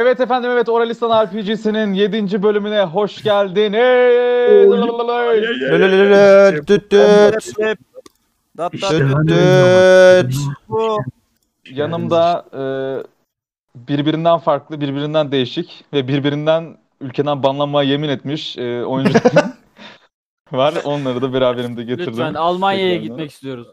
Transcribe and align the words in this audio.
Evet 0.00 0.20
efendim 0.20 0.50
evet 0.50 0.68
Oralistan 0.68 1.26
RPG'sinin 1.26 1.94
7. 1.94 2.42
bölümüne 2.42 2.82
hoş 2.82 3.22
geldin. 3.22 3.72
Hey! 3.72 4.66
Lölölölö, 5.70 6.56
düt 6.66 6.90
düt, 6.90 6.92
Dat 8.56 8.74
İşte 8.74 8.88
dat 8.88 9.00
ben 9.00 9.28
düt 9.28 9.34
de 9.34 10.22
düt. 10.28 10.34
bu. 10.68 10.98
Yanımda 11.70 12.44
e, 12.54 12.62
birbirinden 13.88 14.38
farklı, 14.38 14.80
birbirinden 14.80 15.32
değişik 15.32 15.84
ve 15.92 16.08
birbirinden 16.08 16.76
ülkeden 17.00 17.42
banlanmaya 17.42 17.90
yemin 17.90 18.08
etmiş 18.08 18.58
e, 18.58 18.84
oyuncular 18.84 19.22
var. 20.52 20.74
Onları 20.84 21.22
da 21.22 21.32
beraberimde 21.32 21.82
getirdim. 21.82 22.12
Lütfen 22.12 22.34
Almanya'ya 22.34 22.96
gitmek 22.96 23.30
istiyoruz. 23.30 23.68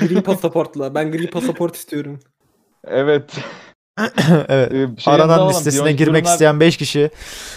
Gri 0.00 0.22
pasaportla. 0.22 0.94
Ben 0.94 1.12
gri 1.12 1.30
pasaport 1.30 1.76
istiyorum. 1.76 2.20
Evet. 2.86 3.38
Evet. 4.48 4.72
E, 4.72 5.00
şey 5.00 5.14
Aranan 5.14 5.48
listesine 5.48 5.82
önceki 5.82 5.96
girmek 6.04 6.24
bölümler- 6.24 6.32
isteyen 6.32 6.60
5 6.60 6.76
kişi. 6.76 7.10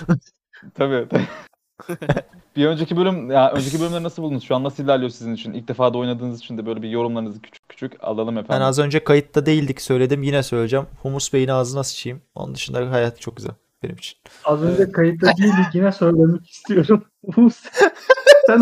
Tabii. 0.75 1.07
bir 2.55 2.65
önceki 2.65 2.97
bölüm, 2.97 3.31
ya 3.31 3.51
önceki 3.51 3.79
bölümleri 3.81 4.03
nasıl 4.03 4.23
buldunuz? 4.23 4.43
Şu 4.43 4.55
an 4.55 4.63
nasıl 4.63 4.83
ilerliyor 4.83 5.09
sizin 5.09 5.33
için? 5.35 5.53
İlk 5.53 5.67
defa 5.67 5.93
da 5.93 5.97
oynadığınız 5.97 6.39
için 6.39 6.57
de 6.57 6.65
böyle 6.65 6.81
bir 6.81 6.89
yorumlarınızı 6.89 7.41
küçük 7.41 7.69
küçük 7.69 8.03
alalım 8.03 8.35
Ben 8.35 8.41
efendim. 8.41 8.65
az 8.65 8.79
önce 8.79 9.03
kayıtta 9.03 9.45
değildik 9.45 9.81
söyledim 9.81 10.23
yine 10.23 10.43
söyleyeceğim. 10.43 10.85
Humus 11.01 11.33
Bey'in 11.33 11.47
ağzına 11.47 11.83
sıçayım. 11.83 12.21
Onun 12.35 12.55
dışında 12.55 12.91
hayat 12.91 13.21
çok 13.21 13.37
güzel 13.37 13.51
benim 13.83 13.95
için. 13.95 14.17
Az 14.45 14.63
önce 14.63 14.91
kayıtta 14.91 15.27
değildik 15.37 15.65
yine 15.73 15.91
söylemek 15.91 16.49
istiyorum. 16.49 17.03
Sen- 18.47 18.61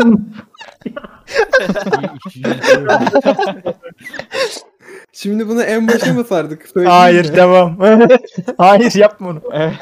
Şimdi 5.22 5.48
bunu 5.48 5.62
en 5.62 5.88
başa 5.88 6.14
mı 6.14 6.24
sardık? 6.24 6.68
Söyleyeyim 6.74 6.98
Hayır 6.98 7.30
mi? 7.30 7.36
devam. 7.36 7.78
Hayır 8.58 8.94
yapma 8.94 9.28
onu. 9.28 9.42
Evet. 9.52 9.74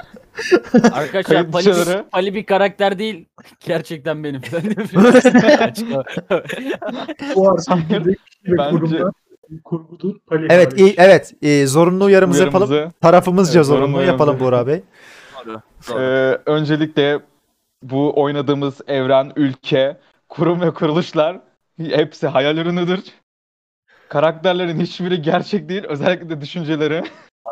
Arkadaşlar 0.93 1.51
Pali, 1.51 1.67
bir, 1.67 2.03
Pali 2.03 2.35
bir 2.35 2.47
karakter 2.47 2.99
değil. 2.99 3.27
Gerçekten 3.61 4.25
benim. 4.25 4.43
Bu 4.95 5.03
ve 8.45 8.59
Bence- 8.59 8.71
kurumda 8.71 9.13
kurgudur. 9.65 10.15
Pali 10.27 10.47
Evet 10.51 10.81
iyi, 10.81 10.95
evet 10.97 11.35
e, 11.43 11.67
zorunlu 11.67 12.05
uyarımızı 12.05 12.45
yapalım. 12.45 12.71
Uyarımızı, 12.71 13.01
Tarafımızca 13.01 13.61
Evet, 13.61 13.67
zorunlu 13.67 13.87
zorunlu 13.87 14.07
yapalım. 14.07 14.41
Buğra 14.41 14.67
Bey. 14.67 14.75
E, 14.75 14.83
doğru. 15.89 16.39
öncelikle 16.47 17.21
bu 17.83 18.23
oynadığımız 18.23 18.81
evren, 18.87 19.33
ülke, 19.37 19.97
kurum 20.29 20.61
ve 20.61 20.71
kuruluşlar 20.71 21.41
hepsi 21.79 22.27
hayal 22.27 22.57
ürünüdür. 22.57 23.01
Karakterlerin 24.09 24.81
hiçbiri 24.81 25.23
gerçek 25.23 25.69
değil. 25.69 25.85
Özellikle 25.89 26.31
de 26.31 26.41
düşünceleri 26.41 27.05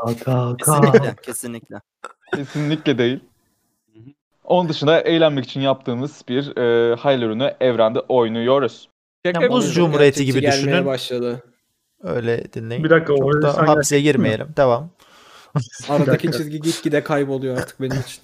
Kaka. 0.06 0.56
Kesinlikle, 0.56 1.14
kesinlikle. 1.22 1.80
kesinlikle 2.34 2.98
değil. 2.98 3.20
Hı 3.94 3.98
hı. 4.00 4.04
Onun 4.44 4.68
dışında 4.68 5.00
eğlenmek 5.00 5.44
için 5.44 5.60
yaptığımız 5.60 6.22
bir 6.28 6.56
e, 6.56 6.94
hayal 6.96 7.22
ürünü 7.22 7.54
evrende 7.60 8.00
oynuyoruz. 8.00 8.88
Yani 9.24 9.48
buz 9.48 9.74
cumhuriyeti 9.74 10.24
gibi 10.24 10.40
Gerçekçi 10.40 10.64
gelmeye 10.64 10.72
düşünün. 10.72 10.86
başladı. 10.86 11.42
Öyle 12.02 12.52
dinleyin. 12.52 12.84
Bir 12.84 12.90
dakika, 12.90 13.16
Çok 13.16 13.24
orada 13.24 13.42
da 13.42 13.48
hapse 13.68 13.70
gerçek 13.74 13.98
mi? 13.98 14.02
girmeyelim. 14.02 14.48
Devam. 14.56 14.90
Aradaki 15.88 16.32
çizgi 16.32 16.60
gitgide 16.60 17.02
kayboluyor 17.04 17.56
artık 17.58 17.80
benim 17.80 17.96
için. 18.00 18.22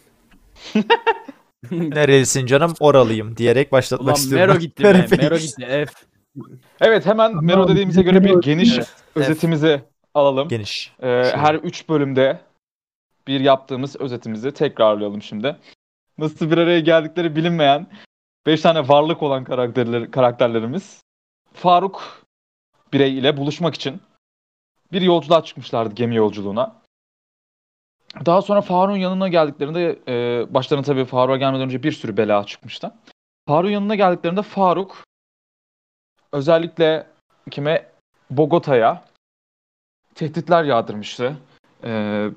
Nerelisin 1.91 2.47
canım? 2.47 2.75
Oralıyım 2.81 3.37
diyerek 3.37 3.73
başlatmak 3.73 4.07
Ulan 4.09 4.17
istiyorum. 4.17 4.49
Mero 4.49 4.59
gitti 4.59 4.85
be. 4.85 4.93
Mero 5.17 5.37
gitti. 5.37 5.67
F. 5.67 5.87
Evet 6.81 7.07
hemen 7.07 7.31
Tamam, 7.31 7.45
Mero 7.45 7.69
dediğimize 7.69 8.03
göre 8.03 8.25
bir 8.25 8.41
geniş 8.41 8.75
Evet. 8.79 8.89
özetimizi 9.15 9.83
alalım. 10.15 10.49
Geniş. 10.49 10.93
Ee, 11.03 11.33
her 11.35 11.55
3 11.55 11.89
bölümde 11.89 12.41
bir 13.27 13.41
yaptığımız 13.41 13.97
özetimizi 13.97 14.53
tekrarlayalım 14.53 15.23
şimdi. 15.23 15.57
Nasıl 16.19 16.51
bir 16.51 16.59
araya 16.59 16.81
geldikleri 16.81 17.37
bilinmeyen 17.37 17.87
5 18.47 18.61
tane 18.61 18.89
varlık 18.89 19.23
olan 19.23 19.45
karakterler, 19.45 20.11
karakterlerimiz 20.11 21.01
Faruk 21.53 22.23
birey 22.93 23.19
ile 23.19 23.37
buluşmak 23.37 23.75
için 23.75 24.01
bir 24.93 25.03
yolculuğa 25.03 25.45
çıkmışlardı 25.45 25.95
gemi 25.95 26.17
yolculuğuna. 26.17 26.81
Daha 28.27 28.43
sonra 28.43 28.61
Faruk'un 28.61 28.99
yanına 28.99 29.29
geldiklerinde 29.29 29.99
e, 30.09 30.47
başlarına 30.55 30.85
tabii 30.85 31.05
Faruk'a 31.05 31.37
gelmeden 31.37 31.65
önce 31.65 31.83
bir 31.83 31.93
sürü 31.93 32.17
bela 32.17 32.47
çıkmıştı. 32.47 32.95
Faruk'un 33.49 33.73
yanına 33.73 33.95
geldiklerinde 33.95 34.43
Faruk 34.43 35.05
özellikle 36.33 37.07
kime 37.51 37.87
Bogota'ya 38.31 39.05
tehditler 40.15 40.65
yağdırmıştı. 40.65 41.37
Ee, 41.85 42.31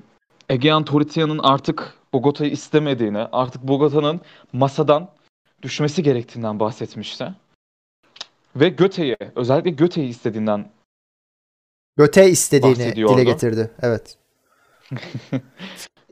Egean 0.48 0.84
Toritia'nın 0.84 1.38
artık 1.38 1.94
Bogota'yı 2.12 2.50
istemediğini, 2.50 3.18
artık 3.18 3.62
Bogota'nın 3.62 4.20
masadan 4.52 5.08
düşmesi 5.62 6.02
gerektiğinden 6.02 6.60
bahsetmişti. 6.60 7.34
Ve 8.56 8.68
Göte'yi, 8.68 9.16
özellikle 9.36 9.70
Göte'yi 9.70 10.08
istediğinden 10.08 10.70
Göte 11.96 12.30
istediğini 12.30 12.96
dile 12.96 13.24
getirdi. 13.24 13.70
Evet. 13.82 14.18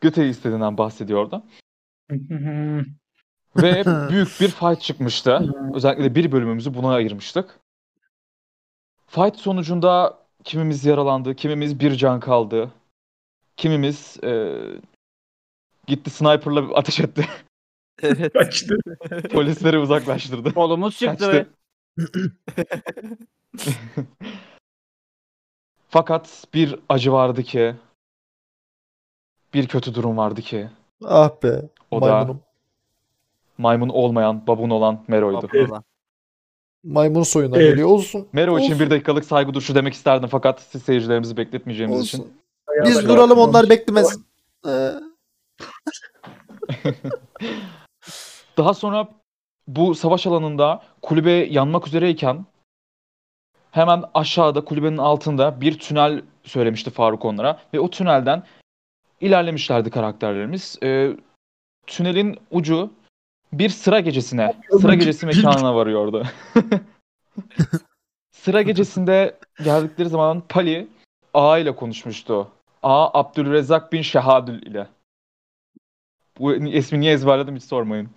Göte'yi 0.00 0.30
istediğinden 0.30 0.78
bahsediyordu. 0.78 1.42
Ve 3.56 3.84
büyük 4.10 4.28
bir 4.40 4.48
fight 4.48 4.80
çıkmıştı. 4.80 5.54
Özellikle 5.74 6.14
bir 6.14 6.32
bölümümüzü 6.32 6.74
buna 6.74 6.94
ayırmıştık. 6.94 7.58
Fight 9.12 9.36
sonucunda 9.36 10.18
kimimiz 10.44 10.84
yaralandı, 10.84 11.34
kimimiz 11.36 11.80
bir 11.80 11.94
can 11.94 12.20
kaldı. 12.20 12.72
Kimimiz 13.56 14.24
e, 14.24 14.58
gitti 15.86 16.10
sniperla 16.10 16.74
ateş 16.74 17.00
etti. 17.00 17.26
Evet. 18.02 18.32
Kaçtı. 18.32 18.76
Polisleri 19.32 19.78
uzaklaştırdı. 19.78 20.54
Kolumuz 20.54 20.98
çıktı 20.98 21.48
Fakat 25.88 26.44
bir 26.54 26.78
acı 26.88 27.12
vardı 27.12 27.42
ki, 27.42 27.76
bir 29.54 29.68
kötü 29.68 29.94
durum 29.94 30.16
vardı 30.16 30.40
ki, 30.42 30.70
Ah 31.04 31.42
be. 31.42 31.62
O 31.90 32.02
da- 32.02 32.06
maymunum. 32.06 32.40
maymun 33.58 33.88
olmayan, 33.88 34.46
babun 34.46 34.70
olan 34.70 35.04
Mero'ydu. 35.08 35.38
Abdullah. 35.38 35.82
Maymun 36.84 37.22
soyundan 37.22 37.60
Evet. 37.60 37.70
geliyor. 37.70 37.88
Olsun. 37.88 38.28
Mero 38.32 38.58
için 38.58 38.80
bir 38.80 38.90
dakikalık 38.90 39.24
saygı 39.24 39.54
duruşu 39.54 39.74
demek 39.74 39.94
isterdim 39.94 40.28
fakat 40.28 40.60
siz 40.60 40.82
seyircilerimizi 40.82 41.36
bekletmeyeceğimiz 41.36 42.00
için. 42.00 42.18
Olsun. 42.18 42.32
Biz 42.84 43.08
duralım 43.08 43.38
onlar 43.38 43.70
beklemez. 43.70 44.18
Ee, 44.68 44.90
Daha 48.56 48.74
sonra 48.74 49.08
bu 49.66 49.94
savaş 49.94 50.26
alanında 50.26 50.82
kulübe 51.02 51.30
yanmak 51.30 51.86
üzereyken 51.86 52.46
hemen 53.70 54.04
aşağıda 54.14 54.64
kulübenin 54.64 54.98
altında 54.98 55.60
bir 55.60 55.78
tünel 55.78 56.22
söylemişti 56.44 56.90
Faruk 56.90 57.24
onlara 57.24 57.60
ve 57.74 57.80
o 57.80 57.90
tünelden 57.90 58.42
ilerlemişlerdi 59.20 59.90
karakterlerimiz. 59.90 60.78
Ee, 60.82 61.16
tünelin 61.86 62.38
ucu 62.50 62.90
bir 63.52 63.68
sıra 63.68 64.00
gecesine, 64.00 64.54
sıra 64.80 64.94
gecesi 64.94 65.26
mekanına 65.26 65.74
varıyordu. 65.74 66.26
sıra 68.32 68.62
gecesinde 68.62 69.38
geldikleri 69.64 70.08
zaman 70.08 70.42
Pali 70.48 70.88
A 71.34 71.58
ile 71.58 71.76
konuşmuştu. 71.76 72.48
A 72.82 73.20
Abdülrezzak 73.20 73.92
bin 73.92 74.02
Şehadül 74.02 74.62
ile. 74.62 74.88
Bu 76.38 76.54
ismi 76.54 77.00
niye 77.00 77.12
ezberledim 77.12 77.56
hiç 77.56 77.64
sormayın. 77.64 78.10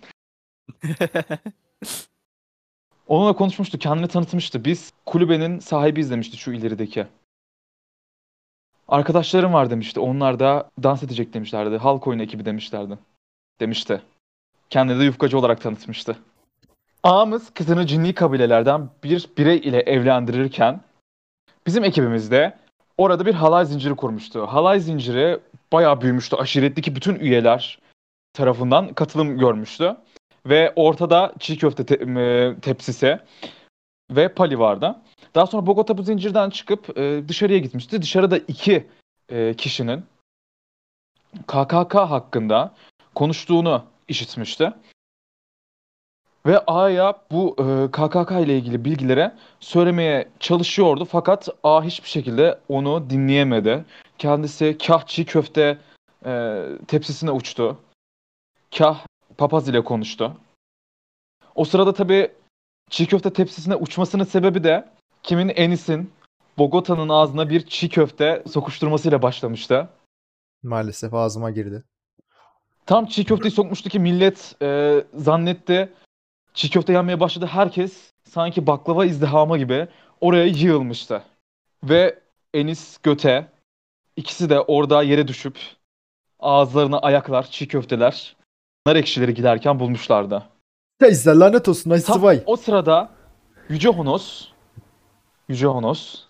Onunla 3.08 3.32
konuşmuştu, 3.32 3.78
kendini 3.78 4.08
tanıtmıştı. 4.08 4.64
Biz 4.64 4.92
kulübenin 5.06 5.58
sahibiyiz 5.58 6.10
demişti 6.10 6.36
şu 6.36 6.52
ilerideki. 6.52 7.06
Arkadaşlarım 8.88 9.52
var 9.52 9.70
demişti. 9.70 10.00
Onlar 10.00 10.40
da 10.40 10.70
dans 10.82 11.02
edecek 11.02 11.34
demişlerdi. 11.34 11.76
Halk 11.76 12.06
oyunu 12.06 12.22
ekibi 12.22 12.44
demişlerdi. 12.44 12.98
Demişti. 13.60 14.02
Kendini 14.70 15.00
de 15.00 15.04
yufkacı 15.04 15.38
olarak 15.38 15.60
tanıtmıştı. 15.60 16.16
Ağamız 17.02 17.50
kızını 17.50 17.86
cinni 17.86 18.14
kabilelerden 18.14 18.88
bir 19.04 19.28
birey 19.38 19.56
ile 19.58 19.80
evlendirirken 19.80 20.80
bizim 21.66 21.84
ekibimiz 21.84 22.30
de 22.30 22.58
orada 22.98 23.26
bir 23.26 23.34
halay 23.34 23.66
zinciri 23.66 23.96
kurmuştu. 23.96 24.46
Halay 24.46 24.80
zinciri 24.80 25.40
bayağı 25.72 26.00
büyümüştü. 26.00 26.36
Aşiretteki 26.36 26.96
bütün 26.96 27.14
üyeler 27.14 27.78
tarafından 28.32 28.94
katılım 28.94 29.38
görmüştü. 29.38 29.96
Ve 30.46 30.72
ortada 30.76 31.32
çiğ 31.38 31.58
köfte 31.58 31.86
te- 31.86 32.60
tepsisi 32.60 33.18
ve 34.10 34.28
pali 34.28 34.58
vardı. 34.58 34.96
Daha 35.34 35.46
sonra 35.46 35.66
Bogota 35.66 35.98
bu 35.98 36.02
zincirden 36.02 36.50
çıkıp 36.50 36.98
e, 36.98 37.28
dışarıya 37.28 37.58
gitmişti. 37.58 38.02
Dışarıda 38.02 38.38
iki 38.38 38.86
e, 39.28 39.54
kişinin 39.54 40.04
KKK 41.46 41.94
hakkında 41.94 42.74
konuştuğunu 43.14 43.84
işitmişti. 44.08 44.72
Ve 46.46 46.58
A'ya 46.58 47.14
bu 47.30 47.56
e, 47.58 47.90
KKK 47.90 48.30
ile 48.30 48.58
ilgili 48.58 48.84
bilgilere 48.84 49.34
söylemeye 49.60 50.28
çalışıyordu 50.40 51.04
fakat 51.04 51.48
A 51.62 51.84
hiçbir 51.84 52.08
şekilde 52.08 52.58
onu 52.68 53.10
dinleyemedi. 53.10 53.84
Kendisi 54.18 54.78
kah 54.86 55.06
çiğ 55.06 55.24
köfte 55.24 55.78
e, 56.26 56.62
tepsisine 56.88 57.30
uçtu. 57.30 57.78
Kah 58.78 59.06
papaz 59.38 59.68
ile 59.68 59.84
konuştu. 59.84 60.36
O 61.54 61.64
sırada 61.64 61.94
tabii 61.94 62.32
çiğ 62.90 63.06
köfte 63.06 63.32
tepsisine 63.32 63.76
uçmasının 63.76 64.24
sebebi 64.24 64.64
de 64.64 64.88
kimin 65.22 65.48
Enis'in 65.48 66.12
Bogota'nın 66.58 67.08
ağzına 67.08 67.50
bir 67.50 67.66
çiğ 67.66 67.88
köfte 67.88 68.42
sokuşturmasıyla 68.50 69.22
başlamıştı. 69.22 69.88
Maalesef 70.62 71.14
ağzıma 71.14 71.50
girdi. 71.50 71.84
Tam 72.86 73.06
çiğ 73.06 73.24
köfteyi 73.24 73.50
sokmuştu 73.52 73.88
ki 73.88 73.98
millet 73.98 74.56
e, 74.62 75.04
zannetti. 75.14 75.92
Çiğ 76.54 76.70
köfte 76.70 76.92
yenmeye 76.92 77.20
başladı. 77.20 77.46
Herkes 77.46 78.12
sanki 78.24 78.66
baklava 78.66 79.04
izdihamı 79.04 79.58
gibi 79.58 79.88
oraya 80.20 80.44
yığılmıştı. 80.46 81.22
Ve 81.84 82.18
Enis 82.54 82.98
Göte 83.02 83.48
ikisi 84.16 84.50
de 84.50 84.60
orada 84.60 85.02
yere 85.02 85.28
düşüp 85.28 85.58
ağızlarına 86.40 86.98
ayaklar, 86.98 87.50
çiğ 87.50 87.68
köfteler, 87.68 88.36
nar 88.86 88.96
ekşileri 88.96 89.34
giderken 89.34 89.80
bulmuşlardı. 89.80 90.42
Teyze 90.98 91.30
lanet 91.30 91.68
olsun 91.68 91.90
ay 91.90 92.00
Tam 92.00 92.16
sıvay. 92.18 92.42
o 92.46 92.56
sırada 92.56 93.10
Yüce 93.68 93.88
Honos 93.88 94.48
Yüce 95.48 95.66
Honos 95.66 96.24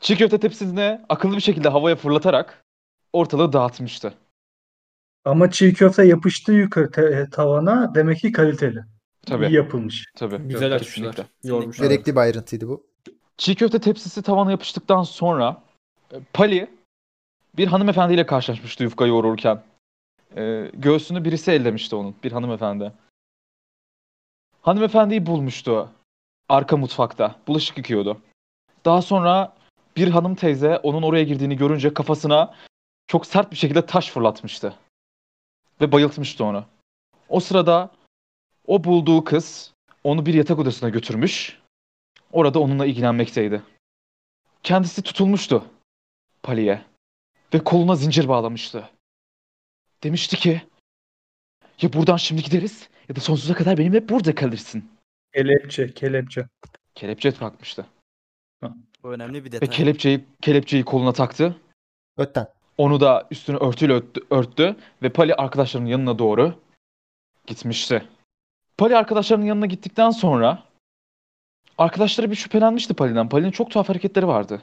çiğ 0.00 0.16
köfte 0.16 0.38
tepsisini 0.40 1.00
akıllı 1.08 1.36
bir 1.36 1.40
şekilde 1.40 1.68
havaya 1.68 1.96
fırlatarak 1.96 2.64
ortalığı 3.12 3.52
dağıtmıştı. 3.52 4.14
Ama 5.26 5.50
çiğ 5.50 5.72
köfte 5.74 6.06
yapıştı 6.06 6.52
yukarı 6.52 6.90
te- 6.90 7.28
tavana 7.32 7.94
demek 7.94 8.18
ki 8.18 8.32
kaliteli. 8.32 8.84
Tabii. 9.26 9.46
İyi 9.46 9.52
yapılmış. 9.52 10.04
Tabii. 10.16 10.38
Güzel 10.38 10.74
açmışlar. 10.74 11.12
Kesinlikle. 11.14 11.48
Yormuşlar. 11.48 11.86
Gerekli 11.86 12.12
bir 12.12 12.20
ayrıntıydı 12.20 12.68
bu. 12.68 12.86
Çiğ 13.36 13.54
köfte 13.54 13.78
tepsisi 13.78 14.22
tavana 14.22 14.50
yapıştıktan 14.50 15.02
sonra 15.02 15.62
e, 16.12 16.16
Pali 16.32 16.70
bir 17.56 17.66
hanımefendiyle 17.66 18.26
karşılaşmıştı 18.26 18.82
yufka 18.82 19.06
yoğururken. 19.06 19.62
E, 20.36 20.70
göğsünü 20.74 21.24
birisi 21.24 21.50
ellemişti 21.50 21.96
onun. 21.96 22.14
Bir 22.24 22.32
hanımefendi. 22.32 22.92
Hanımefendiyi 24.62 25.26
bulmuştu 25.26 25.90
arka 26.48 26.76
mutfakta. 26.76 27.36
Bulaşık 27.48 27.78
yıkıyordu. 27.78 28.20
Daha 28.84 29.02
sonra 29.02 29.56
bir 29.96 30.08
hanım 30.08 30.34
teyze 30.34 30.76
onun 30.76 31.02
oraya 31.02 31.24
girdiğini 31.24 31.56
görünce 31.56 31.94
kafasına 31.94 32.54
çok 33.06 33.26
sert 33.26 33.50
bir 33.50 33.56
şekilde 33.56 33.86
taş 33.86 34.10
fırlatmıştı. 34.10 34.74
Ve 35.80 35.92
bayıltmıştı 35.92 36.44
onu. 36.44 36.66
O 37.28 37.40
sırada 37.40 37.90
o 38.66 38.84
bulduğu 38.84 39.24
kız 39.24 39.72
onu 40.04 40.26
bir 40.26 40.34
yatak 40.34 40.58
odasına 40.58 40.88
götürmüş. 40.88 41.58
Orada 42.32 42.60
onunla 42.60 42.86
ilgilenmekteydi. 42.86 43.62
Kendisi 44.62 45.02
tutulmuştu 45.02 45.64
Pali'ye 46.42 46.84
ve 47.54 47.64
koluna 47.64 47.94
zincir 47.96 48.28
bağlamıştı. 48.28 48.90
Demişti 50.02 50.36
ki 50.36 50.62
ya 51.82 51.92
buradan 51.92 52.16
şimdi 52.16 52.42
gideriz 52.42 52.88
ya 53.08 53.16
da 53.16 53.20
sonsuza 53.20 53.54
kadar 53.54 53.78
benimle 53.78 54.08
burada 54.08 54.34
kalırsın. 54.34 54.90
Kelepçe, 55.34 55.94
kelepçe. 55.94 56.48
Kelepçe 56.94 57.32
takmıştı. 57.32 57.86
Bu 59.02 59.12
önemli 59.12 59.44
bir 59.44 59.48
Ve 59.48 59.52
detay. 59.52 59.70
kelepçeyi 59.70 60.24
kelepçeyi 60.42 60.84
koluna 60.84 61.12
taktı. 61.12 61.56
Ötten. 62.16 62.48
Onu 62.78 63.00
da 63.00 63.26
üstünü 63.30 63.56
örtüyle 63.56 63.92
örttü, 63.92 64.20
örttü 64.30 64.76
ve 65.02 65.08
Pali 65.08 65.34
arkadaşlarının 65.34 65.88
yanına 65.88 66.18
doğru 66.18 66.54
gitmişti. 67.46 68.08
Pali 68.78 68.96
arkadaşlarının 68.96 69.44
yanına 69.46 69.66
gittikten 69.66 70.10
sonra 70.10 70.62
arkadaşları 71.78 72.30
bir 72.30 72.36
şüphelenmişti 72.36 72.94
Pali'den. 72.94 73.28
Pali'nin 73.28 73.50
çok 73.50 73.70
tuhaf 73.70 73.88
hareketleri 73.88 74.26
vardı. 74.26 74.62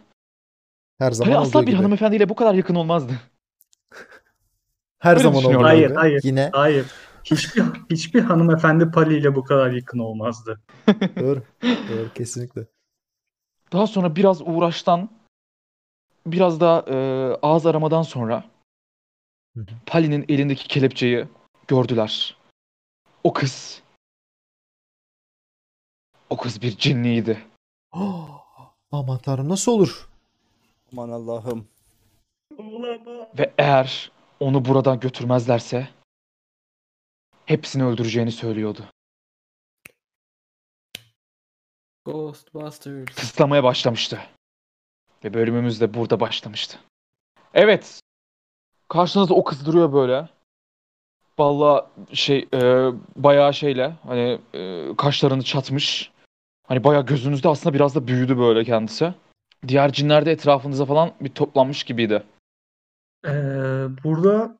Her 0.99 1.11
zaman 1.11 1.33
Pali 1.33 1.41
asla 1.41 1.61
bir 1.61 1.67
gibi. 1.67 1.75
hanımefendiyle 1.75 2.29
bu 2.29 2.35
kadar 2.35 2.53
yakın 2.53 2.75
olmazdı. 2.75 3.13
Her 4.99 5.11
Öyle 5.11 5.23
zaman 5.23 5.37
düşünüyorum. 5.37 5.65
Hayır, 5.65 5.91
hayır. 5.91 6.21
Yine 6.23 6.49
Hayır. 6.53 6.85
Hiçbir 7.23 7.63
hiçbir 7.89 8.21
hanımefendi 8.21 8.91
Pali 8.91 9.17
ile 9.17 9.35
bu 9.35 9.43
kadar 9.43 9.71
yakın 9.71 9.99
olmazdı. 9.99 10.61
doğru. 11.19 11.43
Doğru 11.63 12.13
kesinlikle. 12.15 12.65
Daha 13.71 13.87
sonra 13.87 14.15
biraz 14.15 14.41
uğraştan, 14.41 15.09
biraz 16.25 16.59
da 16.59 16.85
e, 16.87 16.95
ağız 17.41 17.65
aramadan 17.65 18.01
sonra. 18.01 18.43
Pali'nin 19.85 20.25
elindeki 20.29 20.67
kelepçeyi 20.67 21.27
gördüler. 21.67 22.37
O 23.23 23.33
kız, 23.33 23.83
o 26.29 26.37
kız 26.37 26.61
bir 26.61 26.77
cinniydi. 26.77 27.47
Aman 28.91 29.17
tanrım 29.17 29.49
nasıl 29.49 29.71
olur? 29.71 30.09
Aman 30.91 31.09
Allah'ım. 31.09 31.67
Ve 33.39 33.53
eğer 33.57 34.11
onu 34.39 34.65
buradan 34.65 34.99
götürmezlerse 34.99 35.89
hepsini 37.45 37.83
öldüreceğini 37.83 38.31
söylüyordu. 38.31 38.85
Ghostbusters. 42.05 43.15
Tıslamaya 43.15 43.63
başlamıştı. 43.63 44.19
Ve 45.23 45.33
bölümümüz 45.33 45.81
de 45.81 45.93
burada 45.93 46.19
başlamıştı. 46.19 46.79
Evet. 47.53 47.99
Karşınızda 48.89 49.33
o 49.33 49.43
kız 49.43 49.65
duruyor 49.65 49.93
böyle. 49.93 50.29
Vallahi 51.39 51.85
şey 52.13 52.47
e, 52.53 52.91
bayağı 53.15 53.53
şeyle 53.53 53.93
hani 54.03 54.39
e, 54.53 54.89
kaşlarını 54.97 55.43
çatmış. 55.43 56.11
Hani 56.67 56.83
bayağı 56.83 57.05
gözünüzde 57.05 57.49
aslında 57.49 57.75
biraz 57.75 57.95
da 57.95 58.07
büyüdü 58.07 58.37
böyle 58.37 58.63
kendisi. 58.63 59.13
Diğer 59.67 59.91
cinler 59.91 60.25
de 60.25 60.31
etrafınıza 60.31 60.85
falan 60.85 61.11
bir 61.21 61.29
toplanmış 61.29 61.83
gibiydi. 61.83 62.23
Ee, 63.25 63.31
burada 64.03 64.57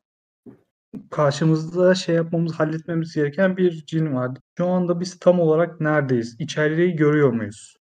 karşımızda 1.10 1.96
şey 1.96 2.16
yapmamız, 2.16 2.54
halletmemiz 2.54 3.16
gereken 3.16 3.58
bir 3.58 3.86
cin 3.86 4.16
vardı. 4.16 4.40
Şu 4.58 4.68
anda 4.68 5.00
biz 5.00 5.20
tam 5.20 5.40
olarak 5.40 5.82
neredeyiz? 5.82 6.36
İçeriği 6.40 6.96
görüyor 6.96 7.30
muyuz? 7.30 7.78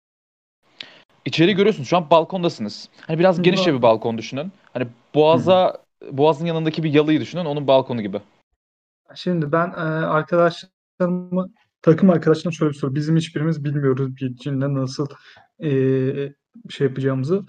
İçeri 1.26 1.56
görüyorsunuz 1.56 1.90
şu 1.90 1.98
an 1.98 2.10
balkondasınız. 2.10 2.90
Hani 3.08 3.20
biraz 3.20 3.42
genişçe 3.42 3.74
bir 3.74 3.82
balkon 3.82 4.18
düşünün. 4.18 4.52
Hani 4.74 4.88
boğaza 5.16 5.78
boğazın 6.12 6.46
yanındaki 6.46 6.84
bir 6.84 6.94
yalıyı 6.94 7.22
düşünün 7.22 7.46
onun 7.46 7.68
balkonu 7.68 8.02
gibi. 8.02 8.22
Şimdi 9.16 9.52
ben 9.52 9.68
e, 9.68 9.82
arkadaşlarımı, 10.06 11.50
takım 11.82 12.10
arkadaşlarım 12.10 12.54
şöyle 12.54 12.72
bir 12.72 12.78
soru. 12.78 12.96
Bizim 12.96 13.18
hiçbirimiz 13.18 13.64
bilmiyoruz 13.64 14.16
bir 14.16 14.36
cinle 14.36 14.74
nasıl 14.74 15.08
e, 15.64 15.70
şey 16.70 16.88
yapacağımızı. 16.88 17.46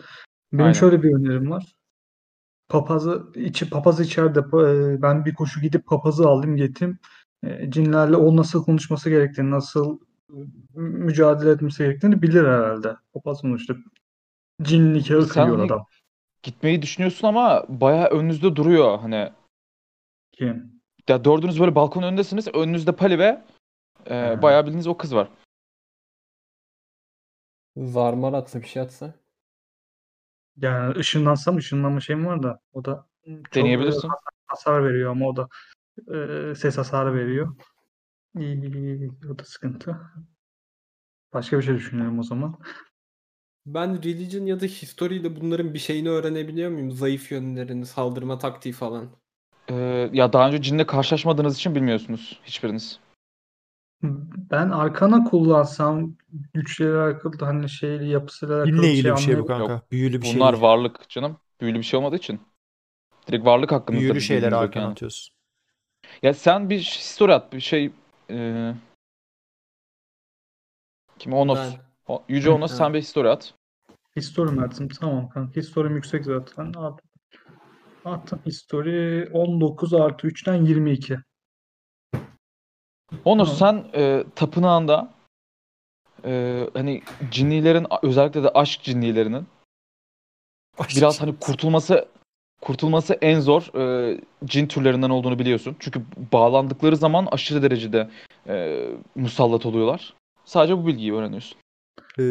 Benim 0.52 0.64
Aynen. 0.64 0.72
şöyle 0.72 1.02
bir 1.02 1.14
önerim 1.14 1.50
var. 1.50 1.64
Papazı 2.68 3.22
içi 3.34 3.70
papaz 3.70 4.00
içeride 4.00 4.38
e, 4.38 5.02
ben 5.02 5.24
bir 5.24 5.34
koşu 5.34 5.60
gidip 5.60 5.86
papazı 5.86 6.28
alayım 6.28 6.56
getireyim. 6.56 6.98
E, 7.44 7.70
cinlerle 7.70 8.16
o 8.16 8.36
nasıl 8.36 8.64
konuşması 8.64 9.10
gerektiğini, 9.10 9.50
nasıl 9.50 9.98
mücadele 10.74 11.50
etmesi 11.50 11.78
gerektiğini 11.78 12.22
bilir 12.22 12.44
herhalde. 12.44 12.96
Papaz 13.14 13.40
sonuçta 13.40 13.74
cin 14.62 14.94
nikahı 14.94 15.22
Sen 15.22 15.32
kıyıyor 15.32 15.58
hani- 15.58 15.66
adam. 15.72 15.86
Gitmeyi 16.42 16.82
düşünüyorsun 16.82 17.26
ama 17.28 17.64
bayağı 17.68 18.08
önünüzde 18.08 18.56
duruyor 18.56 18.98
hani. 18.98 19.32
Kim? 20.32 20.82
Ya 21.08 21.24
dördünüz 21.24 21.60
böyle 21.60 21.74
balkonun 21.74 22.06
önündesiniz. 22.06 22.48
Önünüzde 22.54 22.92
Pali 22.92 23.18
ve 23.18 23.42
e, 24.10 24.42
bayağı 24.42 24.62
bildiğiniz 24.62 24.86
o 24.86 24.96
kız 24.96 25.14
var. 25.14 25.28
Zarmar 27.76 28.32
atsa 28.32 28.60
bir 28.62 28.66
şey 28.66 28.82
atsa. 28.82 29.14
Yani 30.56 30.96
ışınlansam 30.96 31.56
ışınlanma 31.56 32.00
şeyim 32.00 32.26
var 32.26 32.42
da 32.42 32.60
o 32.72 32.84
da 32.84 33.06
çok, 33.26 33.54
Deneyebilirsin. 33.54 34.10
hasar 34.46 34.84
veriyor 34.84 35.10
ama 35.10 35.26
o 35.28 35.36
da 35.36 35.48
e, 36.14 36.54
ses 36.54 36.78
hasarı 36.78 37.14
veriyor. 37.14 37.56
İyi, 38.36 39.10
o 39.30 39.38
da 39.38 39.44
sıkıntı. 39.44 39.96
Başka 41.32 41.58
bir 41.58 41.62
şey 41.62 41.74
düşünüyorum 41.74 42.18
o 42.18 42.22
zaman. 42.22 42.58
Ben 43.66 44.02
religion 44.02 44.46
ya 44.46 44.60
da 44.60 44.66
history 44.66 45.16
ile 45.16 45.40
bunların 45.40 45.74
bir 45.74 45.78
şeyini 45.78 46.08
öğrenebiliyor 46.10 46.70
muyum? 46.70 46.90
Zayıf 46.90 47.32
yönlerini, 47.32 47.86
saldırma 47.86 48.38
taktiği 48.38 48.72
falan. 48.72 49.10
E, 49.70 49.74
ya 50.12 50.32
daha 50.32 50.48
önce 50.48 50.62
cinle 50.62 50.86
karşılaşmadığınız 50.86 51.56
için 51.56 51.74
bilmiyorsunuz 51.74 52.40
hiçbiriniz. 52.44 53.00
Ben 54.50 54.70
arkana 54.70 55.24
kullansam 55.24 56.16
güçleri 56.54 56.96
alakalı 56.96 57.44
hani 57.44 57.68
şeyli 57.68 58.08
yapısıyla 58.08 58.56
alakalı 58.62 58.74
Dinle 58.76 58.92
ilgili 58.92 59.12
bir 59.12 59.16
şey 59.16 59.38
bu 59.38 59.46
kanka. 59.46 59.72
Yok. 59.72 59.90
Büyülü 59.90 60.20
bir 60.20 60.26
şey 60.26 60.34
Bunlar 60.34 60.52
değil. 60.52 60.62
varlık 60.62 61.08
canım. 61.08 61.40
Büyülü 61.60 61.78
bir 61.78 61.82
şey 61.82 61.98
olmadığı 61.98 62.16
için. 62.16 62.40
Direkt 63.28 63.46
varlık 63.46 63.72
hakkında 63.72 63.98
Büyülü 63.98 64.14
bir 64.14 64.20
şeyler 64.20 64.52
bilginiz 64.52 64.60
yok 64.60 64.76
arkana 64.76 64.82
yani. 64.84 64.92
atıyorsun. 64.92 65.34
Ya 66.22 66.34
sen 66.34 66.70
bir 66.70 66.80
story 66.82 67.34
at 67.34 67.52
bir 67.52 67.60
şey 67.60 67.92
e, 68.32 68.74
kim 71.18 71.32
Onos. 71.32 71.58
Ben. 71.58 71.72
O- 72.06 72.22
Yüce 72.28 72.50
Onos 72.50 72.70
Ha. 72.70 72.76
sen 72.76 72.94
bir 72.94 73.02
story 73.02 73.28
at. 73.28 73.54
History 74.16 74.50
mi 74.52 74.62
attım? 74.62 74.88
Tamam 74.88 75.28
kanka. 75.28 75.60
History'm 75.60 75.94
yüksek 75.94 76.24
zaten. 76.24 76.72
At. 76.72 77.00
Attım. 78.04 78.40
History 78.46 79.28
19 79.32 79.94
artı 79.94 80.26
3'ten 80.26 80.64
22. 80.64 81.18
Onos 83.24 83.58
Tamam. 83.58 83.84
sen 83.92 84.00
e, 84.00 84.24
tapınağında 84.36 85.14
e, 86.24 86.62
hani 86.74 87.02
cinnilerin 87.30 87.86
özellikle 88.02 88.42
de 88.42 88.48
aşk 88.48 88.82
cinnilerinin 88.82 89.46
biraz 90.96 91.20
hani 91.20 91.38
kurtulması 91.40 92.08
kurtulması 92.62 93.14
en 93.14 93.40
zor 93.40 93.78
e, 93.80 94.20
cin 94.44 94.66
türlerinden 94.66 95.10
olduğunu 95.10 95.38
biliyorsun. 95.38 95.76
Çünkü 95.78 96.02
bağlandıkları 96.32 96.96
zaman 96.96 97.28
aşırı 97.32 97.62
derecede 97.62 98.10
e, 98.48 98.86
musallat 99.14 99.66
oluyorlar. 99.66 100.14
Sadece 100.44 100.78
bu 100.78 100.86
bilgiyi 100.86 101.14
öğreniyorsun. 101.14 101.58
Ee, 102.18 102.22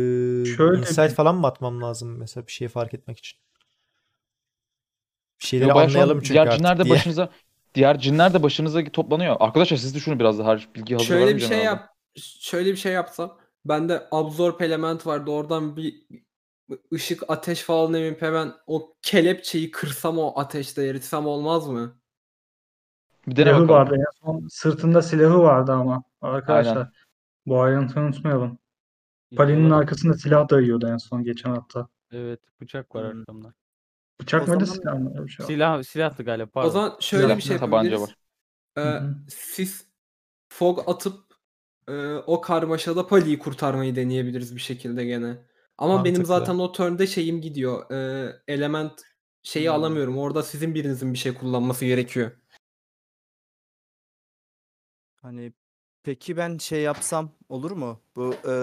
Şöyle 0.45 0.77
insight 0.79 1.09
bir- 1.09 1.15
falan 1.15 1.35
mı 1.35 1.47
atmam 1.47 1.81
lazım 1.81 2.17
mesela 2.19 2.47
bir 2.47 2.51
şeyi 2.51 2.69
fark 2.69 2.93
etmek 2.93 3.17
için? 3.17 3.39
Bir 5.41 5.45
şeyleri 5.45 5.73
an 5.73 5.77
anlayalım 5.83 6.19
çünkü 6.19 6.33
diğer 6.33 6.51
cinler 6.51 6.79
de 6.79 6.83
diye. 6.83 6.95
başınıza 6.95 7.29
diğer 7.75 8.00
cinler 8.00 8.33
de 8.33 8.43
başınıza 8.43 8.83
toplanıyor. 8.83 9.35
Arkadaşlar 9.39 9.77
siz 9.77 9.95
düşünün 9.95 10.19
biraz 10.19 10.39
daha 10.39 10.51
her 10.51 10.67
bilgi 10.75 10.93
hazır 10.93 11.07
Şöyle 11.07 11.35
bir 11.35 11.39
şey 11.39 11.47
herhalde. 11.50 11.63
yap. 11.65 11.89
Şöyle 12.39 12.71
bir 12.71 12.77
şey 12.77 12.93
yapsam. 12.93 13.38
Bende 13.65 14.07
absorb 14.11 14.61
element 14.61 15.07
vardı. 15.07 15.31
Oradan 15.31 15.77
bir 15.77 15.95
ışık, 16.94 17.24
ateş 17.28 17.62
falan 17.63 17.94
emip 17.94 18.22
hemen 18.22 18.54
o 18.68 18.94
kelepçeyi 19.01 19.72
kırsam 19.72 20.20
o 20.20 20.40
ateşte 20.40 20.88
eritsem 20.88 21.25
olmaz 21.25 21.68
mı? 21.68 21.98
Bir 23.28 23.36
dene 23.36 23.46
Silahı 23.46 23.62
bakalım. 23.63 23.80
vardı 23.80 23.96
en 23.98 24.25
son. 24.25 24.48
Sırtında 24.48 25.01
silahı 25.01 25.40
vardı 25.40 25.72
ama. 25.72 26.04
Arkadaşlar 26.22 26.75
Aynen. 26.78 26.92
bu 27.46 27.62
ayrıntıyı 27.62 28.06
unutmayalım. 28.06 28.58
Palinin 29.36 29.70
arkasında 29.70 30.13
silah 30.13 30.50
dayıyordu 30.50 30.88
en 30.88 30.98
son 30.98 31.24
geçen 31.24 31.50
hafta. 31.50 31.88
Evet 32.12 32.40
bıçak 32.62 32.96
var 32.96 33.13
Hmm. 33.13 33.20
arkamda. 33.20 33.54
Bıçak 34.22 34.48
mıydı 34.48 34.66
zaman- 34.66 34.80
silah 34.80 35.00
mı? 35.00 35.10
Öyle 35.16 35.25
bir 35.25 35.32
şey 35.32 35.44
var. 35.44 35.48
Silah 35.48 35.84
silahtı 35.84 36.24
galiba 36.24 36.50
pardon. 36.54 36.68
O 36.68 36.72
zaman 36.72 36.98
şöyle 37.00 37.24
Silah, 37.24 37.38
bir 37.38 37.42
şey 37.42 37.58
tabanca 37.58 37.90
yapabiliriz. 37.92 38.16
Ee, 38.78 38.82
Hı 38.82 38.98
hı. 38.98 39.16
siz 39.28 39.86
fog 40.50 40.90
atıp 40.90 41.20
e, 41.88 42.13
o 42.16 42.42
karmaşada 42.42 43.08
Pali'yi 43.08 43.40
kurtarmayı 43.40 43.96
deneyebiliriz 43.96 44.56
bir 44.56 44.62
şekilde 44.62 45.06
gene. 45.06 45.38
Ama 45.81 46.03
benim 46.05 46.17
Mantıklı. 46.21 46.25
zaten 46.39 46.57
o 46.59 46.71
turn'de 46.71 47.07
şeyim 47.07 47.41
gidiyor. 47.41 47.91
e, 47.91 48.29
element 48.47 49.01
şeyi 49.43 49.67
Hmm. 49.69 49.75
alamıyorum. 49.75 50.17
Orada 50.17 50.43
sizin 50.43 50.75
birinizin 50.75 51.13
bir 51.13 51.17
şey 51.17 51.33
kullanması 51.33 51.85
gerekiyor. 51.85 52.31
Hani 55.21 55.53
peki 56.03 56.38
ben 56.38 56.57
şey 56.57 56.81
yapsam 56.81 57.31
olur 57.50 57.71
mu? 57.71 58.00
Bu 58.15 58.33
e, 58.50 58.53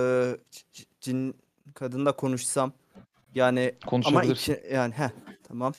cin 1.01 1.37
kadınla 1.75 2.13
konuşsam. 2.17 2.73
Yani 3.35 3.75
ama 4.05 4.25
iki 4.25 4.63
yani 4.73 4.95
he 4.95 5.11
tamam. 5.43 5.73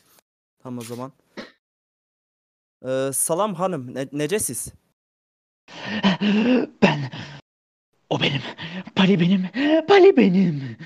Tam 0.60 0.78
o 0.78 0.82
zaman. 0.82 1.12
Ee, 2.86 3.10
salam 3.14 3.54
hanım. 3.56 3.96
Ne, 3.96 4.08
necesiz? 4.12 4.74
Ben. 6.82 7.12
O 8.10 8.20
benim. 8.22 8.42
Pali 8.96 9.20
benim. 9.20 9.48
Pali 9.88 10.18
benim. 10.18 10.78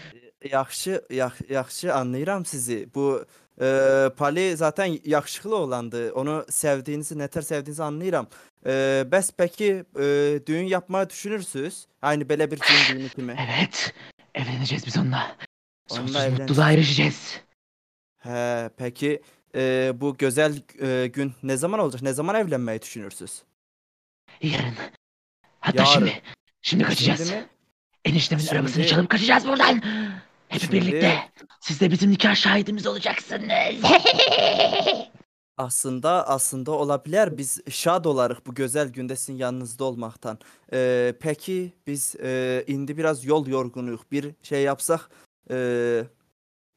Yaxşı, 0.52 1.02
yax, 1.10 1.34
yaxşı 1.50 1.94
anlayıram 1.96 2.46
sizi. 2.46 2.90
Bu 2.96 3.26
e, 3.62 4.10
Pali 4.18 4.58
zaten 4.58 5.00
yakışıklı 5.06 5.56
olandı. 5.56 6.14
Onu 6.14 6.46
sevdiğinizi, 6.50 7.18
neter 7.18 7.42
sevdiğinizi 7.42 7.84
anlayıram. 7.84 8.28
E, 8.66 8.70
bəs 9.12 9.32
peki 9.38 9.84
e, 10.00 10.40
düğün 10.48 10.64
yapmayı 10.66 11.10
düşünürsünüz? 11.10 11.86
Aynı 12.02 12.24
belə 12.24 12.52
bir 12.52 12.58
cin 12.60 12.96
düğünü 12.98 13.10
kimi. 13.10 13.36
Evet. 13.58 13.94
Evleneceğiz 14.36 14.86
biz 14.86 14.98
onunla. 14.98 15.36
Onunla 15.90 16.08
Sonsuz 16.08 16.16
evleneceğiz. 16.16 16.40
mutluluğa 16.50 16.72
erişeceğiz. 16.72 17.40
He, 18.20 18.70
peki 18.78 19.22
e, 19.56 19.92
bu 19.96 20.18
güzel 20.18 20.62
e, 20.82 21.08
gün 21.08 21.34
ne 21.44 21.58
zaman 21.58 21.80
olacak? 21.80 22.02
Ne 22.02 22.14
zaman 22.14 22.36
evlenmeyi 22.36 22.82
düşünürsünüz? 22.82 23.44
Yarın. 24.42 24.74
Hatta 25.60 25.84
Yarın. 25.84 25.94
şimdi. 25.94 26.22
Şimdi 26.62 26.84
kaçacağız. 26.84 27.20
Şimdi 27.28 27.40
mi? 27.40 27.46
Eniştemin 28.06 28.48
arabasını 28.48 28.74
Şimdi- 28.74 28.88
çalıp 28.88 29.10
kaçacağız 29.10 29.48
buradan. 29.48 29.82
Hep 30.54 30.62
Şimdi- 30.62 30.74
birlikte. 30.76 31.30
Siz 31.62 31.80
de 31.82 31.92
bizim 31.92 32.12
nikah 32.12 32.36
şahidimiz 32.36 32.88
olacaksınız. 32.88 33.76
Aslında 35.58 36.28
aslında 36.28 36.72
olabilir. 36.72 37.38
Biz 37.38 37.62
şad 37.70 38.06
olarıq 38.06 38.38
bu 38.46 38.56
güzel 38.56 38.90
günde 38.90 39.16
sizin 39.16 39.36
yanınızda 39.38 39.84
olmaktan. 39.84 40.40
E, 40.74 41.14
peki 41.20 41.74
biz 41.88 42.16
e, 42.24 42.64
indi 42.68 42.98
biraz 42.98 43.26
yol 43.26 43.48
yorgunuyuq. 43.48 44.00
Bir 44.12 44.32
şey 44.44 44.64
yapsak 44.64 45.10
e, 45.52 45.56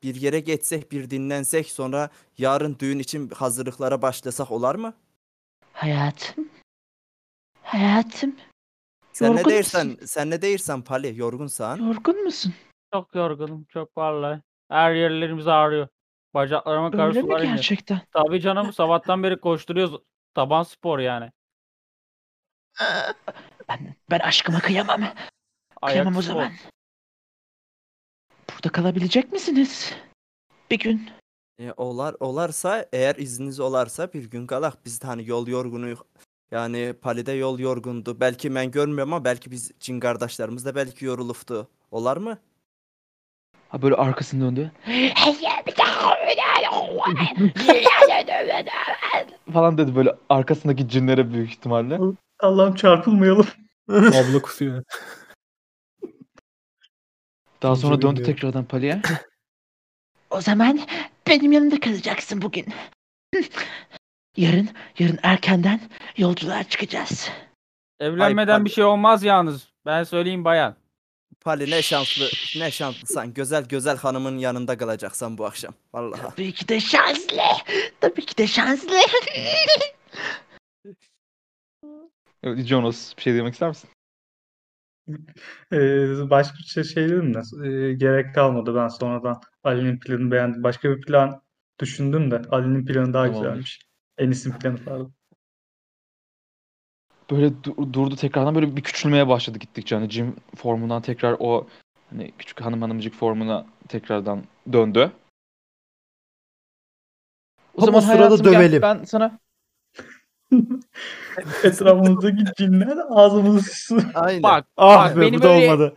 bir 0.03 0.15
yere 0.15 0.41
geçsek, 0.41 0.93
bir 0.93 1.11
dinlensek 1.11 1.71
sonra 1.71 2.11
yarın 2.39 2.77
düğün 2.79 2.99
için 2.99 3.29
hazırlıklara 3.31 4.03
başlasak 4.03 4.51
olar 4.51 4.75
mı? 4.75 4.95
Hayatım. 5.73 6.49
Hayatım. 7.63 8.37
Sen 9.13 9.37
ne 9.37 9.41
Yorgun 9.41 9.51
deyirsən? 9.51 9.87
musun? 9.87 10.07
Sen 10.07 10.31
ne 10.31 10.35
deyirsən 10.35 10.83
Pali? 10.83 11.19
Yorgunsan? 11.19 11.77
Yorgun 11.77 12.25
musun? 12.25 12.55
Çok 12.97 13.15
yorgunum 13.15 13.65
çok 13.65 13.97
vallahi. 13.97 14.43
Her 14.69 14.95
yerlerimiz 14.95 15.47
ağrıyor. 15.49 15.89
Bacaklarıma 16.35 16.91
kadar 16.91 17.07
Öyle 17.09 17.23
mi 17.23 17.27
sular 17.29 17.41
iniyor. 17.41 17.55
gerçekten? 17.57 18.01
Tabii 18.13 18.41
canım 18.41 18.73
sabahtan 18.73 19.23
beri 19.23 19.41
koşturuyoruz. 19.41 20.01
Taban 20.35 20.63
spor 20.63 20.99
yani. 20.99 21.31
Ben, 23.69 23.95
ben 24.11 24.19
aşkıma 24.19 24.59
kıyamam. 24.61 25.01
Ayak 25.03 25.15
Kıyamam 25.83 26.17
o 26.17 26.23
spor. 26.23 26.33
zaman. 26.35 26.53
Burada 28.51 28.69
kalabilecek 28.69 29.33
misiniz? 29.33 29.95
Bir 30.71 30.79
gün. 30.79 31.11
E, 31.59 31.73
olar 31.77 32.15
olarsa 32.21 32.87
eğer 32.93 33.15
izniniz 33.17 33.61
olarsa 33.61 34.13
bir 34.13 34.31
gün 34.31 34.47
qalaq. 34.47 34.73
Biz 34.85 35.03
de 35.03 35.07
hani 35.07 35.29
yol 35.29 35.47
yorgunuyuq. 35.47 35.99
Yani 36.51 36.95
Pali'de 37.03 37.33
yol 37.33 37.59
yorgundu. 37.59 38.21
Belki 38.21 38.55
ben 38.55 38.71
görmüyorum 38.71 39.13
ama 39.13 39.25
belki 39.25 39.51
biz 39.51 39.73
cin 39.81 40.01
kardeşlerimiz 40.01 40.65
de 40.67 40.75
belki 40.75 41.05
yoruluftu. 41.05 41.69
Olar 41.91 42.17
mı? 42.17 42.39
Ha 43.69 43.83
böyle 43.83 43.95
arkasını 43.95 44.45
döndü. 44.45 44.73
Falan 49.53 49.79
dedi 49.79 49.97
böyle 49.97 50.15
arkasındaki 50.29 50.89
cinlere 50.89 51.33
büyük 51.33 51.51
ihtimalle. 51.51 51.99
Allah'ım 52.41 52.75
çarpılmayalım. 52.75 53.47
Abla 53.91 54.39
kusuyor. 54.43 54.83
Daha 57.63 57.77
sonra 57.77 58.03
döndü 58.03 58.23
tekrardan 58.23 58.65
Pali'ye. 58.65 59.03
O 60.31 60.41
zaman 60.41 60.81
benim 61.29 61.53
yanımda 61.53 61.81
kalacaksın 61.81 62.43
bugün. 62.43 62.67
yarın, 64.37 64.69
yarın 64.99 65.19
erkenden 65.23 65.81
yolculuğa 66.17 66.65
çıkacağız. 66.65 67.31
Evlenmeden 68.01 68.65
bir 68.65 68.71
Pali. 68.71 68.75
şey 68.75 68.85
olmaz 68.85 69.23
yalnız. 69.23 69.69
Ben 69.87 70.05
söyleyeyim 70.05 70.45
bayan. 70.45 70.77
Pali 71.47 71.71
ne 71.71 71.83
şanslı 71.83 72.25
ne 72.61 72.71
şanslısan. 72.71 73.35
Güzel 73.35 73.65
güzel 73.65 73.97
hanımın 73.97 74.39
yanında 74.39 74.79
kalacaksan 74.79 75.39
bu 75.39 75.45
akşam. 75.47 75.75
Vallahi. 75.95 76.21
Tabii 76.23 76.53
ki 76.53 76.69
de 76.69 76.81
şanslı. 76.81 77.43
Tabii 78.01 78.27
ki 78.27 78.39
de 78.39 78.47
şanslı. 78.47 78.91
Evet, 82.43 82.67
Jonas 82.67 83.17
bir 83.17 83.23
şey 83.23 83.35
demek 83.35 83.53
ister 83.53 83.69
misin? 83.69 83.91
Ee, 85.73 86.31
başka 86.31 86.59
bir 86.59 86.65
şey, 86.65 86.85
şey 86.85 87.09
dedim 87.09 87.35
de 87.35 87.39
e, 87.69 87.93
gerek 87.93 88.35
kalmadı 88.35 88.75
ben 88.75 88.89
sonradan 88.89 89.41
Ali'nin 89.65 89.99
planını 90.01 90.31
beğendim. 90.31 90.63
Başka 90.63 90.91
bir 90.91 91.01
plan 91.01 91.43
düşündüm 91.81 92.31
de 92.31 92.43
Ali'nin 92.51 92.87
planı 92.87 93.13
daha 93.13 93.25
Tamamdır. 93.27 93.49
güzelmiş. 93.49 93.81
Enis'in 94.19 94.53
planı 94.53 94.85
pardon. 94.85 95.15
Böyle 97.31 97.47
du- 97.47 97.93
durdu 97.93 98.17
tekrardan 98.17 98.55
böyle 98.55 98.77
bir 98.77 98.83
küçülmeye 98.83 99.29
başladı 99.29 99.59
gittikçe. 99.59 99.97
Hani 99.97 100.11
Jim 100.11 100.37
formundan 100.57 101.03
tekrar 101.03 101.37
o 101.39 101.67
hani 102.11 102.33
küçük 102.39 102.61
hanım 102.61 102.83
hanımcık 102.83 103.15
formuna 103.15 103.67
tekrardan 103.89 104.43
döndü. 104.73 105.11
O 107.75 107.83
Ama 107.83 107.87
zaman 107.87 108.01
sırada 108.01 108.19
hayatım 108.27 108.43
gel, 108.43 108.53
dövelim. 108.55 108.83
ben 108.83 109.05
sana 109.05 109.39
Etrafımızdaki 111.65 112.45
cinler 112.59 112.99
ağzımızı. 113.11 113.99
Aynen. 114.15 114.43
Bak 114.43 114.67
Ah 114.77 115.05
Bak, 115.09 115.17
be 115.17 115.21
beni 115.21 115.39
bu 115.39 115.43
da 115.43 115.49
böyle- 115.49 115.67
olmadı. 115.73 115.95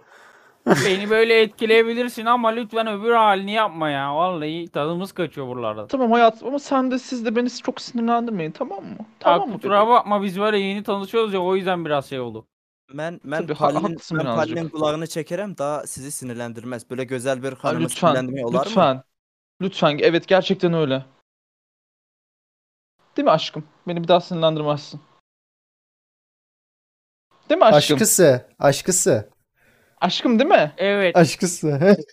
Beni 0.86 1.10
böyle 1.10 1.42
etkileyebilirsin 1.42 2.26
ama 2.26 2.50
lütfen 2.50 2.88
öbür 2.88 3.12
halini 3.12 3.52
yapma 3.52 3.90
ya. 3.90 4.16
Vallahi 4.16 4.68
tadımız 4.68 5.12
kaçıyor 5.12 5.48
buralarda. 5.48 5.88
tamam 5.88 6.12
hayatım 6.12 6.48
ama 6.48 6.60
sen 6.60 6.92
de 6.92 7.00
siz 7.00 7.26
de 7.26 7.36
beni 7.36 7.50
çok 7.50 7.82
sinirlendirmeyin 7.82 8.52
tamam 8.52 8.84
mı? 8.84 8.96
Ya 9.00 9.06
Tamam 9.20 9.50
mı? 9.50 9.56
kusura 9.56 9.88
bakma 9.88 10.24
biz 10.24 10.40
böyle 10.40 10.58
yeni 10.60 10.84
tanışıyoruz 10.84 11.34
ya 11.34 11.42
o 11.42 11.56
yüzden 11.56 11.86
biraz 11.86 12.10
şey 12.10 12.20
oldu. 12.20 12.46
Ben 12.94 13.20
ben 13.24 13.42
Tabii, 13.48 13.54
haklısın 13.54 14.18
ben. 14.20 14.26
Pali'nin 14.26 14.70
kulağını 14.70 15.08
çekerem 15.08 15.58
daha 15.58 15.88
sizi 15.88 16.12
sinirlendirmez. 16.12 16.90
Böyle 16.90 17.04
güzel 17.04 17.44
bir 17.44 17.54
Ha, 17.54 17.58
hanımı 17.70 17.84
lütfen, 17.84 18.08
sinirlendirmeye 18.08 18.46
olar 18.46 18.60
mı? 18.60 18.64
lütfen. 18.66 19.04
Lütfen. 19.62 19.98
Evet 20.02 20.28
gerçekten 20.28 20.74
öyle. 20.74 21.06
Değil 23.18 23.24
mi 23.24 23.32
aşkım? 23.32 23.64
Beni 23.88 24.04
bir 24.04 24.08
daha 24.08 24.22
sinirlendirmezsin. 24.22 25.02
Değil 27.50 27.60
mi 27.60 27.66
aşkım? 27.66 27.96
Aşkısı. 27.96 28.48
Aşkısı. 28.60 29.30
Aşkım 30.02 30.40
değil 30.40 30.50
mi? 30.50 30.72
Evet. 30.78 31.16
Aşkısı. 31.18 31.98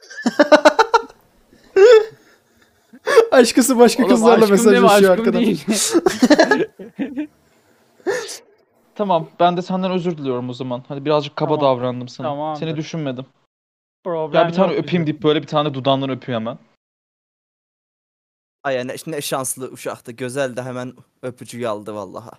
Aşkısı 3.33 3.78
başka 3.78 4.02
Oğlum, 4.02 4.11
kızlarla 4.14 4.45
aşkım 4.45 4.59
deme, 4.59 4.71
mesajlaşıyor 4.81 5.19
arkadan. 5.19 5.43
değil. 5.43 5.64
Tamam. 8.95 9.28
Ben 9.40 9.57
de 9.57 9.62
senden 9.62 9.90
özür 9.90 10.19
diliyorum 10.19 10.49
o 10.50 10.52
zaman. 10.52 10.85
Hadi 10.88 11.05
birazcık 11.05 11.37
kaba 11.37 11.59
Tamam, 11.59 11.78
davrandım 11.78 12.09
sana. 12.09 12.26
tamamdır. 12.26 12.61
Seni 12.61 12.76
düşünmedim. 12.76 13.26
Problem 14.05 14.43
Ya 14.43 14.49
bir 14.49 14.52
tane 14.55 14.73
yok 14.73 14.85
öpeyim 14.85 15.02
bizim. 15.02 15.07
deyip 15.07 15.23
böyle 15.23 15.43
bir 15.43 15.47
tane 15.47 15.75
dudağından 15.75 16.11
öpüyor 16.11 16.40
hemen. 16.40 16.59
Ay 18.64 18.87
ne, 18.88 18.95
ne 19.07 19.21
şanslı 19.21 19.69
uşaktı. 19.71 20.12
Gözel 20.12 20.57
de 20.57 20.62
hemen 20.62 20.93
öpücüğü 21.23 21.66
aldı 21.69 21.95
vallaha. 21.95 22.31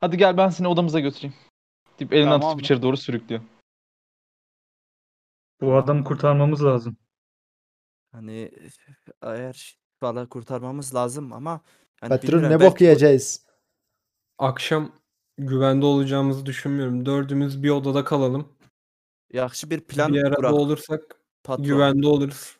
Hadi 0.00 0.16
gel 0.16 0.36
ben 0.36 0.48
seni 0.48 0.68
odamıza 0.68 1.00
götüreyim. 1.00 1.34
Deyip 2.00 2.12
elinden 2.12 2.30
Tamam. 2.30 2.50
tutup 2.50 2.62
içeri 2.64 2.82
doğru 2.82 2.96
sürüklüyor. 2.96 3.42
Bu 5.60 5.76
adamı 5.76 6.04
kurtarmamız 6.04 6.64
lazım. 6.64 6.96
Hani 8.12 8.50
eğer 9.22 9.78
valla 10.02 10.28
kurtarmamız 10.28 10.94
lazım 10.94 11.32
ama 11.32 11.60
hani 12.00 12.10
Patron 12.10 12.32
bilmiyorum, 12.32 12.50
ne 12.50 12.66
bok 12.66 12.80
yiyeceğiz? 12.80 13.46
Akşam 14.38 14.92
güvende 15.38 15.86
olacağımızı 15.86 16.46
düşünmüyorum. 16.46 17.06
Dördümüz 17.06 17.62
bir 17.62 17.70
odada 17.70 18.04
kalalım. 18.04 18.48
Yaxşı 19.32 19.70
bir 19.70 19.80
plan 19.80 20.14
bir 20.14 20.22
arada 20.22 20.36
kurak. 20.36 20.52
olursak 20.52 21.20
patron. 21.44 21.66
güvende 21.66 22.06
oluruz. 22.06 22.56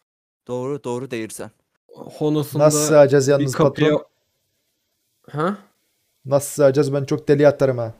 Doğru 0.48 0.84
doğru 0.84 1.04
deyirsən. 1.04 1.50
Honos'un 1.88 2.58
Nasıl 2.58 2.78
da 2.78 2.84
sığacağız 2.84 3.26
bir 3.26 3.32
yalnız 3.32 3.54
kapıya... 3.54 3.90
patron? 3.90 4.06
Ha? 5.30 5.58
Nasıl 6.24 6.48
sığacağız? 6.50 6.92
Ben 6.94 7.04
çok 7.04 7.28
deli 7.28 7.48
atarım 7.48 7.78
ha. 7.78 7.94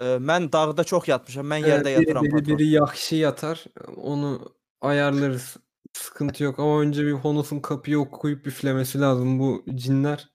Ee, 0.00 0.04
mən 0.04 0.52
dağda 0.52 0.84
çox 0.84 1.08
yatmışam. 1.08 1.46
Mən 1.46 1.60
yerdə 1.66 1.84
biri, 1.84 1.92
yatıram 1.92 2.24
biri, 2.24 2.30
patron. 2.30 2.58
biri 2.58 2.68
yaxşı 2.68 3.16
yatar. 3.16 3.64
Onu 3.96 4.52
ayarlarız. 4.80 5.56
Sıkıntı 5.92 6.44
yok 6.44 6.58
ama 6.58 6.80
önce 6.80 7.06
bir 7.06 7.12
Honos'un 7.12 7.60
kapıyı 7.60 7.98
okuyup 7.98 8.46
üflemesi 8.46 9.00
lazım. 9.00 9.38
Bu 9.38 9.64
cinler 9.74 10.28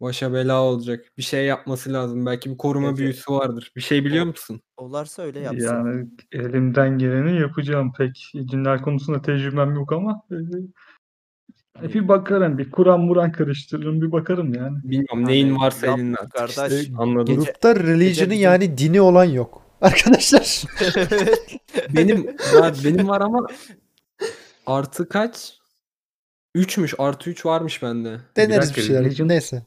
başa 0.00 0.32
bela 0.32 0.62
olacak. 0.62 1.04
Bir 1.18 1.22
şey 1.22 1.46
yapması 1.46 1.92
lazım. 1.92 2.26
Belki 2.26 2.50
bir 2.50 2.56
koruma 2.56 2.88
Evet. 2.88 2.98
büyüsü 2.98 3.32
vardır. 3.32 3.72
Bir 3.76 3.80
şey 3.80 4.04
biliyor 4.04 4.24
O- 4.24 4.28
musun? 4.28 4.60
Olarsa 4.76 5.22
öyle 5.22 5.40
yapsın. 5.40 5.66
Yani 5.66 6.08
elimden 6.32 6.98
geleni 6.98 7.40
yapacağım. 7.40 7.92
Pek 7.98 8.32
cinler 8.44 8.82
konusunda 8.82 9.22
tecrübem 9.22 9.74
yok 9.74 9.92
ama 9.92 10.22
e, 11.84 11.94
bir 11.94 12.08
bakarım. 12.08 12.58
Bir 12.58 12.70
Kur'an 12.70 13.00
muran 13.00 13.32
karıştırırım. 13.32 14.02
Bir 14.02 14.12
bakarım 14.12 14.54
yani. 14.54 14.78
Bilmiyorum 14.84 15.26
neyin 15.26 15.56
varsa 15.58 15.86
yap 15.86 15.98
elinden. 15.98 16.28
kardeş. 16.28 16.82
İşte 16.82 16.92
Anladım. 16.98 17.34
Gece- 17.34 17.50
Grupta 17.50 17.76
religion'ı 17.76 18.30
bizim- 18.30 18.42
yani 18.42 18.78
dini 18.78 19.00
olan 19.00 19.24
yok. 19.24 19.62
Arkadaşlar. 19.80 20.62
Benim 21.96 22.26
var, 22.54 22.74
benim 22.84 23.08
var 23.08 23.20
ama 23.20 23.46
artı 24.66 25.08
kaç? 25.08 25.58
3'müş. 26.56 26.94
Artı 26.98 27.30
3 27.30 27.46
varmış 27.46 27.82
bende. 27.82 28.16
Deneriz 28.36 28.68
dakika, 28.68 28.80
bir 28.80 28.86
şeyler. 28.86 29.02
religion- 29.04 29.28
Neyse. 29.28 29.62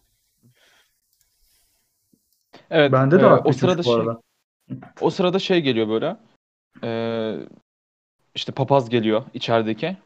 Evet. 2.69 2.91
Bende 2.91 3.19
de 3.19 3.23
e, 3.23 3.25
artık 3.25 3.45
o 3.45 3.53
sırada 3.53 3.83
şey, 3.83 3.93
o 5.01 5.09
sırada 5.09 5.39
şey 5.39 5.61
geliyor 5.61 5.89
böyle. 5.89 6.17
Ee, 6.83 7.35
işte 8.35 8.51
papaz 8.51 8.89
geliyor 8.89 9.23
içerideki. 9.33 9.97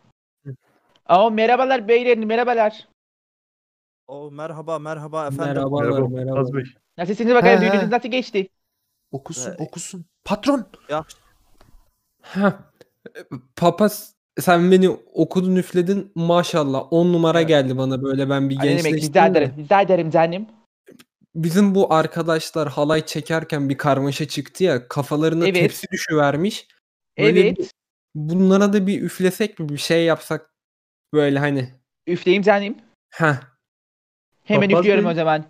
Aa 1.08 1.30
merhabalar 1.30 1.88
beyler 1.88 2.18
merhabalar. 2.18 2.88
O 4.08 4.32
merhaba 4.32 4.80
merhaba 4.80 5.28
efendim. 5.28 5.46
Merhabalar 5.56 5.84
Merhaba, 5.86 6.08
merhaba. 6.08 6.36
Papaz 6.36 6.54
Bey. 6.54 6.64
Nasılsınız 6.98 7.34
bakalım 7.36 7.62
He, 7.62 7.68
he. 7.68 7.72
düğününüz 7.74 7.92
nasıl 7.92 8.10
geçti? 8.10 8.50
Okusun 9.12 9.52
Ee, 9.52 9.56
okusun. 9.60 10.06
Patron. 10.26 10.66
Yaxşı. 10.90 11.18
Heh. 12.22 12.52
Papaz 13.56 14.16
sen 14.40 14.72
beni 14.72 14.90
okudun 15.14 15.56
üfledin 15.56 16.12
maşallah 16.16 16.94
10 16.94 17.14
numara 17.14 17.40
Evet. 17.40 17.48
geldi 17.50 17.78
bana 17.78 18.04
böyle 18.04 18.30
ben 18.30 18.50
bir 18.50 18.58
Ay, 18.60 18.66
ne 18.68 18.70
demek 18.72 18.84
gençleştim 18.84 19.10
rica 19.10 19.26
de. 19.26 19.30
ederim 19.40 19.54
rica 19.58 19.82
ederim 19.82 20.10
canım. 20.10 20.46
Bizim 21.36 21.76
bu 21.76 21.94
arkadaşlar 21.94 22.70
halay 22.70 23.06
çekerken 23.06 23.70
bir 23.70 23.78
karmaşa 23.78 24.28
çıktı 24.28 24.64
ya 24.64 24.88
kafalarına 24.88 25.48
Evet. 25.48 25.56
tepsi 25.62 25.88
düşüvermiş. 25.92 26.68
Böyle 27.20 27.40
Evet. 27.42 27.58
bir- 27.60 27.70
bunlara 28.16 28.74
da 28.74 28.88
bir 28.88 29.01
üflesek 29.01 29.60
mi 29.60 29.70
bir 29.70 29.77
şey 29.77 30.05
yapsak 30.05 30.50
böyle 31.13 31.39
hani. 31.39 31.70
Üfleyeyim 32.07 32.43
canım. 32.43 32.75
Heh. 33.09 33.35
Hemen 34.43 34.70
Papaz 34.70 34.79
üflüyorum 34.81 35.05
Bey. 35.05 35.11
o 35.11 35.15
zaman. 35.15 35.43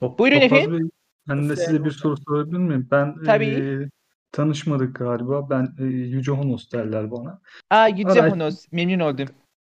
Pap- 0.00 0.18
Buyurun 0.18 0.40
Papaz 0.40 0.58
efendim. 0.58 0.80
Bey, 0.80 0.88
ben 1.28 1.48
de 1.48 1.56
size 1.56 1.84
bir 1.84 1.90
soru 1.90 2.16
sorabilir 2.28 2.58
miyim? 2.58 2.88
Ben 2.90 3.14
Tabii. 3.24 3.46
eee, 3.46 3.90
tanışmadık 4.32 4.96
galiba. 4.96 5.50
Ben 5.50 5.68
eee, 5.78 5.86
Yüce 5.86 6.32
Honos 6.32 6.72
derler 6.72 7.10
bana. 7.10 7.40
Aa 7.70 7.88
Yüce 7.88 8.08
Araş- 8.22 8.32
Honos 8.32 8.66
memnun 8.72 8.98
oldum. 9.00 9.28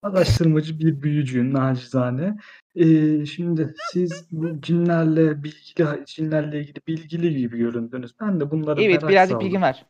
Araştırmacı 0.03 0.79
bir 0.79 1.01
büyücüyüm 1.01 1.53
nacizane. 1.53 2.37
Eee, 2.75 3.25
şimdi 3.25 3.75
siz 3.91 4.25
bu 4.31 4.61
cinlerle 4.61 5.43
bilgili, 5.43 6.05
cinlerle 6.05 6.59
ilgili 6.59 6.79
bilgili 6.87 7.37
gibi 7.37 7.57
göründünüz. 7.57 8.11
Ben 8.21 8.39
de 8.39 8.51
bunlara 8.51 8.81
Evet 8.81 9.01
merak 9.01 9.09
birazcık 9.11 9.31
saldım. 9.33 9.45
bilgim 9.47 9.61
var. 9.61 9.85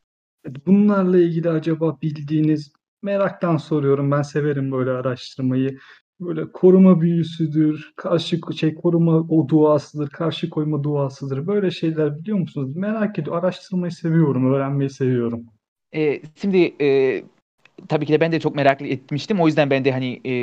Bunlarla 0.65 1.17
ilgili 1.19 1.49
acaba 1.49 1.97
bildiğiniz 2.01 2.73
meraktan 3.01 3.57
soruyorum. 3.57 4.11
Ben 4.11 4.21
severim 4.21 4.71
böyle 4.71 4.91
araştırmayı. 4.91 5.77
Böyle 6.19 6.51
koruma 6.51 7.01
büyüsüdür, 7.01 7.93
karşı 7.95 8.39
şey 8.55 8.75
koruma 8.75 9.19
o 9.19 9.47
duasıdır, 9.49 10.09
karşı 10.09 10.49
koyma 10.49 10.83
duasıdır. 10.83 11.47
Böyle 11.47 11.71
şeyler 11.71 12.19
biliyor 12.19 12.37
musunuz? 12.37 12.75
Merak 12.75 13.19
ediyorum. 13.19 13.43
Araştırmayı 13.43 13.91
seviyorum, 13.91 14.53
öğrenmeyi 14.53 14.89
seviyorum. 14.89 15.45
Ee, 15.95 16.21
şimdi 16.35 16.73
e, 16.81 17.23
tabii 17.87 18.05
ki 18.05 18.13
de 18.13 18.19
ben 18.19 18.31
de 18.31 18.39
çok 18.39 18.55
meraklı 18.55 18.87
etmiştim. 18.87 19.41
O 19.41 19.47
yüzden 19.47 19.69
ben 19.69 19.85
de 19.85 19.91
hani 19.91 20.21
e, 20.25 20.33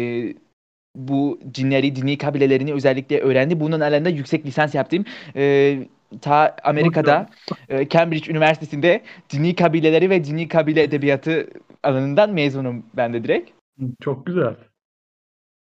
bu 0.94 1.40
cinleri, 1.52 1.96
dini 1.96 2.18
kabilelerini 2.18 2.72
özellikle 2.72 3.20
öğrendi. 3.20 3.60
Bunun 3.60 3.80
alanında 3.80 4.08
yüksek 4.08 4.46
lisans 4.46 4.74
yaptım. 4.74 5.04
Ee, 5.36 5.88
ta 6.20 6.56
Amerika'da 6.64 7.28
e, 7.68 7.88
Cambridge 7.88 8.30
Üniversitesi'nde 8.30 9.02
dini 9.30 9.54
kabileleri 9.54 10.10
ve 10.10 10.24
dini 10.24 10.48
kabile 10.48 10.82
edebiyatı 10.82 11.48
alanından 11.82 12.30
mezunum 12.30 12.86
ben 12.96 13.12
de 13.12 13.24
direkt. 13.24 13.50
Çok 14.00 14.26
güzel. 14.26 14.54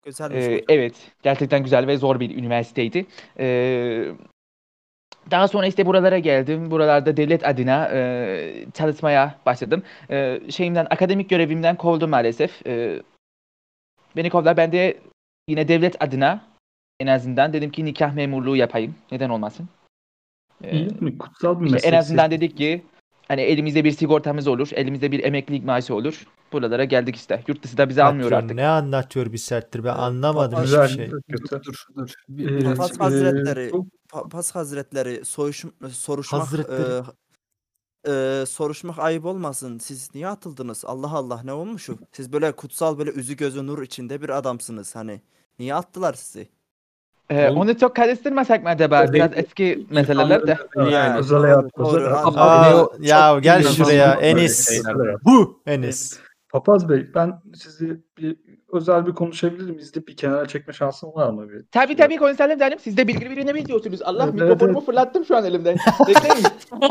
Gözəlmiş. 0.07 0.35
Ee, 0.35 0.65
evet, 0.69 1.13
gerçekten 1.23 1.63
güzel 1.63 1.87
ve 1.87 1.97
zor 1.97 2.21
bir 2.21 2.37
üniversiteydi. 2.37 3.07
Ee, 3.39 4.05
daha 5.31 5.49
sonra 5.49 5.67
işte 5.67 5.87
buralara 5.87 6.19
geldim. 6.19 6.71
Buralarda 6.71 7.17
devlet 7.17 7.47
adına 7.47 7.89
e, 7.93 8.67
çalışmaya 8.75 9.39
başladım. 9.47 9.83
Ee, 10.11 10.41
şeyimden, 10.51 10.87
akademik 10.91 11.31
görevimden 11.31 11.77
kovuldum 11.77 12.11
maalesef. 12.11 12.67
Ee, 12.67 13.03
beni 14.17 14.31
kovdular. 14.31 14.57
Ben 14.57 14.73
de 14.73 14.99
yine 15.49 15.69
devlet 15.69 16.03
adına 16.03 16.45
en 17.01 17.07
azından 17.07 17.53
dedim 17.53 17.71
ki 17.71 17.85
nikah 17.85 18.15
memurluğu 18.15 18.57
yapayım. 18.57 18.95
Neden 19.13 19.31
olmasın? 19.31 19.69
Ee, 20.71 20.77
İyi 20.77 20.89
mi? 21.01 21.19
Kutsal 21.19 21.61
bir 21.61 21.65
işte 21.67 21.75
meslek. 21.77 21.93
en 21.93 21.99
azından 21.99 22.31
dedik 22.31 22.57
ki 22.57 22.83
hani 23.29 23.41
elimizde 23.41 23.85
bir 23.85 23.91
sigortamız 23.93 24.47
olur, 24.49 24.69
elimizde 24.75 25.13
bir 25.13 25.25
emeklilik 25.25 25.65
maaşı 25.65 25.95
olur. 25.95 26.27
Buralara 26.53 26.85
geldik 26.85 27.17
işte. 27.17 27.43
Yurt 27.49 27.63
dışı 27.63 27.77
da 27.79 27.89
bizi 27.89 28.03
almıyor 28.03 28.31
Patron 28.31 28.45
artık. 28.45 28.57
ne 28.57 28.69
anlatıyor 28.69 29.33
bir 29.33 29.39
saattir 29.39 29.85
ben 29.85 29.95
anlamadım 29.95 30.63
Güzel, 30.63 30.89
hiçbir 30.89 30.97
şey. 30.97 31.11
Dur 31.11 31.63
dur. 31.65 31.85
Ee, 31.99 32.05
bir- 32.29 32.65
Papaz 32.65 33.01
Hazretleri, 33.01 33.73
Papaz 34.13 34.55
Hazretleri 34.55 35.25
soyuşum, 35.25 35.73
soruşmaq 35.91 36.41
Hazretleri. 36.41 36.83
eee, 36.83 37.03
eee, 38.07 38.47
soruşmaq 38.47 38.95
ayıb 38.99 39.25
olmasın. 39.25 39.79
Siz 39.79 40.15
niye 40.15 40.29
atıldınız? 40.29 40.85
Allah 40.85 41.13
Allah 41.13 41.41
ne 41.45 41.53
olmuşu? 41.53 41.99
Siz 42.13 42.33
böyle 42.33 42.53
kutsal 42.53 42.99
böyle 42.99 43.11
üzü 43.11 43.37
gözü 43.37 43.67
nur 43.67 43.83
içinde 43.83 44.23
bir 44.23 44.29
adamsınız 44.29 44.95
hani. 44.97 45.21
Niye 45.59 45.75
attılar 45.75 46.15
sizi? 46.15 46.49
Ee, 47.31 47.49
Oğlum- 47.49 47.59
onu 47.61 47.79
çok 47.79 47.97
karıştırmasak 47.97 48.63
mı 48.63 48.69
acaba? 48.69 49.13
Biraz 49.13 49.31
eski 49.35 49.87
meseleler 49.91 50.47
de. 50.47 50.59
Yani. 50.77 51.19
Özel 51.19 51.39
hayat, 51.41 51.79
doğru. 51.79 52.01
özel 52.01 52.13
Aa, 52.37 52.89
ya 53.01 53.39
gel 53.39 53.59
bilmiyorum. 53.59 53.85
şuraya 53.85 54.13
Enis. 54.15 54.69
şeyler. 54.69 55.25
Bu 55.25 55.63
Enis. 55.67 56.19
Papaz 56.53 56.89
Bey, 56.89 57.07
ben 57.15 57.41
sizi 57.55 58.01
bir 58.19 58.37
özel 58.73 59.07
bir 59.07 59.13
konuşabilirim. 59.13 59.79
Bizde 59.79 60.07
bir 60.07 60.17
kenara 60.17 60.49
çekme 60.49 60.73
şansım 60.73 61.15
var 61.15 61.31
mı? 61.31 61.49
Bir 61.51 61.65
Tabii 61.73 61.97
tabii 61.97 62.17
konuşalım 62.17 62.59
canım. 62.59 62.79
Siz 62.79 62.97
de 62.97 63.09
bilgili 63.09 63.31
birine 63.31 63.55
benziyorsunuz. 63.55 64.03
Allah 64.03 64.25
Evet, 64.25 64.35
mikrofonumu 64.35 64.79
evet. 64.79 64.87
fırlattım 64.87 65.25
şu 65.25 65.37
an 65.37 65.45
elimden. 65.45 65.77
Bekleyin. 66.09 66.47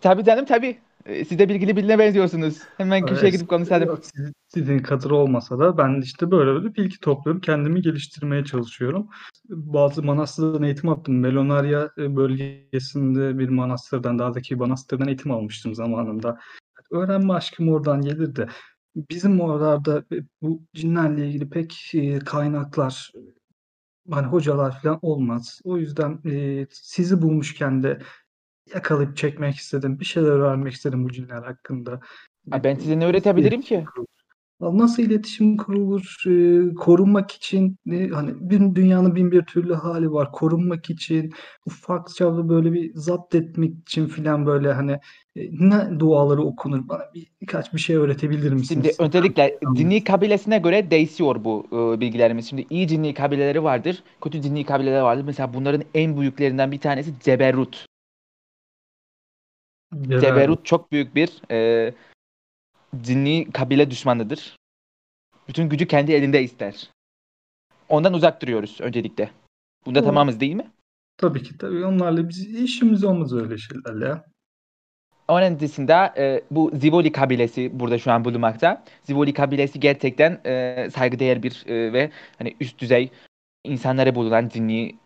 tabii 0.00 0.24
canım 0.24 0.44
tabii. 0.44 0.78
Ee, 1.08 1.24
Siz 1.24 1.38
de 1.38 1.48
bilgili 1.48 1.76
birine 1.76 1.98
benziyorsunuz. 1.98 2.58
Hemen 2.76 3.06
köşeye 3.06 3.22
Evet, 3.22 3.32
gidip 3.32 3.48
konuşalım. 3.48 3.88
Yok, 3.88 4.00
siz- 4.02 4.32
sizin 4.48 4.78
kadar 4.78 5.10
olmasa 5.10 5.58
da 5.58 5.78
ben 5.78 6.00
işte 6.00 6.30
böyle 6.30 6.50
böyle 6.50 6.74
bilgi 6.74 7.00
topluyorum. 7.00 7.40
Kendimi 7.40 7.82
geliştirmeye 7.82 8.44
çalışıyorum. 8.44 9.08
Bazı 9.48 10.02
manastırdan 10.02 10.62
eğitim 10.62 10.88
aldım. 10.88 11.20
Melonaria 11.20 11.88
e, 11.98 12.16
bölgesinde 12.16 13.38
bir 13.38 13.48
manastırdan, 13.48 14.18
dağdaki 14.18 14.54
bir 14.54 14.60
manastırdan 14.60 15.08
eğitim 15.08 15.30
almıştım 15.30 15.74
zamanında. 15.74 16.38
Öğrenme 16.90 17.32
aşkım 17.32 17.68
oradan 17.68 18.00
gelirdi. 18.00 18.48
Bizim 19.10 19.40
oralarda 19.40 20.04
e, 20.12 20.16
bu 20.42 20.62
cinlerle 20.74 21.28
ilgili 21.28 21.50
pek 21.50 21.90
e, 21.94 22.18
kaynaklar, 22.18 23.12
hani 24.10 24.26
hocalar 24.26 24.80
falan 24.82 24.98
olmaz. 25.02 25.60
O 25.64 25.76
yüzden 25.76 26.20
e, 26.30 26.66
sizi 26.70 27.22
bulmuşken 27.22 27.82
de 27.82 27.98
yakalayıp 28.74 29.16
çekmek 29.16 29.54
istedim. 29.54 30.00
Bir 30.00 30.04
şeyler 30.04 30.28
öğrenmek 30.28 30.72
istedim 30.72 31.04
bu 31.04 31.12
cinler 31.12 31.42
hakkında. 31.42 32.00
Aa, 32.52 32.64
Ben 32.64 32.74
size 32.74 33.00
ne 33.00 33.06
öğretebilirim 33.06 33.60
ki? 33.60 33.84
Nasıl 34.60 35.02
iletişim 35.02 35.56
kurulur? 35.56 36.16
Eee, 36.26 36.74
korunmak 36.74 37.30
için, 37.30 37.76
hani, 38.12 38.50
bin 38.50 38.74
dünyanın 38.74 39.14
bin 39.14 39.32
bir 39.32 39.42
türlü 39.42 39.74
hâli 39.74 40.12
var. 40.12 40.32
Korunmak 40.32 40.90
için, 40.90 41.32
ufak 41.66 42.14
çaplı 42.14 42.48
böyle 42.48 42.72
bir 42.72 42.90
zapt 42.94 43.34
etmek 43.34 43.72
için 43.82 44.06
filan 44.06 44.46
böyle, 44.46 44.72
hani, 44.72 44.98
eee, 45.34 45.50
ne 45.52 46.00
duaları 46.00 46.42
okunur? 46.42 46.88
Bana 46.88 47.02
bir 47.14 47.26
birkaç 47.40 47.74
bir 47.74 47.78
şey 47.78 47.96
öğretebilir 47.96 48.52
misiniz? 48.52 48.68
Şimdi 48.68 49.02
öncelikle 49.06 49.58
dinni 49.76 50.04
kabilesine 50.04 50.58
göre 50.58 50.90
değişiyor 50.90 51.44
bu 51.44 51.66
e, 51.72 52.00
bilgilerimiz. 52.00 52.48
Şimdi 52.48 52.66
iyi 52.70 52.88
dinni 52.88 53.14
kabileleri 53.14 53.62
vardır, 53.62 54.02
kötü 54.22 54.42
dinni 54.42 54.64
kabileler 54.64 55.00
vardır. 55.00 55.24
Mesela 55.26 55.54
bunların 55.54 55.82
en 55.94 56.20
büyüklerinden 56.20 56.72
bir 56.72 56.78
tanesi 56.78 57.10
Ceberut. 57.20 57.86
Ceberut. 59.94 60.22
Ceberut 60.22 60.66
çok 60.66 60.92
büyük 60.92 61.14
bir 61.14 61.42
e, 61.50 61.92
dinni 63.04 63.50
kabile 63.52 63.90
düşmanıdır. 63.90 64.56
Bütün 65.48 65.68
gücü 65.68 65.86
kendi 65.86 66.12
elinde 66.12 66.42
ister. 66.42 66.90
Ondan 67.88 68.14
uzak 68.14 68.42
duruyoruz 68.42 68.80
öncelikle. 68.80 69.30
Bunda 69.86 70.00
Doğru. 70.00 70.06
tamamız 70.06 70.40
değil 70.40 70.54
mi? 70.54 70.70
Tabii 71.16 71.42
ki, 71.42 71.58
tabii. 71.58 71.84
Onlarla 71.84 72.28
biz 72.28 72.60
işimiz 72.60 73.04
olmaz 73.04 73.32
öyle 73.32 73.58
şeylerle 73.58 74.06
ya. 74.06 74.24
Onun 75.28 75.42
öncesinde 75.42 76.12
e, 76.16 76.42
bu 76.50 76.70
Zivoli 76.74 77.12
kabilesi 77.12 77.80
burada 77.80 77.98
şu 77.98 78.12
an 78.12 78.24
bulunmakta. 78.24 78.84
Zivoli 79.04 79.32
kabilesi 79.32 79.80
gerçekten 79.80 80.40
e, 80.46 80.88
saygıdeğer 80.94 81.42
bir 81.42 81.64
e, 81.66 81.92
ve 81.92 82.10
hani 82.38 82.56
üst 82.60 82.78
düzey 82.78 83.10
insanlara 83.64 84.14
bulunan 84.14 84.50
dinli 84.50 84.96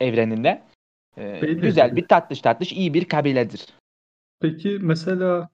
evreninde. 0.00 0.62
E, 1.16 1.40
güzel 1.40 1.96
bir 1.96 2.08
tatlış 2.08 2.40
tatlış 2.40 2.72
iyi 2.72 2.94
bir 2.94 3.04
kabiledir. 3.04 3.66
Peki 4.40 4.78
mesela 4.82 5.48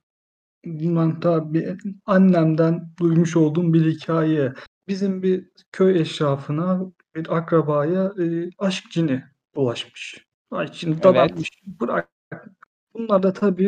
ben 0.66 1.20
tabii 1.20 1.77
annemden 2.07 2.90
duymuş 3.01 3.37
olduğum 3.37 3.75
bir 3.75 3.92
hikaye. 3.92 4.55
Bizim 4.88 5.25
bir 5.25 5.49
köy 5.73 6.01
eşrafına, 6.03 6.81
bir 7.16 7.37
akrabaya, 7.38 8.12
eee, 8.18 8.51
aşk 8.59 8.92
cini 8.92 9.25
bulaşmış. 9.57 10.27
Aşk 10.53 10.75
cini 10.75 10.92
Evet. 10.94 11.05
dadanmış, 11.05 11.51
bırak. 11.81 12.11
Bunlar 12.94 13.25
da 13.25 13.35
tabii, 13.35 13.64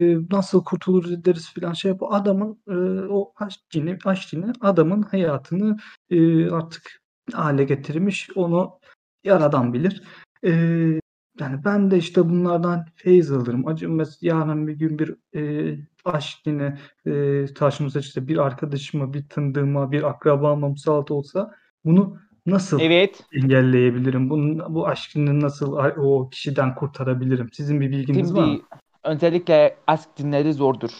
eee, 0.00 0.18
nasıl 0.32 0.64
kurtulur 0.64 1.10
ederiz 1.12 1.52
filan 1.54 1.74
şey 1.74 2.00
bu 2.00 2.14
adamın, 2.14 2.62
eee, 2.68 2.76
o 3.10 3.34
aşk 3.36 3.60
cini 3.70 3.98
aşk 4.06 4.28
cini 4.30 4.46
adamın 4.62 5.02
hayatını, 5.02 5.78
eee, 6.10 6.50
artık 6.50 7.00
ne 7.32 7.36
hâle 7.38 7.64
getirmiş 7.64 8.30
onu 8.36 8.80
yaradan 9.24 9.74
bilir. 9.74 10.04
Eee, 10.44 11.01
yani 11.40 11.64
ben 11.64 11.90
de 11.90 11.98
işte 11.98 12.28
bunlardan 12.28 12.86
feyz 12.94 13.32
alırım. 13.32 13.66
Acı 13.68 13.88
mes 13.88 14.22
yarın 14.22 14.66
bir 14.66 14.72
gün 14.72 14.98
bir, 14.98 15.16
eee, 15.32 15.78
aşk 16.04 16.44
cini, 16.44 16.78
eee, 17.06 17.54
karşımıza 17.54 18.00
çıksa 18.00 18.28
bir 18.28 18.36
arkadaşıma, 18.38 19.14
bir 19.14 19.28
tanıdığıma, 19.28 19.92
bir 19.92 20.02
akrabama 20.02 20.68
musallat 20.68 21.10
olsa 21.10 21.54
bunu 21.84 22.16
nasıl 22.46 22.80
Evet. 22.80 23.24
engelleyebilirim? 23.32 24.30
Bunun 24.30 24.74
bu 24.74 24.88
aşk 24.88 25.10
cinini 25.10 25.40
nasıl 25.40 25.72
o 25.96 26.28
kişiden 26.30 26.74
kurtarabilirim? 26.74 27.48
Sizin 27.52 27.80
bir 27.80 27.90
bilginiz 27.90 28.34
var 28.34 28.44
mı? 28.44 28.52
Şimdi 28.52 28.64
öncelikle 29.04 29.76
aşk 29.86 30.08
dinleri 30.18 30.52
zordur. 30.52 30.90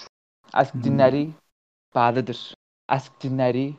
Aşk 0.53 0.75
hı. 0.75 0.83
dinleri 0.85 1.31
bağlıdır. 1.95 2.55
Aşk 2.89 3.13
dinleri 3.23 3.75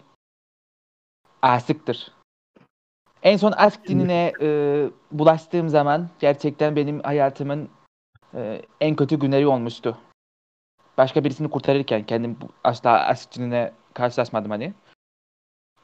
aşıktır. 1.41 2.11
En 3.23 3.37
son 3.37 3.51
aşk 3.51 3.87
dinine 3.87 4.33
e, 4.41 4.89
bulaştığım 5.11 5.69
zaman 5.69 6.09
gerçekten 6.19 6.75
benim 6.75 6.99
hayatımın 6.99 7.69
e, 8.33 8.61
en 8.81 8.95
kötü 8.95 9.19
günleri 9.19 9.47
olmuştu. 9.47 9.97
Başka 10.97 11.23
birisini 11.23 11.49
kurtarırken 11.49 12.03
kendim 12.03 12.37
asla 12.63 13.07
aşk 13.07 13.35
dinine 13.35 13.71
karşılaşmadım 13.93 14.51
hani. 14.51 14.73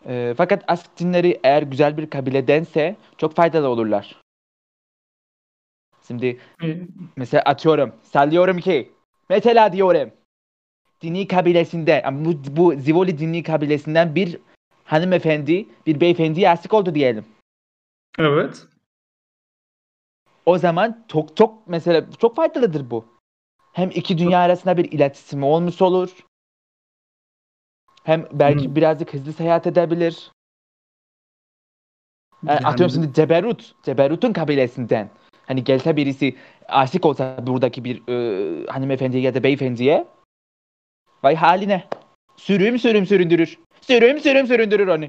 E, 0.06 0.34
fakat 0.38 0.63
aşk 0.67 0.99
dinleri 0.99 1.39
eğer 1.43 1.63
güzel 1.63 1.97
bir 1.97 2.10
kabiledense 2.10 2.95
çok 3.17 3.36
faydalı 3.36 3.67
olurlar. 3.67 4.21
Şimdi 6.08 6.39
Mesela 7.15 7.43
atıyorum. 7.43 7.95
Sallıyorum 8.04 8.58
ki. 8.58 8.91
Mesela 9.30 9.73
diyorum. 9.73 10.12
Dini 11.02 11.28
kabilesinde, 11.28 12.04
bu, 12.12 12.34
bu 12.58 12.75
Zivoli 12.75 13.17
dini 13.17 13.43
kabilesinden 13.43 14.15
bir 14.15 14.39
hanımefendi, 14.89 15.67
bir 15.86 16.02
beyefendiye 16.02 16.49
aşık 16.49 16.73
oldu 16.73 16.95
diyelim. 16.95 17.25
evet. 18.19 18.67
O 20.45 20.58
zaman 20.58 21.06
çok 21.08 21.38
çok 21.38 21.67
mesela 21.67 22.06
çok 22.19 22.36
faydalıdır 22.36 22.89
bu. 22.89 23.06
Hem 23.73 23.89
iki 23.89 24.17
dünya 24.17 24.39
arasında 24.39 24.78
bir 24.78 24.91
iletişim 24.91 25.43
olmuş 25.43 25.82
olur. 25.82 26.10
Hem 28.04 28.28
belki 28.32 28.69
Hı. 28.69 28.75
birazcık 28.75 29.13
hızlı 29.13 29.34
seyahat 29.34 29.67
edebilir. 29.67 30.32
Yani 32.43 32.56
Yani 32.56 32.67
atıyorum 32.67 32.93
şimdi 32.93 33.13
Ceberut, 33.13 33.75
Ceberut'un 33.84 34.34
kabilesinden. 34.34 35.10
Hani 35.45 35.63
gelse 35.63 35.95
birisi 35.95 36.36
aşık 36.67 37.06
olsa 37.06 37.47
buradaki 37.47 37.84
bir 37.84 38.02
e, 38.08 38.65
hanımefendiye 38.67 39.23
ya 39.23 39.34
da 39.36 39.43
beyefendiye. 39.43 40.08
Vay 41.23 41.36
haline. 41.36 41.88
Sürüm 42.38 42.80
sürüm 42.80 43.06
süründürür. 43.06 43.60
Sürüm 43.89 44.19
sürüm 44.19 44.47
süründürür 44.47 44.88
onu. 44.88 45.06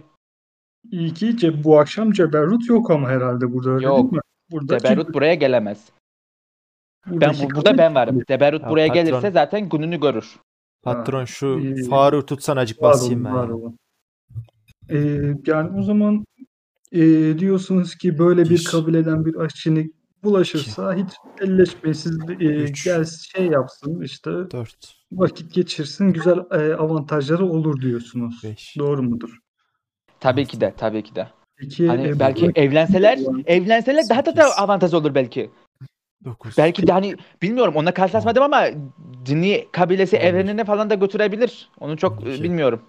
iyi 0.90 1.14
ki 1.14 1.36
ce 1.36 1.64
bu 1.64 1.78
akşam 1.78 2.12
Ceberut 2.12 2.68
yok 2.68 2.90
ama 2.90 3.08
herhâlde 3.08 3.52
burada 3.52 3.70
öyle 3.70 3.86
değil 3.86 3.96
Yok. 3.98 4.12
mi? 4.12 4.20
Burada 4.50 4.78
Ceberut 4.78 5.04
kim? 5.06 5.14
buraya 5.14 5.34
gelemez. 5.34 5.88
Ben 7.06 7.12
Buradaki 7.14 7.44
bu- 7.50 7.54
burada 7.54 7.78
ben 7.78 7.94
varım. 7.94 8.22
Ceberut 8.28 8.62
Ya 8.62 8.70
buraya 8.70 8.88
patron. 8.88 9.04
gelirse 9.04 9.30
zaten 9.30 9.68
gününü 9.68 10.00
görür. 10.00 10.36
Patron 10.82 11.24
şu 11.24 11.46
iyi. 11.58 11.84
Faruk'u 11.88 12.26
tutsan 12.26 12.56
acık 12.56 12.82
Var 12.82 12.90
basayım 12.92 13.14
olun, 13.14 13.24
ben 13.24 13.34
var 13.34 13.48
olun. 13.48 13.76
Eee, 14.90 15.36
yani 15.46 15.78
o 15.78 15.82
zaman, 15.82 16.24
eee, 16.92 17.38
diyorsunuz 17.38 17.94
ki 17.96 18.18
böyle 18.18 18.44
bir 18.44 18.50
Bir. 18.50 18.64
kabileden 18.64 19.24
bir 19.26 19.34
aşçını 19.34 19.84
bulaşırsa 20.22 20.94
hiç 20.94 21.08
elleşmeyin. 21.40 21.92
Siz 21.92 22.28
de, 22.28 22.34
eee, 22.34 22.50
Üç. 22.50 22.84
gel 22.84 23.04
şey 23.04 23.46
yapsın 23.46 24.00
işte 24.02 24.30
4, 24.30 24.94
vakit 25.12 25.54
geçirsin 25.54 26.12
güzel, 26.12 26.38
eee, 26.52 26.72
avantajları 26.74 27.46
olur 27.46 27.80
diyorsunuz. 27.80 28.40
5. 28.44 28.76
Doğru 28.78 29.02
mudur? 29.02 29.38
Tabii 30.20 30.46
ki 30.46 30.60
de, 30.60 30.74
tabii 30.76 31.02
ki 31.02 31.14
de. 31.14 31.28
Peki, 31.56 31.86
Hani 31.86 32.02
eee, 32.06 32.18
belki 32.20 32.40
buradaki 32.42 32.60
evlenseler, 32.60 33.18
evlenseler 33.46 34.04
daha 34.10 34.26
da, 34.26 34.36
da 34.36 34.56
avantaj 34.58 34.94
olur 34.94 35.14
belki. 35.14 35.50
9. 36.24 36.58
Belki 36.58 36.86
de 36.86 36.92
hani 36.92 37.16
bilmiyorum 37.42 37.74
onunla 37.76 37.94
karşılaşmadım 37.94 38.42
ama 38.42 38.66
Cinni 39.24 39.68
kabilesi 39.72 40.16
On 40.16 40.22
bir. 40.22 40.26
evrenine 40.28 40.64
falan 40.64 40.90
da 40.90 40.94
götürebilir. 40.94 41.70
Onu 41.80 41.96
çok 41.96 42.26
e, 42.26 42.34
iki. 42.34 42.42
bilmiyorum. 42.42 42.82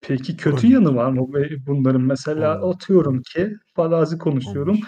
Peki 0.00 0.36
kötü 0.36 0.66
On- 0.66 0.70
yanı 0.70 0.96
var 0.96 1.10
mı 1.10 1.26
bunların? 1.66 2.00
Mesela 2.00 2.68
atıyorum 2.70 3.22
ki 3.22 3.56
farazi 3.76 4.18
konuşuyorum. 4.18 4.78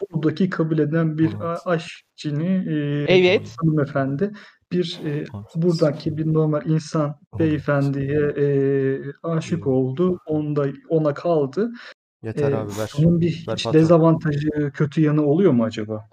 11. 0.00 0.14
Buradaki 0.14 0.50
kabileden 0.50 1.18
bir 1.18 1.34
a 1.34 1.36
16. 1.38 1.70
aşçını, 1.70 2.44
eee, 2.44 3.04
Evet. 3.08 3.56
hanımefendi 3.60 4.32
bir, 4.72 5.00
18. 5.32 5.62
buradaki 5.62 6.16
bir 6.16 6.34
normal 6.34 6.66
insan 6.66 7.08
19. 7.32 7.38
beyefendiye, 7.38 8.32
eee, 8.36 9.12
aşık 9.22 9.66
oldu. 9.66 10.18
Onda 10.26 10.66
ona 10.88 11.14
kaldı. 11.14 11.72
Yeter 12.22 12.52
Eee, 12.52 12.58
abi 12.58 12.70
ver. 12.78 12.90
bunun 12.98 13.20
bir 13.20 13.44
Ver 13.48 13.56
hiç 13.56 13.64
patron. 13.64 13.80
dezavantajı, 13.80 14.72
kötü 14.74 15.00
yanı 15.00 15.26
oluyor 15.26 15.52
mu 15.52 15.64
acaba? 15.64 16.08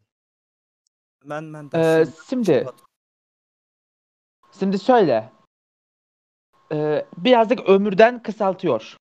Ben 1.26 1.54
ben 1.54 1.70
Ee, 1.76 2.06
şimdi 2.30 2.68
şimdi 4.60 4.80
şöyle. 4.80 5.30
Ee, 6.72 7.06
birazcık 7.18 7.70
ömürden 7.70 8.24
kısaltıyor. 8.24 8.98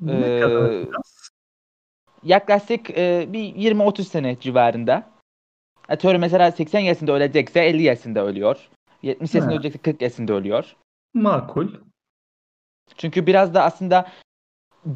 Ne 0.00 0.40
kadar 0.40 0.70
Ee, 0.72 0.86
biraz? 0.86 1.28
Yaklaşık 2.24 2.90
e, 2.90 3.26
bir 3.32 3.54
20-30 3.54 4.02
sene 4.04 4.40
civarında. 4.40 5.10
Atıyorum 5.88 6.20
mesela 6.20 6.52
80 6.52 6.80
yaşında 6.80 7.12
ölecekse 7.12 7.60
50 7.60 7.82
yaşında 7.82 8.26
ölüyor. 8.26 8.68
70 9.02 9.34
yaşında 9.34 9.50
He. 9.52 9.54
ölecekse 9.54 9.78
40 9.78 10.02
yaşında 10.02 10.32
ölüyor. 10.32 10.76
Makul. 11.14 11.68
Çünkü 12.96 13.26
biraz 13.26 13.54
da 13.54 13.62
aslında 13.62 14.08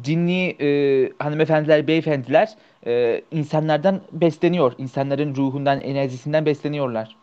dinli 0.03 0.49
e, 0.61 1.11
hanımefendiler, 1.19 1.87
beyefendiler 1.87 2.55
e, 2.85 3.21
insanlardan 3.31 4.01
besleniyor. 4.11 4.73
İnsanların 4.77 5.35
ruhundan, 5.35 5.81
enerjisinden 5.81 6.45
besleniyorlar. 6.45 7.17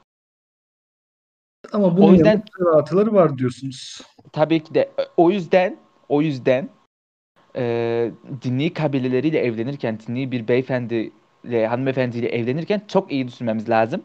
Ama 1.72 1.96
bunun 1.96 2.08
O 2.08 2.12
yüzden 2.12 2.42
artıları 2.74 3.12
var 3.12 3.38
diyorsunuz. 3.38 4.00
tabii 4.32 4.62
ki 4.62 4.74
de 4.74 4.90
o 5.16 5.30
yüzden 5.30 5.76
o 6.08 6.22
yüzden 6.22 6.68
e, 7.56 8.10
dinli 8.42 8.72
kabileleriyle 8.72 9.38
evlenirken, 9.38 9.98
dinli 10.06 10.32
bir 10.32 10.48
beyefendiyle, 10.48 11.66
hanımefendiyle 11.66 12.28
evlenirken 12.28 12.82
çok 12.88 13.12
iyi 13.12 13.28
düşünmemiz 13.28 13.68
lazım. 13.68 14.02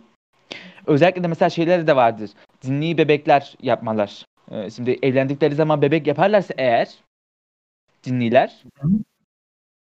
Özellikle 0.88 1.24
de 1.24 1.28
mesela 1.28 1.50
şeyler 1.50 1.88
de 1.88 1.96
vardır. 1.96 2.30
Dinli 2.62 2.98
bebekler 2.98 3.56
yapmalar. 3.62 4.26
E, 4.52 4.70
şimdi 4.70 5.00
evlendikleri 5.02 5.56
zaman 5.56 5.82
bebek 5.82 6.08
yaparlarsa 6.08 6.54
eğer 6.58 6.96
dinliler 8.04 8.64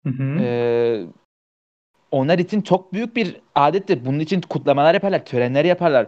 Hı 0.07 0.11
hı. 0.11 0.39
Ee, 0.41 1.07
onlar 2.11 2.39
için 2.39 2.61
çok 2.61 2.93
büyük 2.93 3.17
bir 3.17 3.37
adettir. 3.55 4.05
Bunun 4.05 4.19
için 4.19 4.41
kutlamalar 4.41 4.95
yaparlar, 4.95 5.25
törenler 5.25 5.65
yaparlar. 5.65 6.07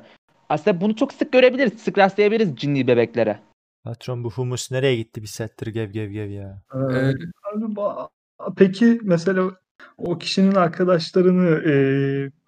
Aslında 0.48 0.80
bunu 0.80 0.96
çok 0.96 1.12
sık 1.12 1.32
görebiliriz, 1.32 1.82
sık 1.82 1.98
rastlayabiliriz 1.98 2.56
cinli 2.56 2.86
bebeklere. 2.86 3.38
Patron 3.84 4.24
bu 4.24 4.30
humus 4.30 4.70
nereye 4.70 4.96
gitti 4.96 5.22
bir 5.22 5.26
saattir 5.26 5.66
gev 5.66 5.90
gev 5.90 6.10
gev 6.10 6.30
ya. 6.30 6.62
Ee, 6.74 6.78
abi 6.78 7.64
ba- 7.64 8.08
peki 8.56 9.00
mesela 9.02 9.50
o 9.98 10.18
kişinin 10.18 10.54
arkadaşlarını 10.54 11.70
e, 11.70 11.74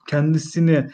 kendisini 0.09 0.91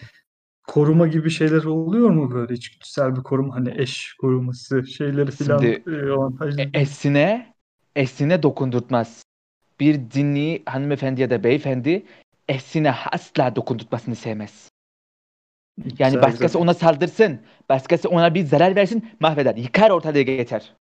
koruma 0.67 1.07
gibi 1.07 1.31
şeyler 1.31 1.65
oluyor 1.65 2.11
mu 2.11 2.31
böyle 2.35 2.55
içgüdüsel 2.55 3.17
bir 3.17 3.23
koruma 3.23 3.55
hani 3.55 3.75
eş 3.77 4.15
koruması 4.21 4.87
şeyleri 4.87 5.31
filan 5.31 5.59
Şimdi, 5.59 5.83
e, 5.87 6.11
avantajlı. 6.11 6.63
E, 6.63 6.71
Esine, 6.75 7.55
esine 7.97 8.43
dokundurtmaz. 8.43 9.23
Bir 9.81 10.11
dinli 10.11 10.63
hanımefendi 10.67 11.21
ya 11.21 11.31
da 11.31 11.45
beyefendi 11.45 12.07
esine 12.49 12.93
asla 12.93 13.57
dokundurtmasını 13.57 14.17
sevmez. 14.17 14.72
Yani 15.79 15.93
Güzel, 15.99 16.23
başkası 16.23 16.59
ona 16.59 16.75
saldırsın, 16.75 17.41
başkası 17.69 18.09
ona 18.09 18.35
bir 18.35 18.45
zarar 18.45 18.77
versin, 18.77 19.11
mahveder, 19.21 19.57
yıkar 19.57 19.91
ortalığı 19.91 20.21
geçer. 20.21 20.73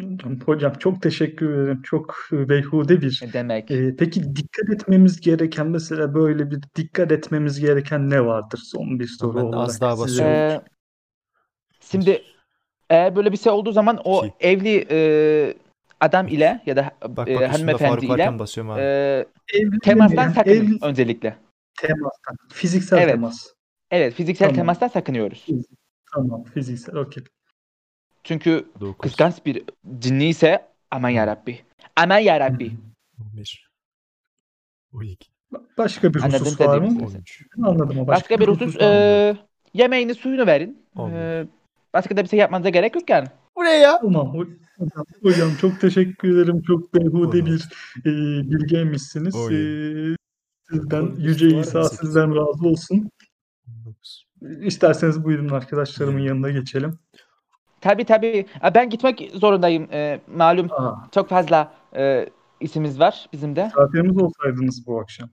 Hocam, 0.00 0.40
hocam 0.46 0.72
çok 0.72 1.02
teşekkür 1.02 1.58
ederim. 1.58 1.82
Çok 1.82 2.16
beyhude 2.32 3.00
bir. 3.00 3.20
Ne 3.22 3.32
demek? 3.32 3.70
E, 3.70 3.96
peki 3.96 4.36
dikkat 4.36 4.70
etmemiz 4.70 5.20
gereken 5.20 5.66
mesela 5.66 6.14
böyle 6.14 6.50
bir 6.50 6.60
dikkat 6.76 7.12
etmemiz 7.12 7.60
gereken 7.60 8.10
ne 8.10 8.26
vardır? 8.26 8.60
Son 8.64 9.00
bir 9.00 9.06
soru 9.06 9.36
ben 9.36 9.42
olarak 9.42 9.68
az 9.68 9.80
daha 9.80 9.98
basıyorum. 9.98 10.34
Ee, 10.34 10.60
şimdi 11.80 12.22
eğer 12.90 13.16
böyle 13.16 13.32
bir 13.32 13.36
şey 13.36 13.52
olduğu 13.52 13.72
zaman 13.72 14.00
o 14.04 14.26
İki. 14.26 14.34
evli 14.40 14.86
e, 14.90 15.54
adam 16.00 16.28
ile 16.28 16.62
ya 16.66 16.76
da 16.76 16.90
Bak 17.02 17.16
bak 17.16 17.28
e, 17.28 17.46
hanımefendi 17.46 18.06
ile 18.06 18.32
e, 18.78 19.26
temastan 19.82 20.28
sakının 20.28 20.54
evli 20.54 20.78
öncelikle. 20.82 21.36
temastan. 21.76 22.36
Fiziksel 22.52 22.98
Evet. 22.98 23.14
temas. 23.14 23.55
Evet, 23.90 24.14
fiziksel 24.14 24.46
Tamam. 24.46 24.56
temastan 24.56 24.88
sakınıyoruz. 24.88 25.46
Tamam, 26.14 26.44
fiziksel. 26.44 26.96
Okey. 26.96 27.24
Çünkü 28.24 28.66
9, 28.80 28.98
kıskanç 29.02 29.34
bir 29.46 29.62
cinni 29.98 30.28
ise 30.28 30.68
aman 30.90 31.08
yarabbi. 31.10 31.60
Aman 31.96 32.18
yarabbi. 32.18 32.72
11, 33.32 33.70
12, 34.92 35.30
Başka 35.78 36.14
bir 36.14 36.20
Anladın 36.22 36.38
husus 36.44 36.60
var 36.60 36.78
mı? 36.78 36.90
size. 36.90 37.04
13. 37.18 37.46
Anladım 37.62 37.98
o. 37.98 38.06
Başka 38.06 38.40
bir 38.40 38.48
husus 38.48 38.76
e, 38.80 39.36
yemeğini 39.74 40.14
suyunu 40.14 40.46
verin. 40.46 40.82
E, 40.98 41.46
başka 41.94 42.16
da 42.16 42.24
bir 42.24 42.28
şey 42.28 42.38
yapmanıza 42.38 42.68
gerek 42.68 42.94
yok 42.94 43.10
yani. 43.10 43.28
Bu 43.56 43.64
ne 43.64 43.70
ya? 43.70 44.00
Tamam 44.00 44.26
ho- 44.26 44.58
hocam, 44.78 45.04
hocam 45.22 45.50
çok 45.60 45.80
teşekkür 45.80 46.38
ederim. 46.38 46.62
Çok 46.62 46.94
beyhude 46.94 47.46
bir 47.46 47.68
e, 48.00 48.10
bilgeymişsiniz. 48.50 49.34
Oy. 49.36 49.54
E, 49.54 50.16
sizden 50.70 51.14
Yüce 51.18 51.58
İsa 51.58 51.84
sizden 51.84 52.36
razı 52.36 52.68
olsun. 52.68 53.10
19. 54.42 54.66
İsterseniz 54.66 55.24
buyurun 55.24 55.48
arkadaşlarımın 55.48 56.20
yanına 56.20 56.50
geçelim. 56.50 56.98
Tabii 57.80 58.04
tabii. 58.04 58.46
E, 58.64 58.74
Ben 58.74 58.90
gitmek 58.90 59.30
zorundayım. 59.34 59.88
E, 59.92 60.20
malum 60.36 60.72
Aa, 60.72 60.94
çok 61.14 61.28
fazla 61.28 61.72
e, 61.96 62.28
isimiz 62.60 63.00
var 63.00 63.28
bizim 63.32 63.56
de. 63.56 63.64
misafirimiz 63.64 64.18
olsaydınız 64.22 64.86
bu 64.86 65.00
akşam. 65.00 65.28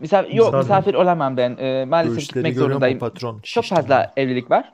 Misafir, 0.00 0.30
yok 0.34 0.46
Misafir. 0.46 0.58
misafir 0.68 0.94
olamam 0.94 1.36
ben. 1.36 1.56
E, 1.56 1.84
maalesef 1.84 2.16
Göğüsleri 2.16 2.44
gitmek 2.44 2.56
zorundayım. 2.56 2.98
patron? 2.98 3.34
Çok 3.42 3.64
Şiştim 3.64 3.76
fazla 3.76 3.94
ya. 3.94 4.12
evlilik 4.16 4.50
var. 4.50 4.72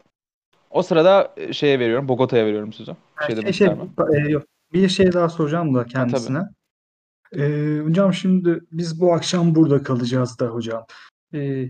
O 0.70 0.83
sırada 0.83 1.33
e, 1.37 1.52
şeye 1.52 1.78
veriyorum. 1.78 2.09
Bogota'ya 2.09 2.46
veriyorum 2.46 2.72
sizi. 2.72 2.92
Şey 3.26 3.37
Şey, 3.42 3.52
şey, 3.52 3.68
e, 4.14 4.18
yok. 4.28 4.42
Bir 4.72 4.88
şey 4.88 5.12
daha 5.12 5.28
soracağım 5.28 5.74
da 5.74 5.85
kendisine. 5.87 6.42
E, 7.37 7.42
hocam 7.85 8.14
şimdi 8.14 8.61
biz 8.72 9.00
bu 9.00 9.12
akşam 9.14 9.54
burada 9.54 9.83
kalacağız 9.83 10.38
da 10.38 10.46
hocam. 10.46 10.85
E, 11.34 11.66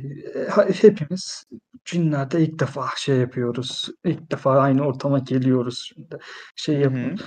ha- 0.50 0.68
hepimiz 0.82 1.44
cinlerde 1.84 2.40
ilk 2.40 2.58
defa 2.60 2.86
şey 2.96 3.16
yapıyoruz. 3.16 3.88
İlk 4.04 4.30
defa 4.32 4.58
aynı 4.58 4.82
ortama 4.86 5.18
geliyoruz. 5.18 5.90
Şimdi 5.94 6.18
şey 6.56 6.74
yapın. 6.80 7.18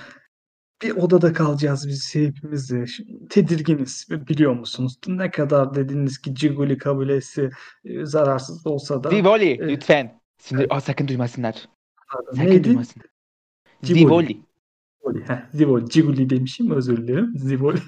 Bir 0.82 0.90
odada 0.96 1.32
kalacağız 1.32 1.88
biz 1.88 2.14
hepimiz 2.14 2.70
de. 2.70 2.86
Şimdi 2.86 3.28
tedirginiz 3.28 4.06
biliyor 4.10 4.52
musunuz? 4.52 4.98
Ne 5.06 5.30
kadar 5.30 5.74
dediniz 5.74 6.18
ki 6.18 6.34
Ciguli 6.34 6.78
kabilesi 6.78 7.50
e, 7.84 8.06
zararsız 8.06 8.66
olsa 8.66 9.04
da 9.04 9.10
Zivoli 9.10 9.48
Evet. 9.60 9.70
lütfen. 9.70 10.20
Sinir, 10.38 10.66
Aa, 10.76 10.80
sakın 10.80 11.08
duymasınlar. 11.08 11.68
Pardon, 12.12 12.32
Sakın 12.32 12.50
neydi? 12.50 12.64
duymasınlar. 12.64 13.06
Zivoli. 13.82 14.40
Heh, 15.26 15.36
Zivoli. 15.54 15.88
Ciguli 15.90 16.30
demişim 16.30 16.70
özür 16.70 16.96
dilerim. 16.96 17.32
Zivoli. 17.36 17.78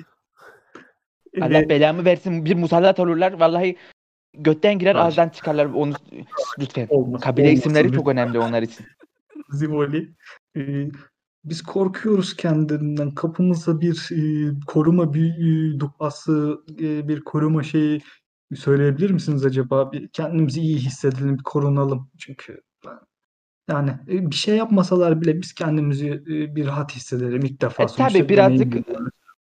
Allah 1.40 1.62
Ee, 1.62 1.68
belamı 1.68 2.04
versin. 2.04 2.44
Bir 2.44 2.54
musallat 2.54 3.00
olurlar. 3.00 3.32
Vallahi 3.32 3.76
götten 4.38 4.78
girer 4.78 4.94
Hayır. 4.94 5.06
ağızdan 5.06 5.28
çıkarlar. 5.28 5.66
Onu 5.66 5.92
lütfen. 6.58 6.86
olmaz, 6.90 7.20
Kabile 7.20 7.46
olmaz 7.46 7.58
isimleri 7.58 7.86
tabii. 7.86 7.96
çok 7.96 8.08
önemli 8.08 8.38
onlar 8.38 8.62
için. 8.62 8.86
Zivoli. 9.50 10.14
Ee, 10.56 10.88
biz 11.44 11.62
korkuyoruz 11.62 12.36
kendilerinden. 12.36 13.10
Kapımıza 13.10 13.80
bir 13.80 14.08
e, 14.12 14.52
koruma 14.66 15.14
bir 15.14 15.30
e, 15.74 15.78
duası, 15.80 16.64
e, 16.80 17.08
bir 17.08 17.20
koruma 17.20 17.62
şeyi 17.62 18.00
söyleyebilir 18.54 19.10
misiniz 19.10 19.44
acaba? 19.46 19.92
Bir 19.92 20.08
kendimizi 20.08 20.60
iyi 20.60 20.76
hissedelim, 20.78 21.38
bir 21.38 21.42
korunalım. 21.42 22.10
Çünkü 22.18 22.62
yani 23.70 23.90
e, 24.08 24.30
bir 24.30 24.34
şey 24.34 24.56
yapmasalar 24.56 25.20
bile 25.20 25.42
biz 25.42 25.54
kendimizi 25.54 26.08
e, 26.08 26.56
bir 26.56 26.66
rahat 26.66 26.92
hissedelim 26.96 27.44
ilk 27.44 27.60
defa. 27.60 27.82
E, 27.82 27.86
tabii 27.86 28.28
birazcık 28.28 28.72
deneyimliyorlar. 28.72 29.10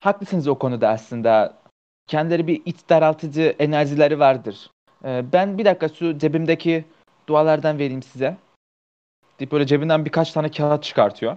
haklısınız 0.01 0.49
o 0.49 0.59
konuda 0.59 0.89
aslında. 0.89 1.64
Kendileri 2.07 2.47
bir 2.47 2.63
iç 2.65 2.77
daraltıcı 2.89 3.57
enerjileri 3.59 4.19
vardır. 4.19 4.71
Ee, 5.05 5.25
ben 5.33 5.59
bir 5.59 5.65
dakika 5.65 5.89
şu 5.89 6.19
cebimdeki 6.19 6.85
dualardan 7.29 7.79
vereyim 7.79 8.03
size. 8.03 8.37
Deyip 9.39 9.53
böyle 9.53 9.67
cebinden 9.67 10.05
birkaç 10.05 10.33
tane 10.33 10.51
kağıt 10.51 10.83
çıkartıyor. 10.85 11.37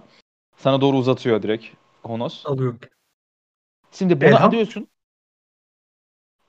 Sana 0.56 0.80
doğru 0.80 0.96
uzatıyor 0.96 1.42
direkt 1.42 1.66
Honos. 2.02 2.46
Alıyorum. 2.46 2.80
Şimdi 3.92 4.20
bunu 4.20 4.28
Elham. 4.28 4.48
alıyorsun. 4.48 4.88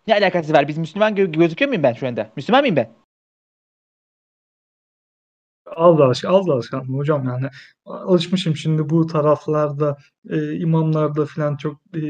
Ne 0.07 0.13
alakası 0.13 0.53
var? 0.53 0.67
Biz 0.67 0.77
Müslüman 0.77 1.13
gö- 1.15 1.31
gözüküyor 1.31 1.69
muyum 1.69 1.83
ben 1.83 1.93
şu 1.93 2.07
anda? 2.07 2.29
Müslüman 2.35 2.61
mıyım 2.61 2.75
ben? 2.75 2.89
Az 5.75 6.01
alış, 6.01 6.25
az 6.25 6.49
alışkanlığım 6.49 6.97
hocam 6.97 7.25
yani 7.25 7.49
alışmışım 7.85 8.55
şimdi 8.55 8.89
bu 8.89 9.07
taraflarda 9.07 9.97
e, 10.29 10.55
imamlarda 10.55 11.25
falan 11.25 11.57
çok 11.57 11.81
e, 11.95 12.01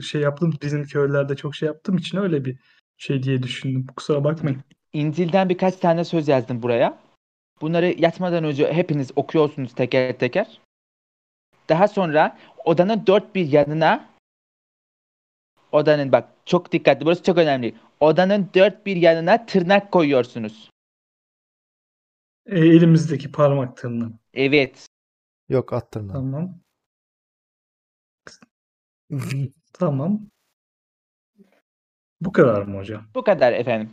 şey 0.00 0.20
yaptım 0.20 0.54
bizim 0.62 0.84
köylerde 0.84 1.36
çok 1.36 1.54
şey 1.54 1.66
yaptığım 1.66 1.96
için 1.96 2.18
öyle 2.18 2.44
bir 2.44 2.58
şey 2.96 3.22
diye 3.22 3.42
düşündüm. 3.42 3.86
Kusura 3.96 4.24
bakmayın. 4.24 4.60
İncil'den 4.92 5.48
birkaç 5.48 5.76
tane 5.76 6.04
söz 6.04 6.28
yazdım 6.28 6.62
buraya. 6.62 6.98
Bunları 7.60 7.94
yatmadan 7.98 8.44
önce 8.44 8.72
hepiniz 8.72 9.10
okuyorsunuz 9.16 9.74
teker 9.74 10.18
teker. 10.18 10.60
Daha 11.68 11.88
sonra 11.88 12.38
odanın 12.64 13.06
dört 13.06 13.34
bir 13.34 13.52
yanına 13.52 14.08
odanın 15.72 16.12
bak 16.12 16.28
çok 16.46 16.72
dikkatli 16.72 17.04
burası 17.04 17.22
çok 17.22 17.38
önemli. 17.38 17.74
Odanın 18.00 18.48
dört 18.54 18.86
bir 18.86 18.96
yanına 18.96 19.46
tırnak 19.46 19.92
koyuyorsunuz. 19.92 20.71
E, 22.46 22.58
elimizdeki 22.60 23.32
parmak 23.32 23.76
tırnağı. 23.76 24.12
Evet. 24.34 24.86
Yok 25.48 25.72
attırma. 25.72 26.12
Tamam. 26.12 26.60
Tamam. 29.72 30.20
Bu 32.20 32.32
kadar 32.32 32.62
mı 32.62 32.78
hocam? 32.78 33.04
Bu 33.14 33.24
kadar 33.24 33.52
efendim. 33.52 33.90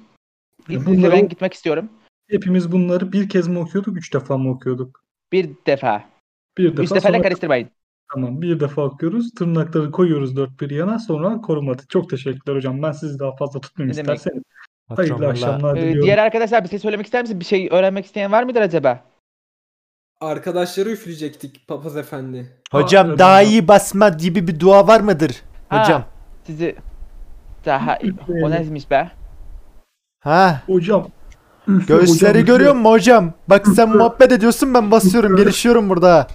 İzninizle 0.70 0.92
bunları- 0.98 1.12
ben 1.12 1.30
gitmek 1.30 1.54
istiyorum. 1.54 1.90
Hepimiz 2.30 2.72
bunları 2.72 3.12
bir 3.12 3.30
kez 3.30 3.48
mi 3.48 3.60
okuyorduk, 3.60 3.98
üç 3.98 4.14
defa 4.14 4.38
mı 4.38 4.50
okuyorduk? 4.50 5.04
Bir 5.32 5.50
defa. 5.68 6.10
Bir 6.58 6.72
defa 6.72 6.84
Üç 6.84 6.92
defayla 6.92 7.18
sonra 7.18 7.24
karıştırmayın. 7.24 7.70
tamam 8.14 8.42
bir 8.42 8.60
defa 8.60 8.82
okuyoruz. 8.86 9.32
Tırnakları 9.34 9.92
koyuyoruz 9.92 10.36
dört 10.36 10.62
bir 10.62 10.70
yana 10.70 11.00
sonra 11.00 11.42
korumadı. 11.42 11.84
Çok 11.90 12.10
teşekkürler 12.10 12.56
hocam. 12.56 12.82
Ben 12.82 12.92
sizi 12.92 13.20
daha 13.20 13.36
fazla 13.36 13.62
tutmayayım 13.62 13.98
Ne 13.98 14.04
demek? 14.04 14.18
isterseniz. 14.18 14.44
Patron 14.44 14.69
Hayırlı 14.96 15.16
valla 15.22 15.30
akşamlar 15.30 15.78
Ee, 15.78 15.82
diliyorum. 15.82 16.04
diğer 16.04 16.18
arkadaşlar 16.18 16.64
bir 16.64 16.70
şey 16.70 16.80
söylemek 16.80 17.06
ister 17.06 17.22
misin? 17.22 17.40
Bir 17.40 17.46
şey 17.46 17.68
öğrenmek 17.72 18.06
isteyen 18.06 18.32
var 18.32 18.44
mıdır 18.44 18.62
acaba? 18.62 19.00
Arkadaşları 20.22 20.90
üfleyecektik 20.90 21.68
papaz 21.68 21.98
efendi. 21.98 22.50
Hocam 22.72 23.12
Aa, 23.12 23.18
daha 23.20 23.42
iyi 23.42 23.68
basma 23.68 24.10
gibi 24.10 24.48
bir 24.48 24.60
dua 24.60 24.88
var 24.88 25.00
mıdır? 25.02 25.42
Ha, 25.70 25.84
Hocam. 25.84 26.04
Sizi 26.48 26.76
daha 27.66 27.98
o 28.44 28.52
neymiş 28.52 28.92
be? 28.92 29.12
Ha. 30.20 30.62
Hocam. 30.66 31.08
üfle 31.68 31.96
Göğüsleri 31.96 32.30
hocam, 32.42 32.46
görüyor 32.46 32.74
musun 32.76 32.92
hocam? 32.92 33.34
Bak 33.48 33.68
sen 33.68 33.90
muhabbet 33.98 34.32
ediyorsun 34.32 34.74
ben 34.74 34.92
basıyorum 34.92 35.36
gelişiyorum 35.36 35.90
burada. 35.90 36.28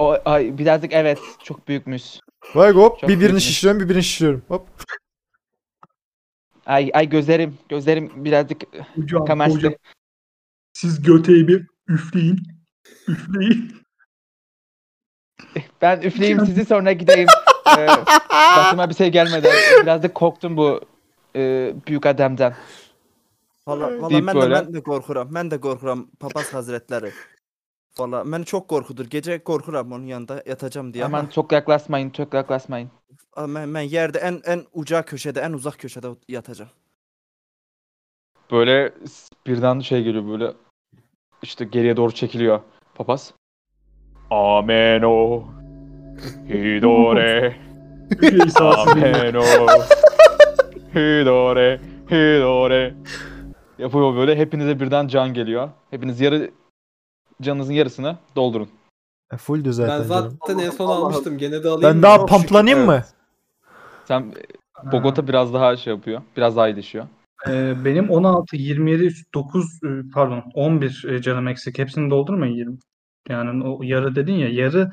O, 0.00 0.16
ay, 0.24 0.58
birazcık 0.58 0.92
evet 0.92 1.18
çok 1.44 1.68
büyükmüş. 1.68 2.02
Bak 2.54 2.74
hop 2.74 3.00
Çok 3.00 3.02
bir 3.02 3.08
birini 3.08 3.20
büyükmüş. 3.20 3.44
şişiriyorum 3.44 3.80
bir 3.84 3.88
birini 3.88 4.02
şişiriyorum. 4.02 4.42
Hop. 4.48 4.66
Ay 6.68 6.90
ay 6.94 7.08
gözlerim 7.08 7.58
gözlerim 7.68 8.24
birazcık 8.24 8.62
Hocam, 8.94 9.24
kamaştı. 9.24 9.56
hocam. 9.56 9.74
Siz 10.72 11.02
göteyi 11.02 11.48
bir 11.48 11.66
üfleyin. 11.88 12.38
Üfleyin. 13.08 13.72
Ben 15.82 16.00
üfleyeyim 16.00 16.46
sizi 16.46 16.64
sonra 16.64 16.92
gideyim. 16.92 17.28
ee, 17.78 17.86
başıma 18.56 18.90
bir 18.90 18.94
şey 18.94 19.08
gelmeden 19.08 19.52
birazcık 19.82 20.14
korktum 20.14 20.56
bu 20.56 20.80
e, 21.36 21.74
büyük 21.86 22.06
adamdan. 22.06 22.54
Valla 23.66 24.02
valla 24.02 24.26
ben 24.26 24.42
de 24.42 24.50
ben 24.50 24.74
de 24.74 24.82
korkuram. 24.82 25.34
Ben 25.34 25.50
de 25.50 25.60
korkuram 25.60 26.10
papaz 26.20 26.54
hazretleri. 26.54 27.12
Valla 27.98 28.32
beni 28.32 28.44
çok 28.44 28.68
korkudur. 28.68 29.06
Gece 29.06 29.44
korkuram 29.44 29.92
onun 29.92 30.06
yanında 30.06 30.42
yatacağım 30.46 30.94
diye 30.94 31.04
Aman 31.04 31.18
ama 31.20 31.30
çok 31.30 31.52
yaklaşmayın, 31.52 32.10
çok 32.10 32.34
yaklaşmayın. 32.34 32.90
ama 33.36 33.54
ben, 33.60 33.74
ben 33.74 33.80
yerde 33.80 34.18
en 34.18 34.40
en 34.44 34.62
uca 34.72 35.02
köşede, 35.02 35.40
en 35.40 35.52
uzak 35.52 35.78
köşede 35.78 36.06
yatacağım. 36.28 36.70
Böyle 38.50 38.92
birden 39.46 39.80
şey 39.80 40.02
geliyor 40.02 40.28
böyle 40.28 40.52
işte 41.42 41.64
geriye 41.64 41.96
doğru 41.96 42.12
çekiliyor 42.12 42.60
papaz. 42.94 43.34
Ameno. 44.30 45.44
Hidore. 46.48 47.56
Ameno. 48.60 49.42
Hidore. 50.94 51.80
Hidore. 52.10 52.94
Yapıyor 53.78 54.16
böyle. 54.16 54.36
Hepinize 54.36 54.80
birden 54.80 55.08
can 55.08 55.34
geliyor. 55.34 55.70
Hepiniz 55.90 56.20
yarı 56.20 56.50
canınızın 57.42 57.72
yarısını 57.72 58.16
doldurun. 58.36 58.68
E, 59.32 59.36
Fulldü 59.36 59.72
zaten 59.72 60.00
ben 60.00 60.08
canım. 60.08 60.38
zaten 60.40 60.58
en 60.58 60.70
son 60.70 60.86
almıştım. 60.88 61.38
Gene 61.38 61.64
de 61.64 61.68
alayım 61.68 61.82
Ben 61.82 62.02
daha 62.02 62.26
pamplanayım 62.26 62.86
mı? 62.86 63.04
Sen 64.08 64.34
Bogota 64.92 65.28
biraz 65.28 65.54
daha 65.54 65.76
şey 65.76 65.92
yapıyor. 65.92 66.22
Biraz 66.36 66.56
daha 66.56 66.68
iyileşiyor. 66.68 67.06
Ee, 67.48 67.84
benim 67.84 68.10
16, 68.10 68.56
27, 68.56 69.14
9 69.34 69.64
e, 69.84 69.88
pardon 70.14 70.42
11 70.54 71.04
e, 71.08 71.22
canım 71.22 71.48
eksik. 71.48 71.78
Hepsini 71.78 72.10
doldurmayın 72.10 72.54
20. 72.54 72.78
Yani 73.28 73.64
o 73.64 73.82
yarı 73.82 74.14
dedin 74.16 74.34
ya 74.34 74.48
yarı 74.48 74.90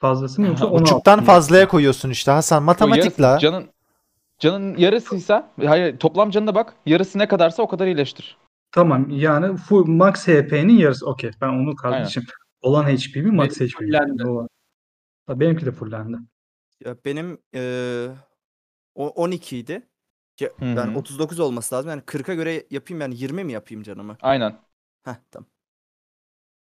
fazlası 0.00 0.40
mı 0.40 0.46
yoksa 0.46 0.66
16 0.70 0.82
Buçuktan 0.82 1.18
mı? 1.18 1.24
fazlaya 1.24 1.68
koyuyorsun 1.68 2.10
işte 2.10 2.30
Hasan. 2.30 2.62
O 2.62 2.64
Matematik 2.66 3.04
yarısı- 3.04 3.22
la. 3.22 3.38
Canın 3.38 3.66
canın 4.38 4.76
yarısıysa 4.76 5.50
hayır 5.66 5.98
toplam 5.98 6.30
canına 6.30 6.54
bak. 6.54 6.74
Yarısı 6.86 7.18
ne 7.18 7.28
kadarsa 7.28 7.62
o 7.62 7.68
kadar 7.68 7.86
iyileştir. 7.86 8.36
Tamam 8.74 9.10
yani 9.10 9.56
full 9.56 9.86
max 9.88 10.28
HP'nin 10.28 10.78
yarısı. 10.78 11.06
Okey 11.06 11.30
ben 11.40 11.48
onu 11.48 11.76
kardeşim. 11.76 12.22
Olan 12.62 12.84
HP 12.84 13.22
mi 13.22 13.30
max 13.30 13.50
Benim 13.50 13.60
HP 13.60 13.84
mi? 13.84 13.88
fullendi. 13.88 14.22
Ha, 15.26 15.40
Benimki 15.40 15.66
de 15.66 15.72
fullendi. 15.72 16.16
Ya 16.80 16.96
benim 17.04 17.38
eee 17.52 18.10
o 18.94 19.08
12 19.08 19.58
idi. 19.58 19.88
Ya, 20.40 20.50
Hı 20.60 20.64
yani 20.76 20.90
hı. 20.90 20.98
39 20.98 21.40
olması 21.40 21.74
lazım. 21.74 21.90
Yani 21.90 22.02
40'a 22.06 22.34
göre 22.34 22.66
yapayım 22.70 23.00
yani 23.00 23.16
20 23.16 23.44
mi 23.44 23.52
yapayım 23.52 23.82
canımı? 23.82 24.16
Aynen. 24.20 24.58
Heh 25.04 25.16
tamam. 25.30 25.50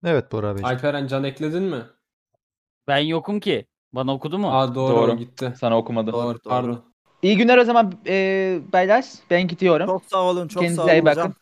Evet 0.04 0.32
Bora 0.32 0.56
Bey. 0.56 0.62
Alperen 0.64 1.06
can 1.06 1.24
ekledin 1.24 1.62
mi? 1.62 1.86
Ben 2.88 2.98
yokum 2.98 3.40
ki. 3.40 3.66
Bana 3.92 4.14
okudu 4.14 4.38
mu? 4.38 4.48
Aa 4.48 4.74
doğru, 4.74 4.96
Doğru. 4.96 5.12
o 5.12 5.16
gitti. 5.18 5.52
Sana 5.60 5.78
okumadı. 5.78 6.12
Doğru, 6.12 6.24
Doğru, 6.26 6.44
doğru. 6.44 6.48
pardon. 6.48 6.89
İyi 7.22 7.36
günler 7.36 7.58
o 7.58 7.64
zaman 7.64 7.92
e, 8.06 8.14
beyler. 8.72 9.04
Ben 9.30 9.48
gidiyorum. 9.48 9.86
Çok 9.86 10.04
sağ 10.04 10.22
olun, 10.22 10.48
çok 10.48 10.62
Kendinize 10.62 10.82
sağ 10.82 10.92
iyi 10.92 11.02
olun 11.02 11.04
bakın. 11.06 11.34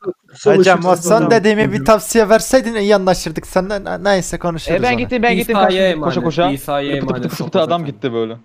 hocam. 0.45 0.79
Hocam 0.85 0.85
hocam. 0.85 1.31
dediğime 1.31 1.73
bir 1.73 1.85
tavsiye 1.85 2.29
verseydin 2.29 2.75
iyi 2.75 2.95
anlaşırdık 2.95 3.47
senden. 3.47 3.85
Ne- 3.85 4.05
Neyse 4.05 4.39
konuşuruz 4.39 4.81
E, 4.81 4.83
ben 4.83 4.93
onu. 4.93 4.99
gittim 4.99 5.23
ben 5.23 5.37
gittim 5.37 5.57
İsa'ya 5.57 5.89
emanet, 5.89 6.05
koşa 6.05 6.23
koşa. 6.25 6.51
İsa'ya 6.51 6.93
Pıtı 6.95 7.07
pıtı 7.07 7.15
emanet 7.17 7.31
pıtı 7.31 7.45
pıtı 7.45 7.61
adam 7.61 7.85
gitti 7.85 8.13
böyle. 8.13 8.37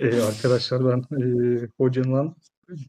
Ee, 0.00 0.22
arkadaşlar 0.22 0.82
ben 0.84 0.98
e, 1.22 1.24
hocamdan 1.78 2.34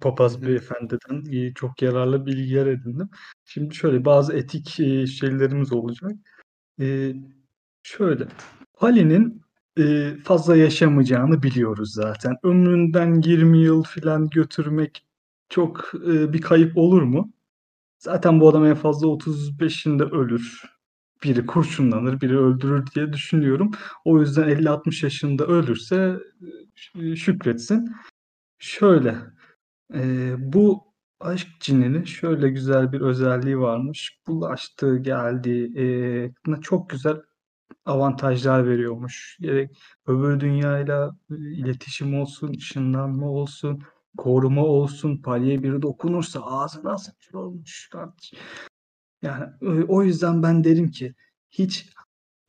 papaz 0.01 0.41
beyefendiden 0.45 1.31
e, 1.31 1.53
çok 1.53 1.81
yararlı 1.81 2.25
bilgiler 2.25 2.65
edindim. 2.67 3.09
Şimdi 3.45 3.75
şöyle 3.75 4.05
bazı 4.05 4.33
etik 4.33 4.79
e, 4.79 5.07
şeylerimiz 5.07 5.73
olacak. 5.73 6.11
E, 6.81 7.13
şöyle 7.83 8.23
Ali'nin 8.81 9.41
e, 9.79 10.13
fazla 10.23 10.55
yaşamayacağını 10.55 11.43
biliyoruz 11.43 11.93
zaten. 11.93 12.35
Ömründen 12.43 13.21
20 13.21 13.57
yıl 13.57 13.83
falan 13.83 14.29
götürmek 14.29 15.05
çok 15.49 15.91
e, 16.07 16.33
bir 16.33 16.41
kayıp 16.41 16.77
olur 16.77 17.01
mu? 17.01 17.33
Zaten 17.99 18.39
bu 18.39 18.49
adam 18.49 18.65
en 18.65 18.75
fazla 18.75 19.07
35'inde 19.07 20.03
ölür. 20.03 20.61
Biri 21.23 21.45
kurşunlanır, 21.45 22.21
biri 22.21 22.37
öldürür 22.39 22.85
diye 22.95 23.13
düşünüyorum. 23.13 23.71
O 24.05 24.19
yüzden 24.21 24.49
50-60 24.49 25.05
yaşında 25.05 25.45
ölürse 25.47 26.19
e, 26.95 27.15
şükretsin. 27.15 27.91
Şöyle, 28.59 29.17
e, 29.93 30.33
bu 30.53 30.83
aşk 31.19 31.47
cininin 31.59 32.03
şöyle 32.03 32.49
güzel 32.49 32.91
bir 32.91 33.01
özelliği 33.01 33.59
varmış. 33.59 34.19
Bulaştığı, 34.27 34.97
geldiği, 34.97 35.77
e, 35.77 36.61
çok 36.61 36.89
güzel 36.89 37.17
avantajlar 37.85 38.67
veriyormuş. 38.67 39.37
Gerek 39.41 39.77
öbür 40.07 40.39
dünyayla 40.39 41.17
e, 41.31 41.35
iletişim 41.35 42.21
olsun, 42.21 42.53
ışınlanma 42.57 43.29
olsun, 43.29 43.83
koruma 44.17 44.65
olsun, 44.65 45.17
palye 45.17 45.63
biri 45.63 45.81
dokunursa 45.81 46.41
ağzına 46.41 46.97
sıçrıyormuş 46.97 47.89
kardeş. 47.89 48.33
Yani 49.21 49.45
e, 49.61 49.83
o 49.83 50.03
yüzden 50.03 50.43
ben 50.43 50.63
derim 50.63 50.91
ki 50.91 51.15
hiç 51.51 51.89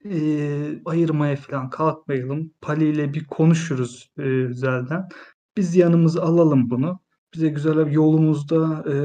e, 0.05 0.83
ayırmaya 0.85 1.37
falan 1.37 1.71
kalkmayalım. 1.71 2.53
Pali 2.61 2.89
ile 2.89 3.15
bir 3.15 3.25
konuşuruz 3.25 4.11
e, 4.19 4.23
özelden. 4.23 5.09
Biz 5.57 5.77
yanımıza 5.77 6.23
alalım 6.23 6.71
bunu. 6.71 7.01
Bize 7.35 7.49
güzel 7.49 7.87
bir 7.87 7.93
yolumuzda 7.93 8.85
e, 8.93 8.97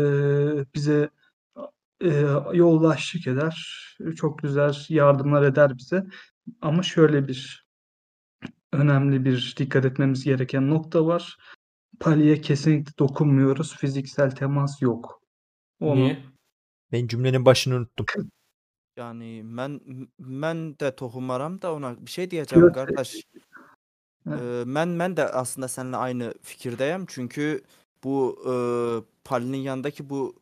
bize 0.76 1.10
e, 2.02 2.10
yoldaşlık 2.54 3.28
eder. 3.28 3.78
Çok 4.16 4.40
güzel 4.40 4.86
yardımlar 4.90 5.44
eder 5.44 5.78
bize. 5.78 6.06
Ama 6.62 6.84
şöyle 6.84 7.28
bir 7.28 7.66
önemli 8.74 9.26
bir 9.26 9.56
dikkat 9.58 9.86
etmemiz 9.86 10.24
gereken 10.24 10.70
nokta 10.70 11.06
var. 11.06 11.38
Pali'ye 12.00 12.42
kesinlikle 12.42 12.92
dokunmuyoruz. 13.00 13.78
Fiziksel 13.78 14.32
temas 14.32 14.82
yok. 14.82 15.22
Onu 15.80 15.96
Niye? 15.96 16.26
Ben 16.92 17.08
cümlenin 17.08 17.46
başını 17.46 17.76
unuttum. 17.76 18.06
Yani 18.98 19.42
ben 19.46 19.82
ben 20.20 20.80
de 20.80 20.96
tohumaram 20.96 21.62
da 21.62 21.74
ona 21.74 22.06
bir 22.06 22.12
şey 22.12 22.32
diyeceğim 22.32 22.66
Evet. 22.66 22.76
kardeş. 22.76 23.24
Ee, 24.28 24.64
ben 24.66 25.00
ben 25.00 25.18
de 25.18 25.30
aslında 25.30 25.68
seninle 25.68 25.98
aynı 25.98 26.34
fikirdeyim. 26.42 27.06
Çünkü 27.08 27.62
bu 28.04 28.42
e, 28.46 28.54
Palinin 29.24 29.58
yanındaki 29.58 30.10
bu 30.10 30.36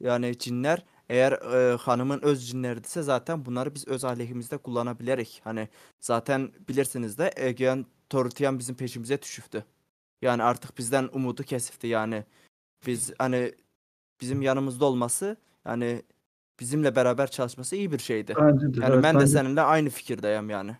yani 0.00 0.38
cinler 0.38 0.84
eğer 1.08 1.32
e, 1.32 1.76
hanımın 1.76 2.20
öz 2.22 2.48
cinlerdiyse 2.48 3.02
zaten 3.02 3.44
bunları 3.44 3.74
biz 3.74 3.88
öz 3.88 4.04
aleyhimizde 4.04 4.56
kullanabilirik. 4.56 5.40
Hani 5.44 5.68
zaten 6.00 6.52
bilirsiniz 6.68 7.18
de 7.18 7.32
Egean 7.36 7.86
Tortian 8.10 8.58
bizim 8.58 8.76
peşimize 8.76 9.22
düşüftü. 9.22 9.64
Yani 10.22 10.42
artık 10.42 10.78
bizden 10.78 11.08
umudu 11.12 11.42
kesifti 11.42 11.86
yani. 11.86 12.24
Biz 12.86 13.12
hani 13.18 13.52
bizim 14.20 14.42
yanımızda 14.42 14.84
olması 14.84 15.36
yani 15.64 16.02
bizimle 16.60 16.96
beraber 16.96 17.30
çalışması 17.30 17.76
iyi 17.76 17.92
bir 17.92 17.98
şeydi. 17.98 18.34
bence 18.40 18.74
de. 18.74 18.80
Yani 18.80 18.92
evet, 18.94 19.04
ben 19.04 19.14
de 19.14 19.18
bence- 19.18 19.32
seninle 19.32 19.60
aynı 19.60 19.88
fikirdeyim 19.88 20.50
yani. 20.50 20.76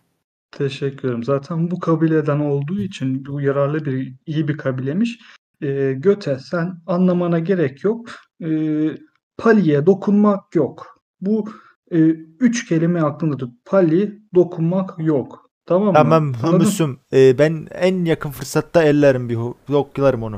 Teşekkür 0.51 1.07
ederim. 1.07 1.23
Zaten 1.23 1.71
bu 1.71 1.79
kabileden 1.79 2.39
olduğu 2.39 2.79
için 2.79 3.25
bu 3.25 3.41
yararlı 3.41 3.85
bir 3.85 4.13
iyi 4.25 4.47
bir 4.47 4.57
kabilemiş. 4.57 5.19
Ee, 5.61 5.93
Göte 5.97 6.39
sen 6.39 6.81
anlamana 6.87 7.39
gerek 7.39 7.83
yok. 7.83 8.09
Ee, 8.43 8.97
Pali'ye 9.41 9.85
dokunmak 9.85 10.55
yok. 10.55 10.99
Bu 11.21 11.45
e, 11.91 11.97
üç 12.39 12.67
kelime 12.67 13.01
aklında 13.01 13.37
tut. 13.37 13.53
Pali 13.65 14.21
dokunmak 14.35 14.93
yok. 14.97 15.49
Tamam 15.65 15.87
mı? 15.87 15.93
Tamam 15.93 16.33
humusum. 16.33 16.99
Ee, 17.13 17.37
ben 17.37 17.67
en 17.71 18.05
yakın 18.05 18.29
fırsatta 18.29 18.83
ellerim 18.83 19.29
bir 19.29 19.37
yoklarım 19.69 20.23
onu. 20.23 20.37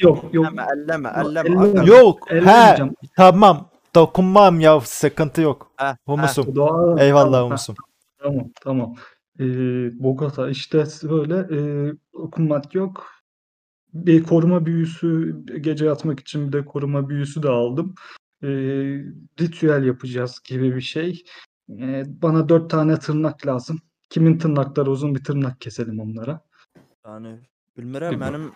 Yok 0.00 0.24
yok. 0.32 0.46
Elleme, 0.46 0.62
elleme, 0.76 1.08
Yok, 1.08 1.26
elleme. 1.26 1.68
elleme. 1.68 1.86
Yok. 1.86 2.30
He 2.30 2.76
tamam. 3.16 3.68
Dokunmam 3.94 4.60
ya 4.60 4.80
sıkıntı 4.80 5.40
yok. 5.40 5.70
Heh, 5.76 5.86
heh. 5.86 5.96
Humusum. 6.06 6.44
Doğa- 6.54 7.00
Eyvallah 7.00 7.32
Tamam, 7.32 7.44
humusum. 7.44 7.74
Tamam 8.18 8.44
tamam. 8.60 8.94
Ee, 9.40 9.44
Bogota 10.02 10.48
işte 10.48 10.84
böyle 11.02 11.36
e, 11.56 11.58
dokunmak 12.14 12.74
yok. 12.74 13.06
Bir 13.94 14.22
koruma 14.22 14.66
büyüsü 14.66 15.36
gece 15.60 15.84
yatmak 15.84 16.20
için 16.20 16.48
bir 16.48 16.52
de 16.52 16.64
koruma 16.64 17.08
büyüsü 17.08 17.42
de 17.42 17.48
aldım. 17.48 17.94
Ritüel 19.40 19.84
yapacağız 19.84 20.40
gibi 20.44 20.76
bir 20.76 20.80
şey. 20.80 21.24
Ee, 21.70 22.04
bana 22.22 22.48
dört 22.48 22.70
tane 22.70 22.98
tırnak 22.98 23.46
lazım. 23.46 23.78
Kimin 24.10 24.38
tırnakları 24.38 24.90
uzun 24.90 25.14
bir 25.14 25.24
tırnak 25.24 25.60
keselim 25.60 26.00
onlara. 26.00 26.40
Yani 27.06 27.38
bilmiyorum 27.78 28.20
benim 28.20 28.52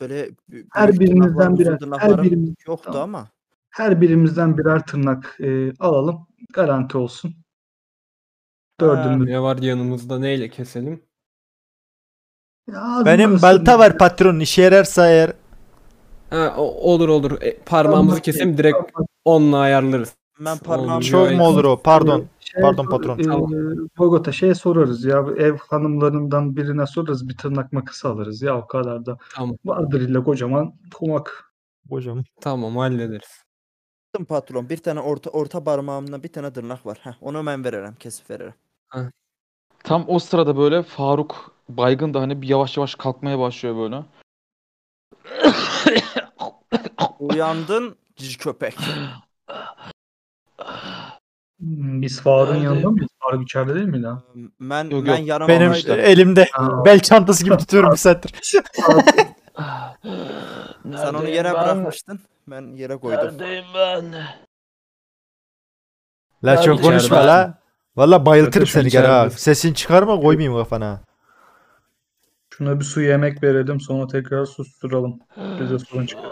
böyle 0.00 0.30
Her 0.72 1.00
birimizden 1.00 1.54
birer- 1.56 1.98
her 1.98 2.10
birimiz- 2.22 2.54
yoktu 2.68 2.90
Tamam. 2.92 3.14
ama. 3.14 3.28
Her 3.70 4.00
birimizden 4.00 4.58
birer 4.58 4.86
tırnak 4.86 5.36
e, 5.40 5.72
alalım. 5.78 6.26
Garanti 6.52 6.98
olsun. 6.98 7.34
Dördümüz. 8.80 9.28
Ne 9.28 9.42
var 9.42 9.56
yanımızda 9.58 10.18
neyle 10.18 10.48
keselim? 10.48 11.02
Ya 12.72 13.02
Benim 13.06 13.42
balta 13.42 13.78
var 13.78 13.98
patron. 13.98 14.40
İşe 14.40 14.62
yararsa 14.62 15.08
eğer 15.10 15.32
Ha, 16.30 16.56
olur 16.58 17.08
olur. 17.08 17.42
E, 17.42 17.58
parmağımızı 17.58 18.22
keselim 18.22 18.58
direkt. 18.58 18.78
Onunla 19.24 19.58
ayarlarız. 19.58 20.14
Ben 20.40 20.58
parmağımı 20.58 21.02
çok 21.04 21.32
mu 21.32 21.46
olur 21.46 21.64
o? 21.64 21.82
Pardon. 21.82 22.24
Şey 22.40 22.62
Pardon 22.62 22.86
patron. 22.86 23.18
e, 23.18 23.22
Tamam. 23.22 23.50
Bogota 23.98 24.32
şeye 24.32 24.54
sorarız 24.54 25.04
ya 25.04 25.24
ev 25.36 25.56
hanımlarından 25.68 26.56
birine 26.56 26.86
sorarız 26.86 27.28
bir 27.28 27.36
tırnak 27.36 27.72
makası 27.72 28.08
alırız 28.08 28.42
ya 28.42 28.58
o 28.58 28.66
kadar 28.66 29.06
da. 29.06 29.18
Tamam. 29.34 29.56
Vardır 29.64 30.00
illa 30.00 30.24
kocaman 30.24 30.72
pomak. 30.92 31.52
Hocam. 31.88 32.24
Tamam 32.40 32.76
hallederiz. 32.76 33.44
Patron. 34.28 34.68
Bir 34.68 34.76
tane 34.76 35.00
orta 35.00 35.30
orta 35.30 35.64
parmağımda 35.64 36.22
bir 36.22 36.28
tane 36.32 36.52
tırnak 36.52 36.86
var. 36.86 36.98
Heh, 37.02 37.12
onu 37.20 37.46
ben 37.46 37.64
veririm. 37.64 37.94
Kesip 37.98 38.30
veririm. 38.30 38.54
Tam 39.84 40.04
o 40.08 40.18
sırada 40.18 40.56
böyle 40.56 40.82
Faruk 40.82 41.54
baygın 41.68 42.14
da 42.14 42.20
hani 42.20 42.42
bir 42.42 42.48
yavaş 42.48 42.76
yavaş 42.76 42.94
kalkmaya 42.94 43.38
başlıyor 43.38 43.76
böyle. 43.76 44.02
Uyandın 47.18 47.96
cici 48.16 48.38
köpek. 48.38 48.76
Hmm, 51.58 52.02
Biz 52.02 52.20
Faruk'un 52.20 52.54
Nerede? 52.54 52.64
yanında 52.64 52.90
mıyız? 52.90 53.08
Faruk 53.20 53.42
içeride 53.42 53.74
değil 53.74 53.86
miydi? 53.86 54.06
ha? 54.06 54.22
Ben 54.60 54.84
Yok, 54.90 55.06
ben 55.06 55.16
yok. 55.16 55.48
Benim 55.48 55.70
olaydım. 55.70 55.98
elimde 56.00 56.48
Ha. 56.52 56.84
bel 56.84 57.00
çantası 57.00 57.44
gibi 57.44 57.56
tutuyorum 57.56 57.90
bir 57.92 57.96
saattir. 57.96 58.32
Sen 60.84 61.14
onu 61.14 61.28
yere 61.28 61.52
bırakmıştın. 61.52 62.20
Ben 62.48 62.76
yere 62.76 62.96
koydum. 62.96 63.24
Neredeyim 63.38 63.64
ben? 63.74 64.14
La 66.44 66.62
çok 66.62 66.82
konuşma 66.82 67.16
la. 67.26 67.58
Valla 67.96 68.26
bayıltırım 68.26 68.66
seni 68.66 68.88
gel 68.88 69.06
ha. 69.06 69.30
Sesini 69.30 69.74
çıkarma 69.74 70.20
koymayayım 70.20 70.54
kafana. 70.58 71.00
Şuna 72.56 72.80
bir 72.80 72.84
su 72.84 73.00
yemek 73.00 73.42
verelim 73.42 73.80
sonra 73.80 74.06
tekrar 74.06 74.44
susturalım. 74.46 75.18
Bize 75.60 75.78
sorun 75.78 76.06
çıkarır. 76.06 76.30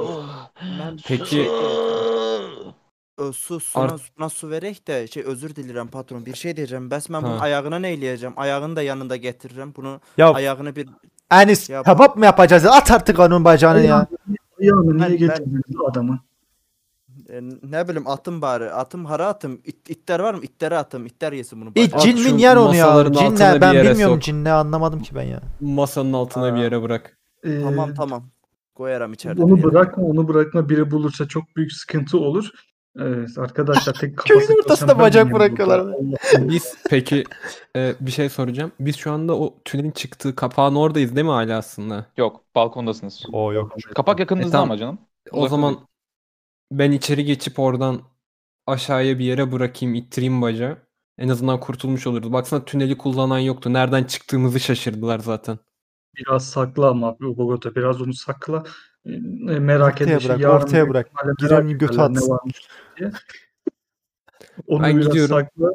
Ben 0.80 0.96
Peki 1.08 1.48
Ö, 3.18 3.32
su 3.32 3.60
suna, 3.60 3.82
Art- 3.84 4.00
suna 4.16 4.28
su 4.28 4.50
verek 4.50 4.88
de 4.88 5.06
şey 5.06 5.22
özür 5.22 5.56
dilerim 5.56 5.86
patron. 5.88 6.26
Bir 6.26 6.34
şey 6.34 6.56
diyeceğim. 6.56 6.90
Bes 6.90 7.10
ben 7.10 7.22
bunun 7.22 7.38
Ha. 7.38 7.44
ayağına 7.44 7.78
neyleyeceğim? 7.78 8.34
Ayağını 8.36 8.76
da 8.76 8.82
yanında 8.82 9.16
getiririm. 9.16 9.72
Bunu 9.76 10.00
Ya 10.18 10.32
ayağını 10.32 10.76
bir 10.76 10.88
Enis 11.32 11.70
Ya- 11.70 11.82
kebap 11.82 12.16
mı 12.16 12.24
yapacağız? 12.24 12.66
At 12.66 12.90
artık 12.90 13.18
onun 13.18 13.44
bacağını 13.44 13.80
ya. 13.80 14.06
Ayağını 14.60 14.96
niye 14.98 15.08
Ben- 15.10 15.16
getirdiniz 15.16 15.62
adamın? 15.90 16.20
E, 17.32 17.40
ne 17.62 17.88
bileyim 17.88 18.08
atım 18.08 18.42
bari. 18.42 18.70
Atım 18.70 19.04
hara 19.04 19.26
atım. 19.26 19.60
İt, 19.64 19.90
itler 19.90 20.20
var 20.20 20.34
mı? 20.34 20.40
İtleri 20.42 20.76
atım. 20.76 21.06
İtler 21.06 21.32
yesin 21.32 21.60
bunu. 21.60 21.74
Bari. 21.74 21.90
At 21.94 22.02
cin 22.02 22.16
şu 22.16 22.30
min 22.32 22.38
yer 22.38 22.56
onu 22.56 22.74
ya. 22.76 22.86
masaların 22.86 23.12
Cin 23.12 23.24
altına 23.26 23.54
bir 23.56 23.60
Ben 23.60 23.72
yere 23.72 23.90
bilmiyorum 23.90 24.14
sok. 24.16 24.22
cin 24.22 24.44
ne 24.44 24.52
anlamadım 24.52 25.02
ki 25.02 25.14
ben 25.14 25.22
ya. 25.22 25.40
masanın 25.60 26.12
altına 26.12 26.54
bir 26.54 26.60
yere 26.60 26.82
bırak. 26.82 27.18
Ee, 27.44 27.62
Tamam 27.62 27.94
tamam. 27.94 28.24
Koyarım 28.74 29.12
içeride. 29.12 29.38
bir 29.38 29.42
Onu 29.42 29.56
yere. 29.56 29.62
bırakma, 29.62 30.04
onu 30.04 30.28
bırakma. 30.28 30.68
Biri 30.68 30.90
bulursa 30.90 31.28
çok 31.28 31.56
büyük 31.56 31.72
sıkıntı 31.72 32.18
olur. 32.18 32.48
Evet 32.98 33.28
arkadaşlar 33.38 33.92
tek 33.94 34.16
Köyün 34.26 34.40
kafası 34.40 34.54
ortasına 34.58 34.76
çalışan 34.76 34.98
ben 34.98 35.04
bacak 35.06 35.26
miyim 35.26 35.38
bırakıyorlar. 35.38 35.84
burada? 35.84 36.48
Biz 36.48 36.74
peki 36.90 37.24
e, 37.76 37.94
bir 38.00 38.10
şey 38.10 38.28
soracağım. 38.28 38.72
Biz 38.80 38.96
şu 38.96 39.12
anda 39.12 39.36
o 39.38 39.54
tünelin 39.64 39.90
çıktığı 39.90 40.34
kapağın 40.36 40.74
oradayız 40.74 41.16
değil 41.16 41.24
mi 41.26 41.32
hala 41.32 41.58
aslında? 41.58 42.06
Yok 42.16 42.40
balkondasınız. 42.54 43.22
O 43.32 43.52
yok. 43.52 43.72
Kapak 43.94 44.20
yakınınızda 44.20 44.48
E, 44.48 44.52
tamam. 44.52 44.70
ama 44.70 44.78
canım. 44.78 44.98
O 45.32 45.36
Uzakta 45.36 45.48
zaman. 45.56 45.76
Ben 46.78 46.92
içeri 46.92 47.24
geçip 47.24 47.58
oradan 47.58 48.00
aşağıya 48.66 49.18
bir 49.18 49.24
yere 49.24 49.52
bırakayım, 49.52 49.94
ittireyim 49.94 50.42
bacağı. 50.42 50.78
En 51.18 51.28
azından 51.28 51.60
kurtulmuş 51.60 52.06
olurdu. 52.06 52.32
Baksana 52.32 52.64
tüneli 52.64 52.98
kullanan 52.98 53.38
yoktu. 53.38 53.72
Nereden 53.72 54.04
çıktığımızı 54.04 54.60
şaşırdılar 54.60 55.18
zaten. 55.18 55.58
Biraz 56.16 56.50
sakla 56.50 56.88
ama 56.90 57.16
Bogota 57.20 57.74
biraz 57.74 58.02
onu 58.02 58.14
sakla. 58.14 58.64
Ee, 59.06 59.10
merak 59.58 59.92
Ortaya 59.92 60.16
etme. 60.16 60.28
bırak, 60.28 60.40
yarın 60.40 60.54
ortaya 60.56 60.88
bırak. 60.88 61.10
merak 61.24 61.80
götü 61.80 62.00
atsın. 62.00 62.38
Onu 64.66 64.82
Ben 64.82 64.96
biraz 64.96 65.06
gidiyorum. 65.08 65.36
sakla 65.36 65.68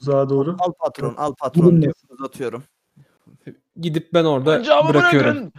uzağa 0.00 0.28
doğru. 0.28 0.56
Al 0.58 0.72
patron, 0.72 1.14
al 1.16 1.34
patron. 1.34 1.82
Uzatıyorum. 2.08 2.62
Gidip 3.76 4.12
ben 4.14 4.24
orada 4.24 4.62
Camı 4.62 4.88
bırakıyorum. 4.88 5.36
bırakın. 5.36 5.52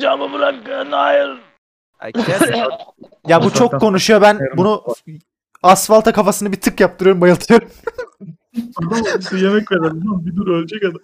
Camı 0.00 0.32
bırakın. 0.32 0.92
Hayır. 0.92 1.40
Ya 3.28 3.42
bu 3.42 3.52
çok 3.52 3.80
konuşuyor. 3.80 4.22
Ben 4.22 4.38
bunu 4.56 4.84
asfalta 5.62 6.12
kafasını 6.12 6.52
bir 6.52 6.60
tık 6.60 6.80
yaptırıyorum 6.80 7.20
bayıltıyorum. 7.20 7.68
Adam 8.76 9.22
su 9.22 9.36
yemek 9.36 9.72
verelim 9.72 10.10
lan 10.10 10.26
bir 10.26 10.36
dur 10.36 10.46
ölecek 10.46 10.82
adam. 10.84 11.00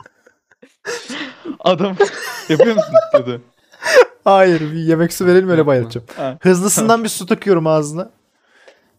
Adam 1.60 1.96
yapıyor 2.48 2.76
musun 2.76 2.94
dedi. 3.14 3.40
Hayır 4.24 4.60
bir 4.60 4.78
yemek 4.78 5.12
su 5.12 5.26
verelim 5.26 5.50
öyle. 5.50 5.62
Ha. 6.16 6.38
Hızlısından 6.40 7.04
bir 7.04 7.08
su 7.08 7.26
takıyorum 7.26 7.66
ağzına. 7.66 8.10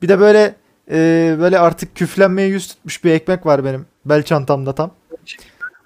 Bir 0.02 0.10
de 0.10 0.20
böyle 0.20 0.56
e, 0.92 1.36
böyle 1.40 1.60
artık 1.60 1.96
küflenmeye 1.96 2.48
yüz 2.48 2.68
tutmuş 2.68 3.04
bir 3.04 3.12
ekmek 3.12 3.46
var 3.46 3.66
benim 3.66 3.86
bel 4.06 4.24
çantamda 4.24 4.76
tam. 4.76 4.92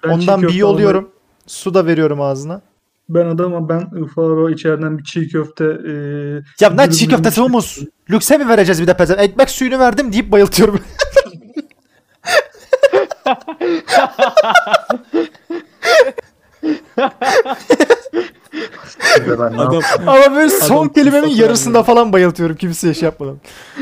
Ben 0.04 0.08
Ondan 0.08 0.42
bir 0.42 0.54
yoluyorum. 0.54 1.10
Su 1.46 1.74
da 1.74 1.86
veriyorum 1.86 2.20
ağzına. 2.20 2.62
Ben 3.08 3.26
adama 3.26 3.68
ben 3.68 4.06
Faro 4.06 4.50
içeriden 4.50 4.98
bir 4.98 5.04
çiğ 5.04 5.28
köfte 5.28 5.64
e, 5.64 5.90
Ya 6.60 6.70
ne 6.70 6.78
dürüm 6.78 6.90
çiğ 6.90 7.08
köftesi 7.08 7.40
humus. 7.40 7.78
Lükse 8.10 8.38
mi 8.38 8.48
vereceğiz 8.48 8.82
bir 8.82 8.86
de 8.86 8.96
pezen? 8.96 9.18
Ekmek 9.18 9.50
suyunu 9.50 9.78
verdim 9.78 10.12
deyip 10.12 10.32
bayıltıyorum. 10.32 10.80
Adam? 19.38 19.82
Ama 20.06 20.36
böyle 20.36 20.48
son 20.48 20.76
Adam 20.76 20.88
kelimenin 20.88 21.22
fırsat 21.22 21.38
yarısında 21.38 21.82
falan 21.82 22.12
bayıltıyorum 22.12 22.56
kimseye 22.56 22.94
şey 22.94 23.06
yapmadan. 23.06 23.40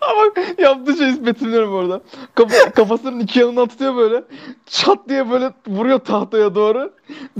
Ama 0.00 0.22
yaptığı 0.58 0.96
şey 0.96 1.26
betimliyorum 1.26 1.74
orada. 1.74 2.00
Kafa, 2.34 2.70
kafasının 2.70 3.20
iki 3.20 3.40
yanına 3.40 3.66
tutuyor 3.66 3.96
böyle. 3.96 4.24
Çat 4.66 5.08
diye 5.08 5.30
böyle 5.30 5.52
vuruyor 5.66 5.98
tahtaya 5.98 6.54
doğru. 6.54 6.92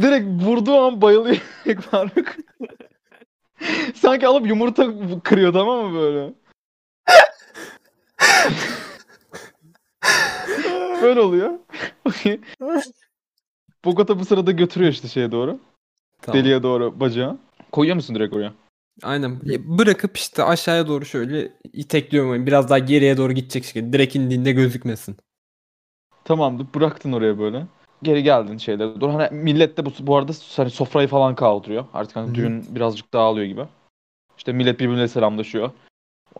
Direkt 0.02 0.26
vurduğu 0.44 0.80
an 0.80 1.02
bayılıyor 1.02 1.36
Faruk. 1.90 2.26
Sanki 3.94 4.26
alıp 4.26 4.46
yumurta 4.46 4.86
kırıyor 5.24 5.52
tamam 5.52 5.86
mı 5.86 6.00
böyle? 6.00 6.32
böyle 11.02 11.20
oluyor. 11.20 11.50
Okey. 12.04 12.40
Bogota 13.84 14.18
bu 14.18 14.24
sırada 14.24 14.50
götürüyor 14.50 14.92
işte 14.92 15.08
şeye 15.08 15.32
doğru. 15.32 15.58
Tamam. 16.22 16.40
Deliye 16.40 16.62
doğru 16.62 17.00
bacağı. 17.00 17.38
Koyuyor 17.72 17.96
musun 17.96 18.16
direkt 18.16 18.36
oraya? 18.36 18.52
Aynen. 19.02 19.40
Bırakıp 19.78 20.16
işte 20.16 20.44
aşağıya 20.44 20.86
doğru 20.86 21.04
şöyle 21.04 21.52
itekliyorum. 21.72 22.46
Biraz 22.46 22.70
daha 22.70 22.78
geriye 22.78 23.16
doğru 23.16 23.32
gidecek 23.32 23.64
şekilde. 23.64 23.92
Direkt 23.92 24.16
indiğinde 24.16 24.52
gözükmesin. 24.52 25.16
Tamamdır. 26.24 26.66
Bıraktın 26.74 27.12
oraya 27.12 27.38
böyle. 27.38 27.66
Geri 28.02 28.22
geldin 28.22 28.56
şeylere 28.58 29.00
doğru. 29.00 29.14
Hani 29.14 29.28
millet 29.42 29.76
de 29.76 29.86
bu, 29.86 29.92
bu 30.00 30.16
arada 30.16 30.32
hani 30.56 30.70
sofrayı 30.70 31.08
falan 31.08 31.34
kaldırıyor. 31.34 31.84
Artık 31.94 32.16
hani 32.16 32.26
Hı 32.26 32.30
hı. 32.30 32.34
düğün 32.34 32.74
birazcık 32.74 33.12
dağılıyor 33.14 33.46
gibi. 33.46 33.64
İşte 34.38 34.52
millet 34.52 34.80
birbirine 34.80 35.08
selamlaşıyor. 35.08 35.70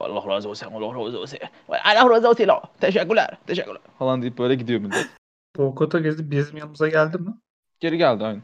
Allah 0.00 0.28
razı 0.28 0.48
olsun, 0.48 0.66
Allah 0.66 0.94
razı 0.94 1.18
olsun. 1.18 1.38
Allah 1.68 2.10
razı 2.10 2.28
olsun. 2.28 2.46
Teşekkürler, 2.80 3.38
teşekkürler. 3.46 3.80
Falan 3.98 4.22
deyip 4.22 4.38
böyle 4.38 4.54
gidiyor 4.54 4.80
millet. 4.80 5.10
Bogota 5.56 5.98
gezip 5.98 6.30
bizim 6.30 6.56
yanımıza 6.56 6.88
geldi 6.88 7.18
mi? 7.18 7.34
Geri 7.80 7.98
geldi 7.98 8.24
aynı. 8.24 8.40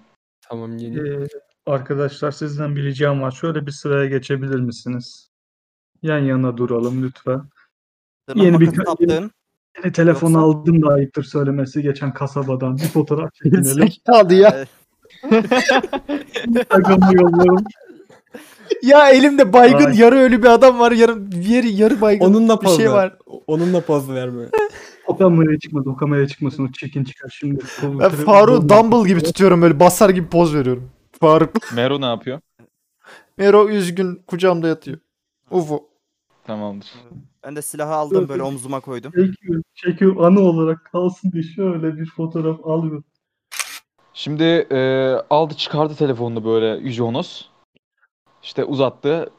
Tamam 0.51 0.79
geliyor. 0.79 1.23
Ee, 1.23 1.27
arkadaşlar 1.67 2.31
sizden 2.31 2.77
bir 2.77 2.83
ricam 2.85 3.23
var. 3.23 3.31
Şöyle 3.31 3.67
bir 3.67 3.71
sıraya 3.73 4.07
geçebilir 4.07 4.61
misiniz? 4.61 5.31
Yan 6.03 6.19
yana 6.19 6.57
duralım 6.57 7.03
lütfen. 7.03 7.43
Tırnak 8.29 8.45
Yeni 8.45 8.61
bir- 8.61 8.67
makası. 8.79 9.31
Yeni 9.85 9.93
telefon 9.93 10.31
Yoksa- 10.31 10.41
aldım 10.41 10.83
da 10.83 10.89
ayıptır 10.89 11.23
söylemesi 11.25 11.83
geçen 11.83 12.15
kasabadan. 12.15 12.77
Bir 12.77 12.83
fotoğraf 12.89 13.35
çekinelim. 13.43 13.65
Zekalı 13.89 14.35
ya. 14.35 14.65
Ee, 15.31 15.43
Instagram'a 16.49 17.13
yolluyorum. 17.13 17.65
Ya 18.83 19.11
elimde 19.11 19.53
baygın 19.53 19.87
Ay. 19.87 19.99
yarı 20.01 20.17
ölü 20.17 20.43
bir 20.43 20.49
adam 20.49 20.79
var. 20.79 20.93
Yarı 20.93 21.33
diğeri 21.33 21.69
yarı 21.73 22.01
baygın 22.01 22.25
Onunla 22.27 22.61
bir 22.61 22.67
poz 22.67 22.77
şey 22.77 22.87
ver. 22.87 22.93
var. 22.93 23.17
Onunla 23.47 23.81
poz 23.81 24.11
ver 24.11 24.35
böyle. 24.35 24.51
O 25.07 25.17
kameraya 25.17 25.59
çıkmasın. 25.59 25.91
O 25.91 25.97
kameraya 25.97 26.29
çıkmasın. 26.29 26.67
O 26.69 26.73
çirkin 26.73 27.05
çıkar 27.05 27.29
şimdi. 27.39 27.65
Ben 27.83 28.09
Faruk'u 28.09 28.69
Dumble 28.69 29.09
gibi 29.09 29.23
tutuyorum 29.23 29.63
böyle 29.63 29.81
basar 29.81 30.11
gibi 30.11 30.29
poz 30.29 30.55
veriyorum. 30.55 30.91
Faruk. 31.21 31.51
Mero 31.75 32.01
ne 32.01 32.07
yapıyor? 32.07 32.41
Mero 33.39 33.69
üzgün 33.69 34.23
kucağımda 34.27 34.69
yatıyor. 34.69 34.99
Ufu. 35.51 35.89
Tamamdır. 36.47 36.89
Ben 37.45 37.57
de 37.57 37.63
silahı 37.63 37.95
aldım 37.95 38.29
böyle 38.29 38.43
omzuma 38.43 38.81
koydum. 38.81 39.13
Çekiyor. 39.13 39.63
Çekiyor. 39.75 40.17
Anı 40.17 40.41
olarak 40.41 40.85
kalsın 40.93 41.33
diye 41.33 41.43
şöyle 41.43 41.97
bir 41.97 42.07
fotoğraf 42.07 42.67
alıyorum. 42.67 43.05
Şimdi 44.15 44.45
e, 44.71 45.11
aldı 45.31 45.55
çıkardı 45.55 45.95
telefonunu 45.95 46.45
böyle 46.45 46.91
Jonos. 46.91 47.45
İşte 48.43 48.65
uzattı. 48.65 49.31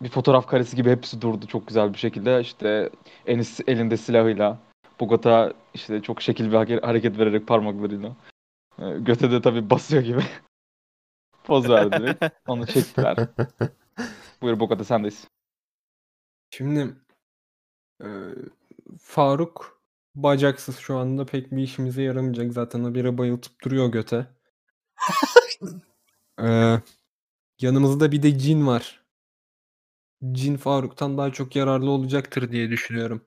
Bir 0.00 0.08
fotoğraf 0.08 0.46
karesi 0.46 0.76
gibi 0.76 0.90
hepsi 0.90 1.20
durdu 1.20 1.46
çok 1.46 1.66
güzel 1.66 1.92
bir 1.92 1.98
şekilde. 1.98 2.40
İşte 2.40 2.90
Enis 3.26 3.60
elinde 3.66 3.96
silahıyla. 3.96 4.58
Bogota 5.00 5.52
işte 5.74 6.02
çok 6.02 6.22
şekil 6.22 6.52
bir 6.52 6.80
hareket 6.80 7.18
vererek 7.18 7.46
parmaklarıyla. 7.46 8.16
E, 8.78 8.98
göte 8.98 9.30
de 9.30 9.42
tabii 9.42 9.70
basıyor 9.70 10.02
gibi. 10.02 10.22
Poz 11.44 11.68
verdi 11.68 12.02
direkt. 12.02 12.24
Onu 12.46 12.66
çektiler. 12.66 13.16
Buyur 14.42 14.60
Bogota 14.60 14.84
sendeyiz. 14.84 15.28
Şimdi 16.50 16.96
e, 18.02 18.08
Faruk 18.98 19.82
bacaksız 20.14 20.78
şu 20.78 20.96
anda 20.96 21.26
pek 21.26 21.52
bir 21.52 21.62
işimize 21.62 22.02
yaramayacak. 22.02 22.52
Zaten 22.52 22.84
habire 22.84 23.18
bayıltıp 23.18 23.64
duruyor 23.64 23.88
göte. 23.88 24.26
E, 26.40 26.76
yanımızda 27.60 28.12
bir 28.12 28.22
de 28.22 28.38
cin 28.38 28.66
var. 28.66 29.05
Cin 30.32 30.56
Faruk'tan 30.56 31.18
daha 31.18 31.32
çok 31.32 31.56
yararlı 31.56 31.90
olacaktır 31.90 32.52
diye 32.52 32.70
düşünüyorum. 32.70 33.26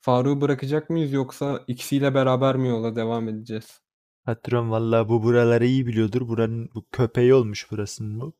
Faruk'u 0.00 0.40
bırakacak 0.40 0.90
mıyız 0.90 1.12
yoksa 1.12 1.64
ikisiyle 1.66 2.14
beraber 2.14 2.56
mi 2.56 2.68
yola 2.68 2.96
devam 2.96 3.28
edeceğiz? 3.28 3.80
Patron 4.24 4.70
vallahi 4.70 5.08
bu 5.08 5.22
buraları 5.22 5.66
iyi 5.66 5.86
biliyordur. 5.86 6.28
Buranın 6.28 6.70
bu 6.74 6.86
köpeği 6.92 7.34
olmuş 7.34 7.70
burasının 7.70 8.20
bu. 8.20 8.34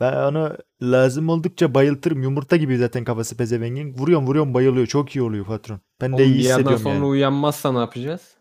Ben 0.00 0.12
onu 0.16 0.58
lazım 0.82 1.28
oldukça 1.28 1.74
bayıltırım. 1.74 2.22
Yumurta 2.22 2.56
gibi 2.56 2.78
zaten 2.78 3.04
kafası 3.04 3.36
pezevengin. 3.36 3.94
Vuruyorum 3.94 4.26
vuruyorum 4.26 4.54
bayılıyor. 4.54 4.86
Çok 4.86 5.16
iyi 5.16 5.22
oluyor 5.22 5.46
patron. 5.46 5.80
Ben 6.00 6.18
de 6.18 6.22
Oğlum 6.22 6.24
iyi 6.24 6.38
bir 6.38 6.44
yerden 6.44 6.76
hissediyorum 6.76 6.78
sonra 6.78 6.94
yani. 6.94 7.06
uyanmazsa 7.06 7.72
ne 7.72 7.78
yapacağız? 7.78 8.36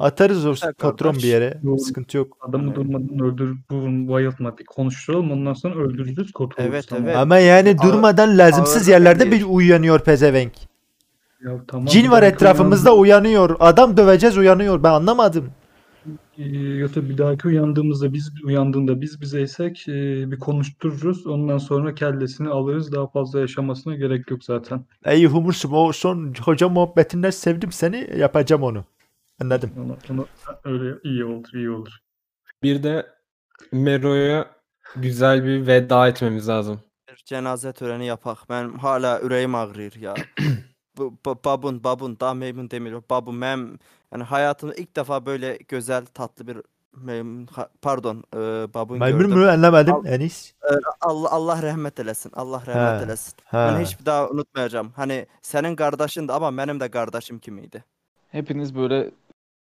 Atarız 0.00 0.46
o 0.46 0.54
patron 0.78 0.92
bir 1.12 1.18
kardeş. 1.18 1.24
yere. 1.24 1.60
Doğru. 1.64 1.78
Sıkıntı 1.78 2.16
yok. 2.16 2.36
Adamı 2.40 2.74
durmadan 2.74 3.18
öldür, 3.18 3.56
vurun, 3.70 4.08
bayıltma. 4.08 4.58
Bir 4.58 4.64
konuşturalım 4.64 5.30
ondan 5.30 5.52
sonra 5.54 5.74
öldürürüz 5.74 6.32
kurtuluruz. 6.32 6.70
Evet, 6.74 6.86
tamam. 6.88 7.04
evet. 7.04 7.16
Ama 7.16 7.38
yani 7.38 7.76
Ağır- 7.78 7.92
durmadan 7.92 8.38
lazımsız 8.38 8.82
ağır 8.88 8.92
yerlerde 8.92 9.30
değil. 9.30 9.42
bir 9.42 9.46
uyanıyor 9.48 10.00
pezevenk. 10.00 10.52
Ya 11.44 11.52
tamam, 11.68 11.86
Cin 11.86 12.04
bir 12.04 12.08
var 12.08 12.22
dahaki 12.22 12.34
etrafımızda 12.34 12.94
uyanıyor. 12.96 13.56
Adam 13.60 13.96
döveceğiz 13.96 14.36
uyanıyor. 14.38 14.82
Ben 14.82 14.90
anlamadım. 14.90 15.50
Ee, 16.38 16.42
Yoksa 16.58 17.08
bir 17.08 17.18
dahaki 17.18 17.48
uyandığımızda 17.48 18.12
biz 18.12 18.32
uyandığında 18.44 19.00
biz 19.00 19.20
bizeysek 19.20 19.88
e, 19.88 19.92
bir 20.30 20.38
konuştururuz. 20.38 21.26
Ondan 21.26 21.58
sonra 21.58 21.94
kellesini 21.94 22.48
alırız. 22.48 22.92
Daha 22.92 23.06
fazla 23.06 23.40
yaşamasına 23.40 23.94
gerek 23.96 24.30
yok 24.30 24.44
zaten. 24.44 24.84
Ey 25.04 25.26
humursum 25.26 25.72
o 25.72 25.92
son 25.92 26.34
hoca 26.44 26.68
muhabbetinden 26.68 27.30
sevdim 27.30 27.72
seni. 27.72 28.08
Yapacağım 28.18 28.62
onu. 28.62 28.84
Anladım. 29.40 29.70
Ona, 29.84 29.96
ona 30.14 30.26
öyle 30.64 30.98
iyi 31.04 31.24
olur, 31.24 31.48
iyi 31.54 31.70
olur. 31.70 31.98
Bir 32.62 32.82
de 32.82 33.06
Mero'ya 33.72 34.50
güzel 34.96 35.44
bir 35.44 35.66
veda 35.66 36.08
etmemiz 36.08 36.48
lazım. 36.48 36.80
Bir 37.10 37.22
cenaze 37.26 37.72
töreni 37.72 38.06
yapak. 38.06 38.38
Ben 38.50 38.68
hala 38.78 39.18
ürəyim 39.20 39.56
ağrıyır 39.56 39.94
ya. 39.94 40.14
Bu 40.96 41.14
ba- 41.26 41.44
babun 41.44 41.84
babun 41.84 42.20
daha 42.20 42.34
memnun 42.34 42.70
demiyor. 42.70 43.02
Babun 43.10 43.34
mem 43.34 43.78
yani 44.12 44.22
hayatımda 44.24 44.74
ilk 44.74 44.96
defa 44.96 45.26
böyle 45.26 45.58
güzel 45.68 46.06
tatlı 46.06 46.46
bir 46.46 46.56
ha- 47.54 47.68
pardon 47.82 48.24
e, 48.34 48.38
babun 48.74 48.98
Maymun 48.98 49.20
gördüm. 49.20 49.38
mu 49.38 49.46
anlamadım 49.48 49.94
Al- 49.94 50.06
Enis. 50.06 50.54
Allah 51.00 51.30
Allah 51.30 51.62
rahmet 51.62 52.00
eylesin. 52.00 52.32
Allah 52.34 52.60
rahmet 52.66 52.76
Ha, 52.76 53.02
eylesin. 53.02 53.34
Ha. 53.44 53.72
Ben 53.76 53.84
hiç 53.84 54.00
bir 54.00 54.06
daha 54.06 54.28
unutmayacağım. 54.28 54.92
Hani 54.96 55.26
senin 55.42 55.76
kardeşin 55.76 56.28
de 56.28 56.32
ama 56.32 56.56
benim 56.56 56.80
de 56.80 56.90
kardeşim 56.90 57.38
kimiydi. 57.38 57.84
Hepiniz 58.28 58.74
böyle 58.76 59.10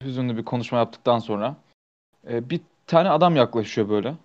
hüzünlü 0.04 0.38
bir 0.38 0.46
konuşma 0.46 0.78
yaptıktan 0.78 1.20
sonra 1.20 1.56
e, 2.28 2.50
bir 2.50 2.62
tane 2.88 3.10
adam 3.10 3.36
yaklaşıyor 3.36 3.90
böyle 3.90 4.16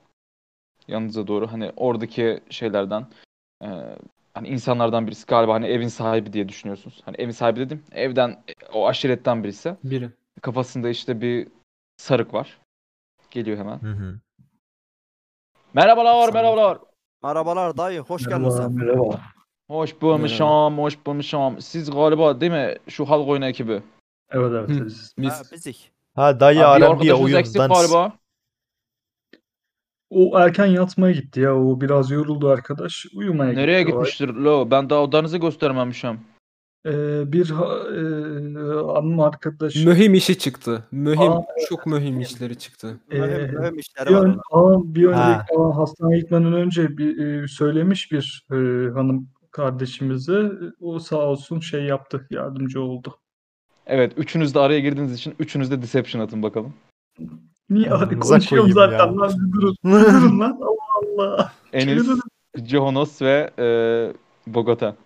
yanınıza 0.88 1.26
doğru. 1.26 1.52
Hani 1.52 1.72
oradaki 1.76 2.40
şeylerden 2.50 3.06
e, 3.62 3.68
hani 4.34 4.48
insanlardan 4.48 5.06
birisi 5.06 5.26
galiba 5.26 5.54
hani 5.54 5.66
evin 5.66 5.88
sahibi 5.88 6.32
diye 6.32 6.48
düşünüyorsunuz. 6.48 7.02
Hani 7.04 7.16
evin 7.16 7.30
sahibi 7.30 7.60
dedim 7.60 7.82
evden 7.92 8.42
o 8.72 8.86
aşiretten 8.88 9.44
birisi. 9.44 9.76
Biri. 9.84 10.10
Kafasında 10.42 10.88
işte 10.88 11.20
bir 11.20 11.48
sarık 11.96 12.34
var. 12.34 12.58
Geliyor 13.30 13.58
hemen. 13.58 13.78
Hı 13.78 13.90
hı. 13.92 14.18
Merhabalar, 15.74 16.32
merhabalar. 16.32 16.78
Merhabalar 17.22 17.76
dayı 17.76 18.00
hoş 18.00 18.24
geldin 18.24 18.42
Merhaba, 18.42 18.56
sen. 18.56 18.72
merhaba. 18.72 19.20
Hoş 19.70 20.02
bulmuşum, 20.02 20.78
hoş 20.78 21.06
bulmuşum. 21.06 21.60
Siz 21.60 21.90
galiba 21.90 22.40
değil 22.40 22.52
mi 22.52 22.74
şu 22.88 23.04
halk 23.10 23.28
oyunu 23.28 23.46
ekibi? 23.46 23.82
Evet 24.30 24.52
evet. 24.52 24.68
Biz- 25.18 25.30
Ha, 25.30 25.42
bizik. 25.52 25.92
Ha 26.14 26.40
dayı 26.40 26.58
Ha, 26.58 26.64
bir 26.64 26.68
Arabiya 26.70 26.90
arkadaşınız 26.90 27.20
oyun 27.20 27.36
eksik 27.36 27.58
dans. 27.58 27.72
galiba. 27.92 28.12
O 30.10 30.38
erken 30.38 30.66
yatmaya 30.66 31.12
gitti 31.12 31.40
ya. 31.40 31.56
O 31.56 31.80
biraz 31.80 32.10
yoruldu 32.10 32.48
arkadaş. 32.48 33.06
Uyumaya 33.14 33.52
Nereye 33.52 33.82
gitti. 33.82 33.94
o. 33.94 33.98
gitmiştir 33.98 34.28
lo? 34.28 34.70
Ben 34.70 34.90
daha 34.90 35.02
odanızı 35.02 35.38
göstermemişim. 35.38 36.20
Ee, 36.86 37.32
bir 37.32 37.50
ha- 37.50 37.78
e, 37.88 38.00
hanım 38.92 39.20
arkadaş 39.20 39.76
mühim 39.76 40.14
işi 40.14 40.38
çıktı. 40.38 40.84
Mühim, 40.92 41.32
Aa, 41.32 41.42
çok 41.68 41.86
mühim 41.86 42.20
işleri 42.20 42.58
çıktı. 42.58 43.00
e, 43.10 43.18
Mühim, 43.20 43.60
mühim 43.60 43.78
işleri 43.78 44.08
bir, 44.08 44.14
var 44.14 44.24
ön, 44.24 44.40
onun. 44.50 44.80
aa, 44.90 44.94
bir 44.94 45.12
Ha. 45.12 45.30
önceki 45.32 45.58
aa, 45.60 45.76
hastaneye 45.76 46.20
gitmeden 46.20 46.52
önce 46.52 46.96
bir 46.98 47.18
e, 47.42 47.48
söylemiş 47.48 48.12
bir 48.12 48.46
e, 48.50 48.54
hanım 48.92 49.28
kardeşimize. 49.50 50.50
O 50.80 50.98
sağ 50.98 51.16
olsun 51.18 51.60
şey 51.60 51.84
yaptı. 51.84 52.26
Yardımcı 52.30 52.82
oldu. 52.82 53.16
Evet, 53.86 54.12
üçünüz 54.16 54.54
de 54.54 54.58
araya 54.60 54.80
girdiğiniz 54.80 55.12
için 55.12 55.34
üçünüz 55.38 55.70
de 55.70 55.82
deception 55.82 56.22
atın 56.22 56.42
bakalım. 56.42 56.74
Niye? 57.70 57.88
Hadi 57.88 58.18
konuşuyorum 58.18 58.72
koyayım 58.72 58.92
zaten 58.92 59.12
ya. 59.12 59.16
lan. 59.16 59.32
Bir 59.46 59.52
durun. 59.52 59.76
Bir 59.84 59.90
durun 59.90 60.40
lan. 60.40 60.60
Allah 60.62 61.22
Allah. 61.22 61.52
Enis. 61.72 62.08
Johonos 62.64 63.22
ve 63.22 63.50
e, 63.58 63.66
Bogota. 64.46 64.96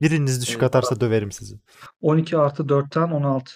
Biriniz 0.00 0.42
düşük 0.42 0.62
atarsa 0.62 1.00
döverim 1.00 1.32
sizi. 1.32 1.58
12 2.00 2.38
artı 2.38 2.62
4'ten 2.62 3.10
16. 3.10 3.52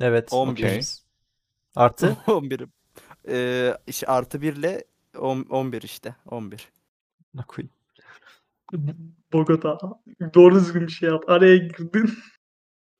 Evet. 0.00 0.32
11. 0.32 0.52
okeyiz. 0.52 1.04
Artı? 1.76 2.16
11. 2.26 2.64
Ee, 3.28 3.74
işte 3.86 4.06
artı 4.06 4.42
1 4.42 4.56
ile 4.56 4.84
on- 5.18 5.46
11 5.50 5.82
işte. 5.82 6.16
11. 6.26 6.68
Ne 7.34 7.42
koyayım? 7.42 7.70
Bogota. 9.32 9.78
Doğru 10.34 10.54
düzgün 10.54 10.82
bir 10.82 10.92
şey 10.92 11.08
yap. 11.08 11.24
Araya 11.28 11.56
girdin. 11.56 12.10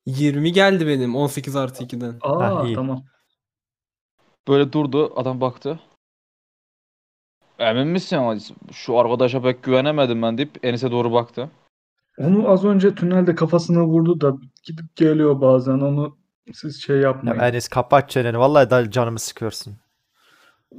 20 0.05 0.51
geldi 0.51 0.87
benim 0.87 1.15
18 1.15 1.55
artı 1.55 1.83
2'den. 1.83 2.17
Aa 2.21 2.55
Ha, 2.55 2.65
iyi. 2.65 2.75
tamam. 2.75 3.05
Böyle 4.47 4.73
durdu, 4.73 5.13
adam 5.15 5.41
baktı. 5.41 5.79
Emin 7.59 7.87
misin? 7.87 8.55
Şu 8.71 8.97
arkadaşa 8.99 9.41
pek 9.41 9.63
güvenemedim 9.63 10.21
ben 10.21 10.37
deyip 10.37 10.65
Enis'e 10.65 10.91
doğru 10.91 11.11
baktı. 11.11 11.49
Onu 12.17 12.49
az 12.49 12.65
önce 12.65 12.95
tünelde 12.95 13.35
kafasına 13.35 13.85
vurdu 13.85 14.21
da 14.21 14.35
gidip 14.63 14.95
geliyor 14.95 15.41
bazen. 15.41 15.79
Onu 15.79 16.17
siz 16.53 16.81
şey 16.83 16.95
Ya 16.95 17.01
yapmayın. 17.01 17.39
Enes 17.39 17.67
kapat 17.67 18.09
çeneni. 18.09 18.39
Vallahi 18.39 18.69
da 18.69 18.91
canımı 18.91 19.19
sıkıyorsun. 19.19 19.77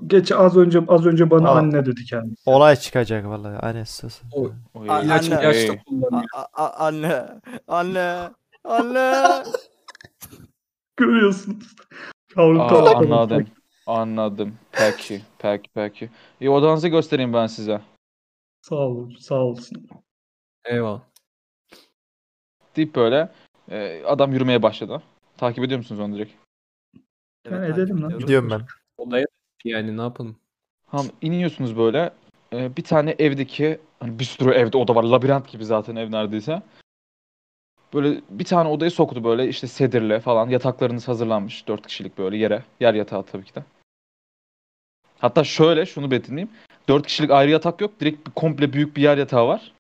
Geç 0.07 0.33
az 0.33 0.57
önce 0.57 0.81
az 0.89 1.07
önce 1.07 1.31
bana 1.31 1.49
Aa. 1.51 1.59
anne 1.59 1.87
dedi 1.87 2.05
kendisi. 2.05 2.51
Olay 2.51 2.77
çıkacak 2.77 3.27
vallahi. 3.27 3.87
Sus. 3.87 4.23
O 4.75 4.85
ilaç 4.85 5.31
anne. 5.31 5.83
kullanıyor. 5.87 6.25
A- 6.35 6.65
a- 6.65 6.87
anne, 6.87 7.27
anne, 7.69 8.31
anne. 8.65 9.13
Görüyorsunuz. 10.97 11.77
Yavrum 12.37 12.61
Aa, 12.61 12.69
tamam. 12.69 12.97
anladım. 12.97 13.47
Anladım. 13.87 14.55
Peki, 14.73 15.23
peki, 15.39 15.71
peki. 15.75 16.11
İyi 16.41 16.51
odanızı 16.51 16.89
göstereyim 16.89 17.33
ben 17.33 17.47
size. 17.47 17.81
Sağ 18.63 18.75
olun, 18.77 19.17
sağ 19.21 19.35
olsun. 19.35 19.89
Eyvallah. 20.65 21.01
Deyip 22.77 22.95
böyle 22.95 23.33
e, 23.71 24.05
adam 24.05 24.33
yürümeye 24.33 24.63
başladı. 24.63 25.03
Takip 25.37 25.65
ediyor 25.65 25.79
musunuz 25.79 26.01
onu 26.01 26.15
direkt? 26.15 26.33
Ben 27.45 27.51
takip 27.51 27.79
edelim 27.79 28.03
lan. 28.03 28.19
Gidiyorum 28.19 28.51
ben. 28.51 28.61
Odaya 28.99 29.27
yani 29.65 29.97
ne 29.97 30.01
yapalım? 30.01 30.37
Tamam 30.91 31.07
iniyorsunuz 31.23 31.77
böyle. 31.77 32.11
Ee, 32.53 32.77
bir 32.77 32.83
tane 32.85 33.15
evdeki 33.19 33.79
hani 34.01 34.19
bir 34.19 34.25
sürü 34.25 34.51
evde 34.51 34.77
oda 34.77 34.95
var. 34.95 35.05
Labirent 35.05 35.49
gibi 35.49 35.65
zaten 35.65 35.97
ev 35.97 36.13
neredeyse. 36.13 36.63
Böyle 37.95 38.21
bir 38.31 38.45
tane 38.45 38.69
odaya 38.69 38.91
soktu 38.91 39.25
böyle 39.25 39.49
işte 39.49 39.67
sedirle 39.67 40.21
falan. 40.21 40.49
Yataklarınız 40.49 41.09
hazırlanmış. 41.09 41.69
Dört 41.69 41.87
kişilik 41.87 42.19
böyle 42.19 42.37
yere. 42.37 42.65
Yer 42.81 42.95
yatağı 42.95 43.23
tabii 43.23 43.45
ki 43.45 43.55
de. 43.55 43.65
Hatta 45.19 45.45
şöyle 45.45 45.87
şunu 45.87 46.11
betimleyeyim. 46.11 46.51
Dört 46.89 47.07
kişilik 47.07 47.31
ayrı 47.31 47.51
yatak 47.51 47.81
yok. 47.81 48.01
Direkt 48.01 48.27
bir 48.27 48.33
komple 48.33 48.73
büyük 48.73 48.97
bir 48.97 49.03
yer 49.03 49.19
yatağı 49.19 49.47
var. 49.47 49.73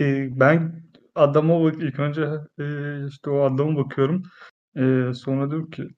Ee, 0.00 0.40
ben 0.40 0.82
adama 1.14 1.64
bak 1.64 1.74
ilk 1.82 1.98
önce 1.98 2.22
e, 2.58 2.64
işte 3.08 3.30
o 3.30 3.40
adama 3.40 3.84
bakıyorum. 3.84 4.22
Ee, 4.76 5.14
sonra 5.14 5.50
diyorum 5.50 5.70
ki 5.70 5.88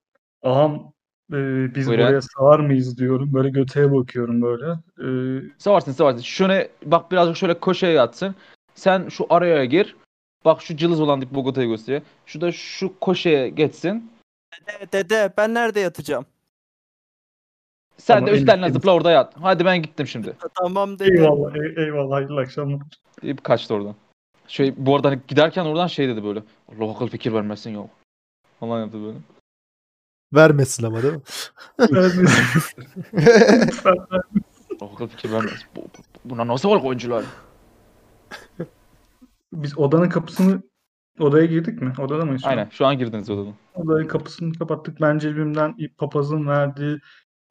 ağam 0.43 0.94
e, 1.33 1.75
biz 1.75 1.87
Buyurun. 1.89 2.05
buraya 2.07 2.21
sığar 2.23 2.61
mıyız 2.61 2.99
diyorum. 2.99 3.35
Böyle 3.35 3.51
göteye 3.51 3.93
bakıyorum 3.93 4.43
böyle. 4.43 4.73
Ee, 5.01 5.43
Savaşsın 5.59 5.93
savaşsın. 5.93 6.23
Şöyle 6.23 6.71
bak 6.85 7.13
birazcık 7.13 7.37
şöyle 7.37 7.61
köşeye 7.61 7.93
yatsın. 7.93 8.35
Sen 8.75 9.09
şu 9.09 9.27
araya 9.31 9.65
gir. 9.65 9.97
Bak 10.45 10.63
şu 10.63 10.77
cılız 10.77 11.01
olan 11.01 11.21
dip 11.21 11.35
Bogota'yı 11.35 11.69
gösteriyor. 11.69 12.03
Şu 12.27 12.41
da 12.41 12.53
şu 12.53 12.93
köşeye 13.05 13.49
geçsin. 13.49 14.11
Dede, 14.67 14.93
dede 14.93 15.33
ben 15.37 15.55
nerede 15.55 15.81
yatacağım? 15.81 16.27
Sen 17.97 18.15
Tamam, 18.15 18.27
de 18.27 18.31
en- 18.31 18.37
üstlerine 18.37 18.67
en- 18.67 18.73
zıpla 18.73 18.95
orada 18.95 19.11
yat. 19.11 19.35
Hadi 19.41 19.65
ben 19.65 19.83
gittim 19.83 20.07
şimdi. 20.07 20.37
Tamam 20.63 20.99
dede. 20.99 21.15
eyvallah, 21.15 21.55
ey- 21.57 21.85
eyvallah, 21.85 22.17
hayırlı 22.17 22.41
akşamlar. 22.41 22.81
deyip 23.23 23.45
kaçtı 23.45 23.75
oradan. 23.75 23.95
Şey 24.49 24.75
bu 24.77 24.97
arada 24.97 25.09
hani 25.09 25.19
giderken 25.29 25.65
oradan 25.65 25.87
şey 25.87 26.09
dedi 26.09 26.25
böyle. 26.25 26.43
Allah 26.69 26.91
akıl 26.93 27.09
fikir 27.09 27.33
vermesin 27.33 27.71
ya. 27.71 27.89
Falan 28.61 28.81
yaptı 28.81 29.03
böyle. 29.03 29.19
Vermesin 30.35 30.87
ama 30.87 31.03
değil 31.03 31.15
mi? 31.15 31.21
Vermesin. 31.79 32.27
Bu, 35.77 35.83
bu- 35.83 35.89
buna 36.25 36.47
nasıl 36.47 36.71
var 36.71 36.81
oyuncular? 36.83 37.25
Biz 39.53 39.79
odanın 39.79 40.09
kapısını 40.09 40.63
odaya 41.19 41.45
girdik 41.47 41.83
mi? 41.83 41.93
Odada 41.99 42.25
mıyız 42.25 42.43
şu 42.43 42.47
an? 42.49 42.51
Aynen 42.51 42.69
şu 42.71 42.87
an 42.87 42.99
girdiniz 42.99 43.31
odadan. 43.31 43.55
Odanın 43.75 44.07
kapısını 44.07 44.53
kapattık. 44.53 45.01
Ben 45.01 45.19
cebimden 45.19 45.77
papazın 45.99 46.47
verdiği 46.47 46.99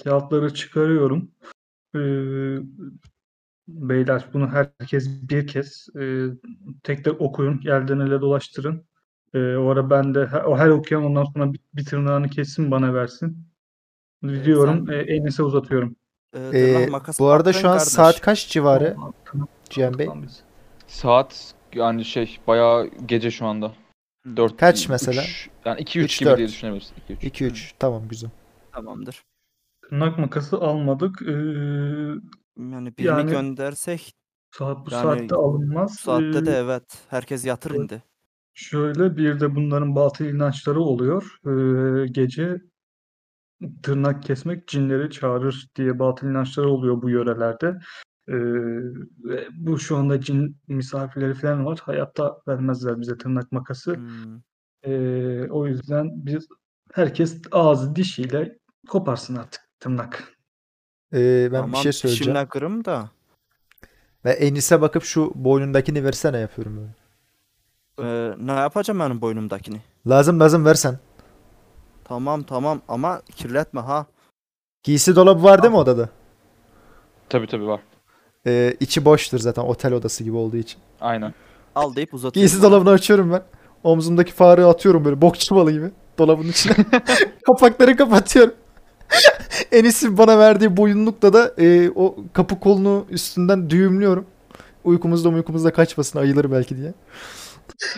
kağıtları 0.03 0.53
çıkarıyorum. 0.53 1.31
Ee, 1.95 2.57
Beyler 3.67 4.25
bunu 4.33 4.47
herkes 4.49 5.29
bir 5.29 5.47
kez 5.47 5.87
e, 5.99 6.25
tek 6.83 7.05
tek 7.05 7.21
okuyun. 7.21 7.61
Yerden 7.63 7.99
ele 7.99 8.21
dolaştırın. 8.21 8.85
E, 9.33 9.55
o 9.55 9.69
ara 9.69 9.89
ben 9.89 10.15
de 10.15 10.29
o 10.45 10.57
her 10.57 10.69
okuyan 10.69 11.03
ondan 11.03 11.23
sonra 11.23 11.53
bir, 11.53 11.59
bir 11.73 11.85
tırnağını 11.85 12.29
kessin 12.29 12.71
bana 12.71 12.93
versin. 12.93 13.37
Diyorum 14.23 14.85
sen- 14.87 14.93
e, 14.93 14.97
Enes'e 14.97 15.43
uzatıyorum. 15.43 15.95
Ee, 16.35 16.39
Ee, 16.59 16.87
makas 16.87 17.19
bu 17.19 17.27
arada 17.29 17.53
şu 17.53 17.69
an 17.69 17.77
kardeş. 17.77 17.93
saat 17.93 18.21
kaç 18.21 18.49
civarı 18.49 18.95
Cihan 19.69 19.99
Bey? 19.99 20.09
Saat 20.87 21.53
yani 21.73 22.05
şey 22.05 22.37
bayağı 22.47 22.87
gece 23.05 23.31
şu 23.31 23.45
anda. 23.45 23.71
Hı, 24.25 24.37
4 24.37 24.57
Kaç 24.57 24.89
mesela? 24.89 25.23
yani 25.65 25.81
2 25.81 25.99
3 25.99 26.05
Üç, 26.05 26.19
gibi 26.19 26.29
dört. 26.29 26.37
diye 26.37 26.47
düşünebiliriz. 26.47 26.93
2 27.09 27.13
3. 27.13 27.23
2-3 27.23 27.73
tamam 27.79 28.07
güzel. 28.09 28.29
Tamamdır. 28.71 29.23
Tırnak 29.89 30.19
makası 30.19 30.57
almadık. 30.57 31.21
E, 31.21 31.31
Yani 32.57 32.97
birini 32.97 33.07
Yani- 33.07 33.31
göndersek 33.31 34.13
saat 34.57 34.77
bu 34.87 34.91
Yani 34.93 35.19
saatte 35.19 35.35
alınmaz. 35.35 35.91
bu 35.91 36.01
saatte 36.01 36.45
de 36.45 36.51
E, 36.51 36.55
evet. 36.55 36.83
Herkes 37.09 37.45
yatır 37.45 37.71
evet. 37.71 37.79
indi. 37.79 38.03
Şöyle 38.53 39.17
bir 39.17 39.39
de 39.39 39.55
bunların 39.55 39.95
batıl 39.95 40.25
inançları 40.25 40.79
oluyor. 40.79 41.37
Ee, 41.45 42.07
gece 42.07 42.61
tırnak 43.83 44.23
kesmek 44.23 44.67
cinleri 44.67 45.09
çağırır 45.09 45.67
diye 45.75 45.99
batıl 45.99 46.27
inançları 46.27 46.69
oluyor 46.69 47.01
bu 47.01 47.09
yörelerde. 47.09 47.79
Ee, 48.27 48.33
ve 49.23 49.47
bu 49.51 49.79
şu 49.79 49.97
anda 49.97 50.21
cin 50.21 50.57
misafirleri 50.67 51.33
falan 51.33 51.65
var. 51.65 51.79
Hayatta 51.83 52.41
vermezler 52.47 53.01
bize 53.01 53.17
tırnak 53.17 53.51
makası. 53.51 53.95
Hmm. 53.95 54.41
Ee, 54.83 55.47
o 55.49 55.67
yüzden 55.67 56.25
biz 56.25 56.47
herkes 56.93 57.41
ağzı 57.51 57.95
dişiyle 57.95 58.57
koparsın 58.87 59.35
artık 59.35 59.61
tırnak. 59.79 60.37
Ee, 61.13 61.49
ben 61.51 61.51
bir 61.51 61.71
Tamam, 61.71 61.81
şey 61.83 61.93
söyleyeceğim. 61.93 62.33
dişimle 62.33 62.47
kırım 62.47 62.85
da. 62.85 63.09
Ve 64.25 64.31
Enis'e 64.31 64.81
bakıp 64.81 65.03
şu 65.03 65.31
boynundakini 65.35 66.03
versene 66.03 66.37
yapıyorum 66.37 66.77
böyle. 66.77 67.02
Ee, 67.99 68.31
ne 68.39 68.51
yapacağım 68.51 68.99
benim 68.99 69.21
boynumdakini? 69.21 69.81
Lazım 70.07 70.39
lazım 70.39 70.65
versen. 70.65 70.99
Tamam 72.03 72.43
tamam 72.43 72.81
ama 72.87 73.21
kirletme 73.35 73.81
ha. 73.81 74.05
Giysi 74.83 75.15
dolabı 75.15 75.43
var 75.43 75.63
değil 75.63 75.71
mi 75.71 75.77
odada? 75.77 76.09
Tabii 77.29 77.47
tabii 77.47 77.67
var. 77.67 77.81
Ee, 78.47 78.73
içi 78.79 79.05
boştur 79.05 79.39
zaten 79.39 79.61
otel 79.61 79.93
odası 79.93 80.23
gibi 80.23 80.35
olduğu 80.35 80.57
için. 80.57 80.79
Aynen. 81.01 81.33
Al 81.75 81.95
deyip 81.95 82.13
uzatıyorum. 82.13 82.49
Giysi 82.49 82.61
dolabını 82.63 82.89
açıyorum 82.89 83.31
ben. 83.31 83.41
Omzumdaki 83.83 84.33
fareyi 84.33 84.67
atıyorum 84.67 85.05
böyle 85.05 85.21
bokçu 85.21 85.55
balı 85.55 85.71
gibi. 85.71 85.91
Dolabın 86.17 86.47
içine. 86.47 86.75
Kapakları 87.45 87.95
kapatıyorum. 87.97 88.53
Enis'in 89.71 90.17
bana 90.17 90.39
verdiği 90.39 90.77
boyunlukla 90.77 91.33
da 91.33 91.53
e, 91.57 91.89
o 91.95 92.15
kapı 92.33 92.59
kolunu 92.59 93.05
üstünden 93.09 93.69
düğümlüyorum. 93.69 94.25
Uykumuzda 94.83 95.29
uykumuzda 95.29 95.73
kaçmasın 95.73 96.19
ayılır 96.19 96.51
belki 96.51 96.77
diye. 96.77 96.93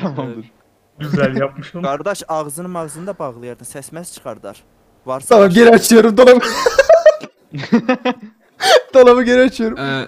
Tamamdır. 0.01 0.51
Güzel 0.99 1.35
yapmış 1.39 1.75
onu. 1.75 1.81
Kardeş 1.83 2.23
ağzını 2.27 2.79
ağzını 2.79 3.19
bağlayardın. 3.19 3.65
Ses 3.65 3.91
mes 3.91 4.13
çıkardar. 4.13 4.63
Varsa 5.05 5.35
Tamam 5.35 5.49
geri 5.49 5.69
açıyorum 5.69 6.17
dolabı. 6.17 6.39
dolabı 8.93 9.23
geri 9.23 9.41
açıyorum. 9.41 9.77
Ee, 9.77 10.05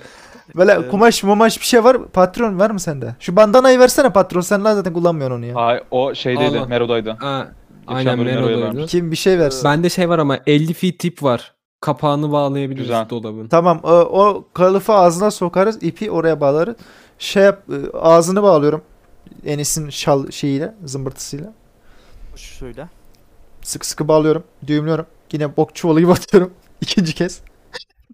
Böyle 0.56 0.88
kumaş 0.90 1.24
mumaş 1.24 1.60
bir 1.60 1.66
şey 1.66 1.84
var. 1.84 1.98
Patron 2.14 2.60
var 2.60 2.70
mı 2.72 2.80
sende? 2.80 3.16
Şu 3.20 3.36
bandanayı 3.36 3.80
versene 3.80 4.10
patron. 4.14 4.42
Sen 4.42 4.60
zaten 4.62 4.94
kullanmıyorsun 4.94 5.38
onu 5.38 5.46
ya. 5.46 5.56
Ay, 5.56 5.84
o 5.92 6.16
şeydeydi, 6.16 6.60
Allah. 6.60 6.68
Mero'daydı. 6.68 7.10
ha, 7.20 7.48
aynen 7.88 8.20
bölüm 8.20 8.36
Mero'daydı. 8.36 8.62
vermiş. 8.62 8.92
Kim 8.92 9.12
bir 9.12 9.16
şey 9.16 9.40
versin. 9.40 9.64
Bende 9.64 9.90
şey 9.90 10.10
var 10.10 10.20
ama 10.20 10.40
50 10.48 10.74
feet 10.74 11.00
tip 11.00 11.24
var. 11.24 11.54
Kapağını 11.82 12.32
bağlayabiliriz 12.32 12.84
Güzel. 12.88 13.10
dolabın. 13.10 13.48
Tamam 13.48 13.80
o, 13.84 13.92
o 13.92 14.48
kılıfı 14.54 14.94
ağzına 14.94 15.32
sokarız. 15.32 15.84
ipi 15.84 16.12
oraya 16.12 16.42
bağlarız. 16.42 16.76
Şey 17.20 17.44
yap 17.44 17.64
e, 17.70 17.98
ağzını 17.98 18.44
bağlıyorum. 18.44 18.82
Enis'in 19.46 19.90
şal 19.90 20.32
şeyiyle 20.32 20.74
zımbırtısıyla. 20.86 21.54
Şöyle. 22.36 22.88
Sıkı 23.62 23.88
sıkı 23.88 24.08
bağlıyorum. 24.08 24.44
Düğümlüyorum. 24.68 25.06
Yine 25.32 25.58
bok 25.58 25.76
çuvalı 25.76 26.00
gibi 26.00 26.12
atıyorum. 26.12 26.54
İkinci 26.82 27.16
kez. 27.16 27.42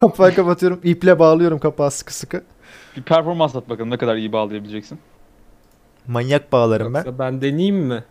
Kapağı 0.01 0.33
kapatıyorum. 0.35 0.79
iple 0.83 1.19
bağlıyorum 1.19 1.59
kapağı 1.59 1.91
sıkı 1.91 2.13
sıkı. 2.13 2.43
Bir 2.97 3.03
performans 3.03 3.55
at 3.55 3.69
bakalım 3.69 3.89
ne 3.89 3.97
kadar 3.97 4.15
iyi 4.15 4.31
bağlayabileceksin. 4.31 4.99
Manyak 6.07 6.51
bağlarım 6.51 6.93
ben. 6.93 6.97
Yoksa 6.99 7.19
ben 7.19 7.41
deneyeyim 7.41 7.75
mi? 7.77 8.03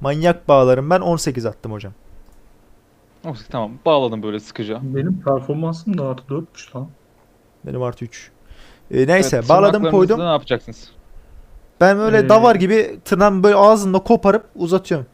Manyak 0.00 0.48
bağlarım 0.48 0.90
ben 0.90 1.00
18 1.00 1.46
attım 1.46 1.72
hocam. 1.72 1.92
Oh, 3.24 3.36
tamam 3.50 3.72
bağladım 3.86 4.22
böyle 4.22 4.40
sıkıca. 4.40 4.80
Benim 4.82 5.20
performansım 5.20 5.98
da 5.98 6.04
artı 6.08 6.22
4'müş 6.34 6.76
lan. 6.76 6.88
Benim 7.66 7.82
artı 7.82 8.04
3. 8.04 8.30
E, 8.90 9.06
neyse 9.06 9.36
Evet, 9.36 9.48
bağladım 9.48 9.90
koydum. 9.90 10.20
Ne 10.20 10.24
yapacaksınız? 10.24 10.90
Ben 11.80 11.98
öyle 11.98 12.18
Ee, 12.18 12.28
davar 12.28 12.54
gibi 12.54 13.00
tırnağımı 13.04 13.42
böyle 13.42 13.54
ağzımda 13.56 13.98
koparıp 13.98 14.46
uzatıyorum. 14.54 15.06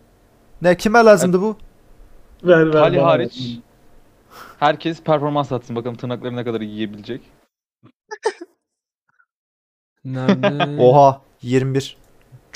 Ne 0.62 0.76
kime 0.76 0.98
lazımdı 0.98 1.40
bu? 1.40 1.56
Ver 2.44 2.66
ver 2.74 2.82
bana 2.94 3.02
hariç 3.02 3.58
herkes 4.58 5.02
performans 5.02 5.52
atsın 5.52 5.76
bakalım 5.76 5.96
tırnakları 5.96 6.36
ne 6.36 6.44
kadar 6.44 6.60
yiyebilecek. 6.60 7.22
Nerede? 10.04 10.76
Oha 10.82 11.20
21. 11.42 11.96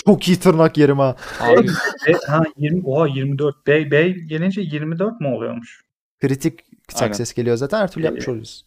Çok 0.06 0.28
iyi 0.28 0.38
tırnak 0.40 0.78
yerim 0.78 0.98
ha. 0.98 1.16
Abi 1.40 1.66
E, 2.08 2.12
ha 2.26 2.42
20 2.56 2.82
oha 2.86 3.06
24. 3.06 3.66
Bey 3.66 3.90
bey 3.90 4.14
gelince 4.14 4.60
24 4.60 5.20
mu 5.20 5.36
oluyormuş? 5.36 5.80
Kritik 6.20 6.60
success 6.88 7.32
geliyor 7.34 7.56
zaten 7.56 7.80
her 7.80 7.90
türlü 7.90 8.04
Ee, 8.04 8.06
yapmış 8.08 8.28
oluyoruz. 8.28 8.64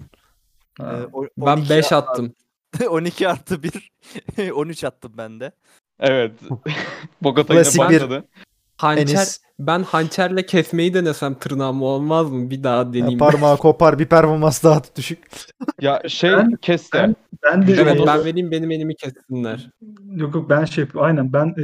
Ee, 0.80 0.84
o- 1.14 1.26
Ben 1.38 1.58
12 1.58 1.70
5 1.70 1.92
a- 1.92 1.98
attım. 1.98 2.34
12 2.90 3.30
artı 3.30 3.64
1. 3.64 3.92
13 4.52 4.84
attım 4.84 5.12
ben 5.18 5.40
de. 5.40 5.52
evet. 6.00 6.32
Bogota 7.22 7.54
yine 7.54 7.64
Klasik 7.64 7.90
bir-. 7.90 8.24
Hançer, 8.78 9.02
Enis. 9.02 9.42
ben 9.60 9.84
hançerle 9.84 10.46
kesmeyi 10.46 10.94
denesem 10.94 11.34
tırnağımı 11.36 11.86
olmaz 11.86 12.30
mı? 12.32 12.50
Bir 12.50 12.64
daha 12.64 12.78
Ha, 12.80 12.94
deneyeyim. 12.94 13.20
parmağı 13.20 13.58
kopar 13.58 14.00
bir 14.00 14.06
performans 14.06 14.64
daha 14.64 14.82
düşük. 14.96 15.20
Ya 15.82 16.02
şey 16.08 16.32
Ben- 16.32 16.52
kes 16.56 16.94
de. 16.94 16.98
ben- 16.98 17.16
Ben 17.44 17.68
de 17.68 17.74
evet 17.74 18.00
ben 18.08 18.26
vereyim 18.26 18.52
benim 18.52 18.72
elimi 18.72 18.96
kessinler. 18.96 19.70
yok 20.16 20.36
yok 20.36 20.50
ben 20.50 20.66
şey. 20.66 20.86
Aynen 20.96 21.34
ben 21.34 21.48
e, 21.58 21.64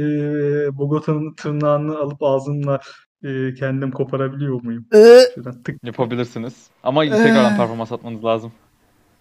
Bogota'nın 0.78 1.34
tırnağını 1.34 1.98
alıp 1.98 2.22
ağzımla 2.22 2.80
e, 3.24 3.54
kendim 3.54 3.90
koparabiliyor 3.90 4.62
muyum? 4.62 4.86
Ee, 4.94 5.20
Şuradan 5.34 5.62
tık 5.62 5.84
Yapabilirsiniz. 5.84 6.66
Ama 6.82 7.02
tekrardan 7.02 7.56
performans 7.56 7.92
atmanız 7.92 8.24
lazım. 8.24 8.52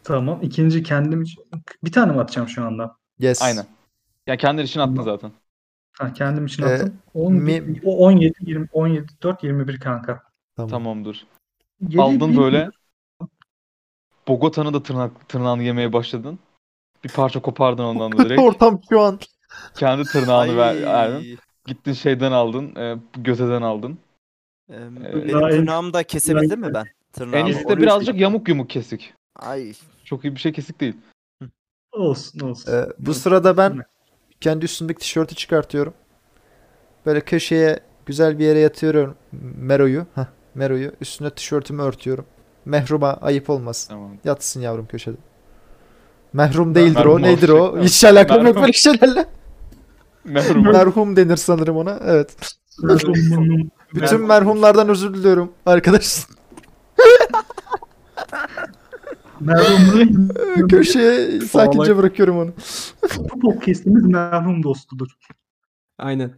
Tamam. 0.06 0.40
İkinci 0.42 0.84
kendim 0.84 1.22
için 1.22 1.44
bir 1.84 1.92
tane 1.92 2.12
mi 2.12 2.20
atacağım 2.22 2.48
şu 2.48 2.66
anda? 2.66 2.96
yes. 3.20 3.42
Aynen. 3.42 3.66
Yani 4.28 4.38
kendi 4.38 4.62
için 4.62 4.80
attın 4.80 5.02
zaten. 5.02 5.32
Ha 6.00 6.14
kendim 6.14 6.46
için 6.46 6.64
Ee, 6.64 6.66
attım. 6.66 6.94
10, 7.14 7.34
mi- 7.34 7.82
o 7.86 7.98
17 7.98 8.34
20 8.42 8.68
17 8.74 9.08
4 9.24 9.44
21 9.44 9.80
kanka. 9.80 10.24
Tamam. 10.56 10.70
Tamamdır. 10.70 11.28
Yedi 11.82 12.02
Aldın 12.02 12.32
bir- 12.32 12.38
böyle. 12.38 12.70
Bogota'nın 14.28 14.74
da 14.74 14.84
tırnak, 14.84 15.30
tırnağını 15.30 15.64
yemeye 15.64 15.94
başladın. 15.94 16.40
Bir 17.04 17.10
parça 17.10 17.42
kopardın 17.42 17.84
ondan 17.84 18.12
da 18.18 18.26
direkt. 18.26 18.42
Ortam 18.42 18.82
şu 18.90 19.02
an. 19.02 19.20
Kendi 19.76 20.04
tırnağını 20.04 20.58
ver, 20.58 20.82
verdin. 20.84 21.40
Gittin 21.66 21.94
şeyden 21.94 22.32
aldın. 22.32 22.76
E, 22.76 22.96
göteden 23.18 23.62
aldın. 23.62 23.98
Ee, 24.70 24.74
benim 24.96 25.34
Daha 25.34 25.50
en- 25.50 25.58
tırnağımı 25.58 25.94
da 25.94 26.04
kesebildim 26.04 26.60
mi 26.62 26.74
ben? 26.74 26.86
Tırnağımı. 27.14 27.50
En 27.50 27.64
Onu- 27.64 27.78
birazcık 27.78 28.16
yamuk 28.20 28.48
yumuk 28.50 28.70
kesik. 28.70 29.14
Ay. 29.36 29.74
Çok 30.06 30.26
iyi 30.26 30.36
bir 30.36 30.40
şey 30.40 30.52
kesik 30.52 30.82
değil. 30.82 30.98
Olsun 31.92 32.40
olsun. 32.40 32.72
Ee, 32.74 32.86
bu 33.00 33.14
sırada 33.14 33.58
ben 33.58 33.84
kendi 34.42 34.66
üstümdeki 34.66 35.00
tişörtü 35.00 35.36
çıkartıyorum. 35.36 35.94
Böyle 37.06 37.22
köşeye 37.22 37.80
güzel 38.06 38.40
bir 38.40 38.46
yere 38.46 38.60
yatıyorum 38.60 39.16
Mero'yu. 39.58 40.06
Heh, 40.16 40.26
Mero'yu. 40.56 40.92
Üstüne 41.02 41.30
tişörtümü 41.30 41.82
örtüyorum. 41.82 42.26
Mehruma 42.66 43.14
ayıp 43.14 43.50
olmasın. 43.50 43.90
Tamam. 43.90 44.12
Yatsın 44.24 44.62
yavrum 44.62 44.88
köşede. 44.88 45.18
Mehrum 46.34 46.76
değildir 46.76 46.96
Merhum 46.96 47.14
o. 47.14 47.22
Nedir 47.22 47.50
o? 47.50 47.64
olacak. 47.64 47.84
Hiç 47.84 48.04
alakam 48.04 48.46
yok 48.46 48.56
böyle 48.56 48.74
şeylerle. 48.74 49.26
Merhum. 50.24 50.64
Merhum 50.64 51.16
denir 51.16 51.36
sanırım 51.38 51.78
ona. 51.78 52.00
Evet. 52.06 52.36
Bütün 52.84 53.12
Merhum. 53.94 54.28
merhumlardan 54.28 54.90
özür 54.90 55.14
diliyorum 55.14 55.52
arkadaşlar. 55.66 56.26
Merhum 59.40 60.30
Köşeye 60.70 61.40
sakince 61.42 61.98
bırakıyorum 61.98 62.38
onu. 62.38 62.52
bu 63.34 63.40
podcast'imiz 63.40 64.04
merhum 64.06 64.64
dostudur. 64.64 65.08
Aynen. 65.98 66.34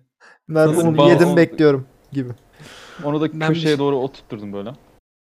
Merhumu 0.48 1.10
yedim 1.10 1.36
bekliyorum 1.38 1.88
gibi. 2.12 2.30
Onu 3.04 3.22
da 3.22 3.26
Ben 3.34 3.40
bir 3.40 3.48
köşeye 3.48 3.62
şey- 3.68 3.78
doğru 3.80 3.96
oturtturdum 3.96 4.54
böyle. 4.54 4.72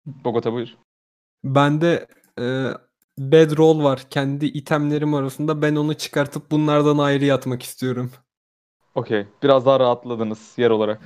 Bogota 0.07 0.53
buyur. 0.53 0.68
Bende 1.45 2.07
e, 2.41 2.66
bedroll 3.18 3.85
var. 3.85 4.07
Kendi 4.11 4.47
itemlerim 4.47 5.14
arasında. 5.14 5.62
Ben 5.62 5.77
onu 5.77 5.95
çıkartıp 5.95 6.51
bunlardan 6.51 6.99
ayrı 6.99 7.24
yatmak 7.24 7.62
istiyorum. 7.62 8.11
Okey. 8.95 9.27
Biraz 9.43 9.66
daha 9.66 9.81
rahatladınız 9.81 10.53
yer 10.57 10.70
olarak. 10.70 11.01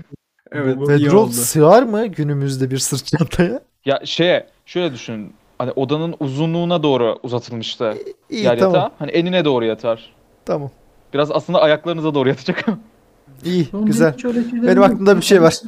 Evet 0.52 0.76
iyi 0.76 0.88
Bedroll 0.88 1.22
oldu. 1.22 1.32
sığar 1.32 1.82
mı 1.82 2.06
günümüzde 2.06 2.70
bir 2.70 2.78
sırt 2.78 3.06
çantaya? 3.06 3.60
Ya 3.84 4.00
şeye 4.04 4.48
şöyle 4.66 4.94
düşün. 4.94 5.32
Hani 5.60 5.72
odanın 5.76 6.14
uzunluğuna 6.20 6.82
doğru 6.82 7.18
uzatılmıştı 7.22 7.94
İyi 8.30 8.44
yer 8.44 8.58
tamam. 8.58 8.74
yatağı. 8.74 8.92
Hani 8.98 9.10
enine 9.10 9.44
doğru 9.44 9.64
yatar. 9.64 10.12
Tamam. 10.44 10.70
Biraz 11.14 11.30
aslında 11.30 11.62
ayaklarınıza 11.62 12.14
doğru 12.14 12.28
yatacak. 12.28 12.64
İyi 13.44 13.68
Onun 13.72 13.86
güzel. 13.86 14.14
Benim 14.52 14.82
aklımda 14.82 15.16
bir 15.16 15.22
şey 15.22 15.42
var. 15.42 15.60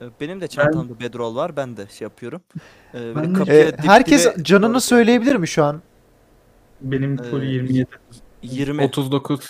Ee, 0.00 0.04
Benim 0.20 0.40
de 0.40 0.48
çantamda 0.48 1.00
bedroll 1.00 1.36
var. 1.36 1.56
Ben 1.56 1.76
de 1.76 1.86
şey 1.90 2.04
yapıyorum. 2.06 2.40
Ee, 2.94 3.16
Ben 3.16 3.34
de- 3.34 3.38
kapıya 3.38 3.58
Ee, 3.60 3.66
dip 3.78 3.84
herkes 3.88 4.34
dibe 4.34 4.44
canını 4.44 4.72
doğru- 4.72 4.80
söyleyebilir 4.80 5.36
mi 5.36 5.48
şu 5.48 5.64
an? 5.64 5.82
Benim 6.80 7.16
full 7.16 7.42
Ee, 7.42 7.46
27. 7.46 7.86
20. 8.42 8.82
39. 8.84 9.46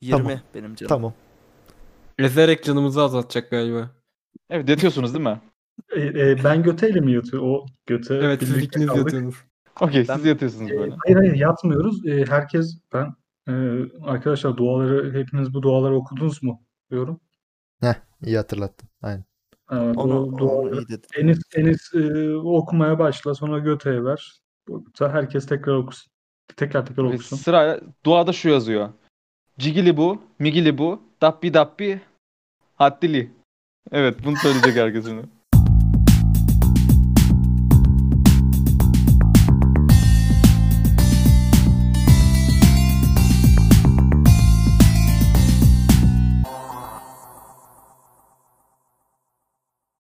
20 0.00 0.22
Tamam. 0.22 0.38
benim 0.54 0.74
canım. 0.74 0.88
Tamam. 0.88 1.12
Ezerek 2.18 2.64
canımızı 2.64 3.02
azaltacak 3.02 3.50
galiba. 3.50 3.90
evet 4.50 4.68
yatıyorsunuz 4.68 5.14
değil 5.14 5.24
mi? 5.24 5.40
E, 5.96 6.00
e, 6.00 6.44
ben 6.44 6.62
göteyle 6.62 7.00
mi 7.00 7.12
yatıyorum? 7.12 7.50
O 7.50 7.66
göte 7.86 8.14
Evet 8.14 8.40
siz 8.40 8.56
ikiniz 8.62 8.86
kaldık. 8.86 9.04
yatıyorsunuz. 9.04 9.34
Okey 9.80 10.08
Ben- 10.08 10.16
siz 10.16 10.24
yatıyorsunuz 10.24 10.70
E, 10.70 10.78
böyle. 10.78 10.94
hayır 11.04 11.16
hayır 11.16 11.34
yatmıyoruz. 11.34 12.06
E, 12.06 12.24
herkes 12.28 12.78
ben 12.92 13.14
e, 13.48 13.52
arkadaşlar 14.02 14.56
duaları 14.56 15.12
hepiniz 15.18 15.54
bu 15.54 15.62
duaları 15.62 15.94
okudunuz 15.94 16.42
mu 16.42 16.62
diyorum. 16.90 17.20
İyi 18.22 18.36
hatırlattın. 18.36 18.88
Aynen. 19.02 19.24
E, 19.70 19.74
Onu, 19.74 19.96
bu 19.96 20.12
onu 20.18 20.38
duaları. 20.38 20.84
Enis, 21.18 21.38
Enis 21.54 21.94
e, 21.94 22.34
okumaya 22.36 22.98
başla 22.98 23.34
sonra 23.34 23.58
Göte'ye 23.58 24.04
ver. 24.04 24.32
Herkes 24.98 25.46
tekrar 25.46 25.74
okusun. 25.74 26.12
Tekrar 26.56 26.86
tekrar 26.86 27.04
Ve 27.04 27.08
okusun. 27.08 27.36
sırayla 27.36 27.80
duada 28.06 28.32
şu 28.32 28.48
yazıyor. 28.48 28.88
Cigili 29.58 29.96
bu, 29.96 30.22
migili 30.38 30.78
bu, 30.78 31.02
dappi 31.22 31.54
dappi, 31.54 32.00
haddili. 32.74 33.30
Evet 33.92 34.16
bunu 34.24 34.36
söyleyecek 34.36 34.76
herkes 34.76 35.06
şimdi. 35.06 35.26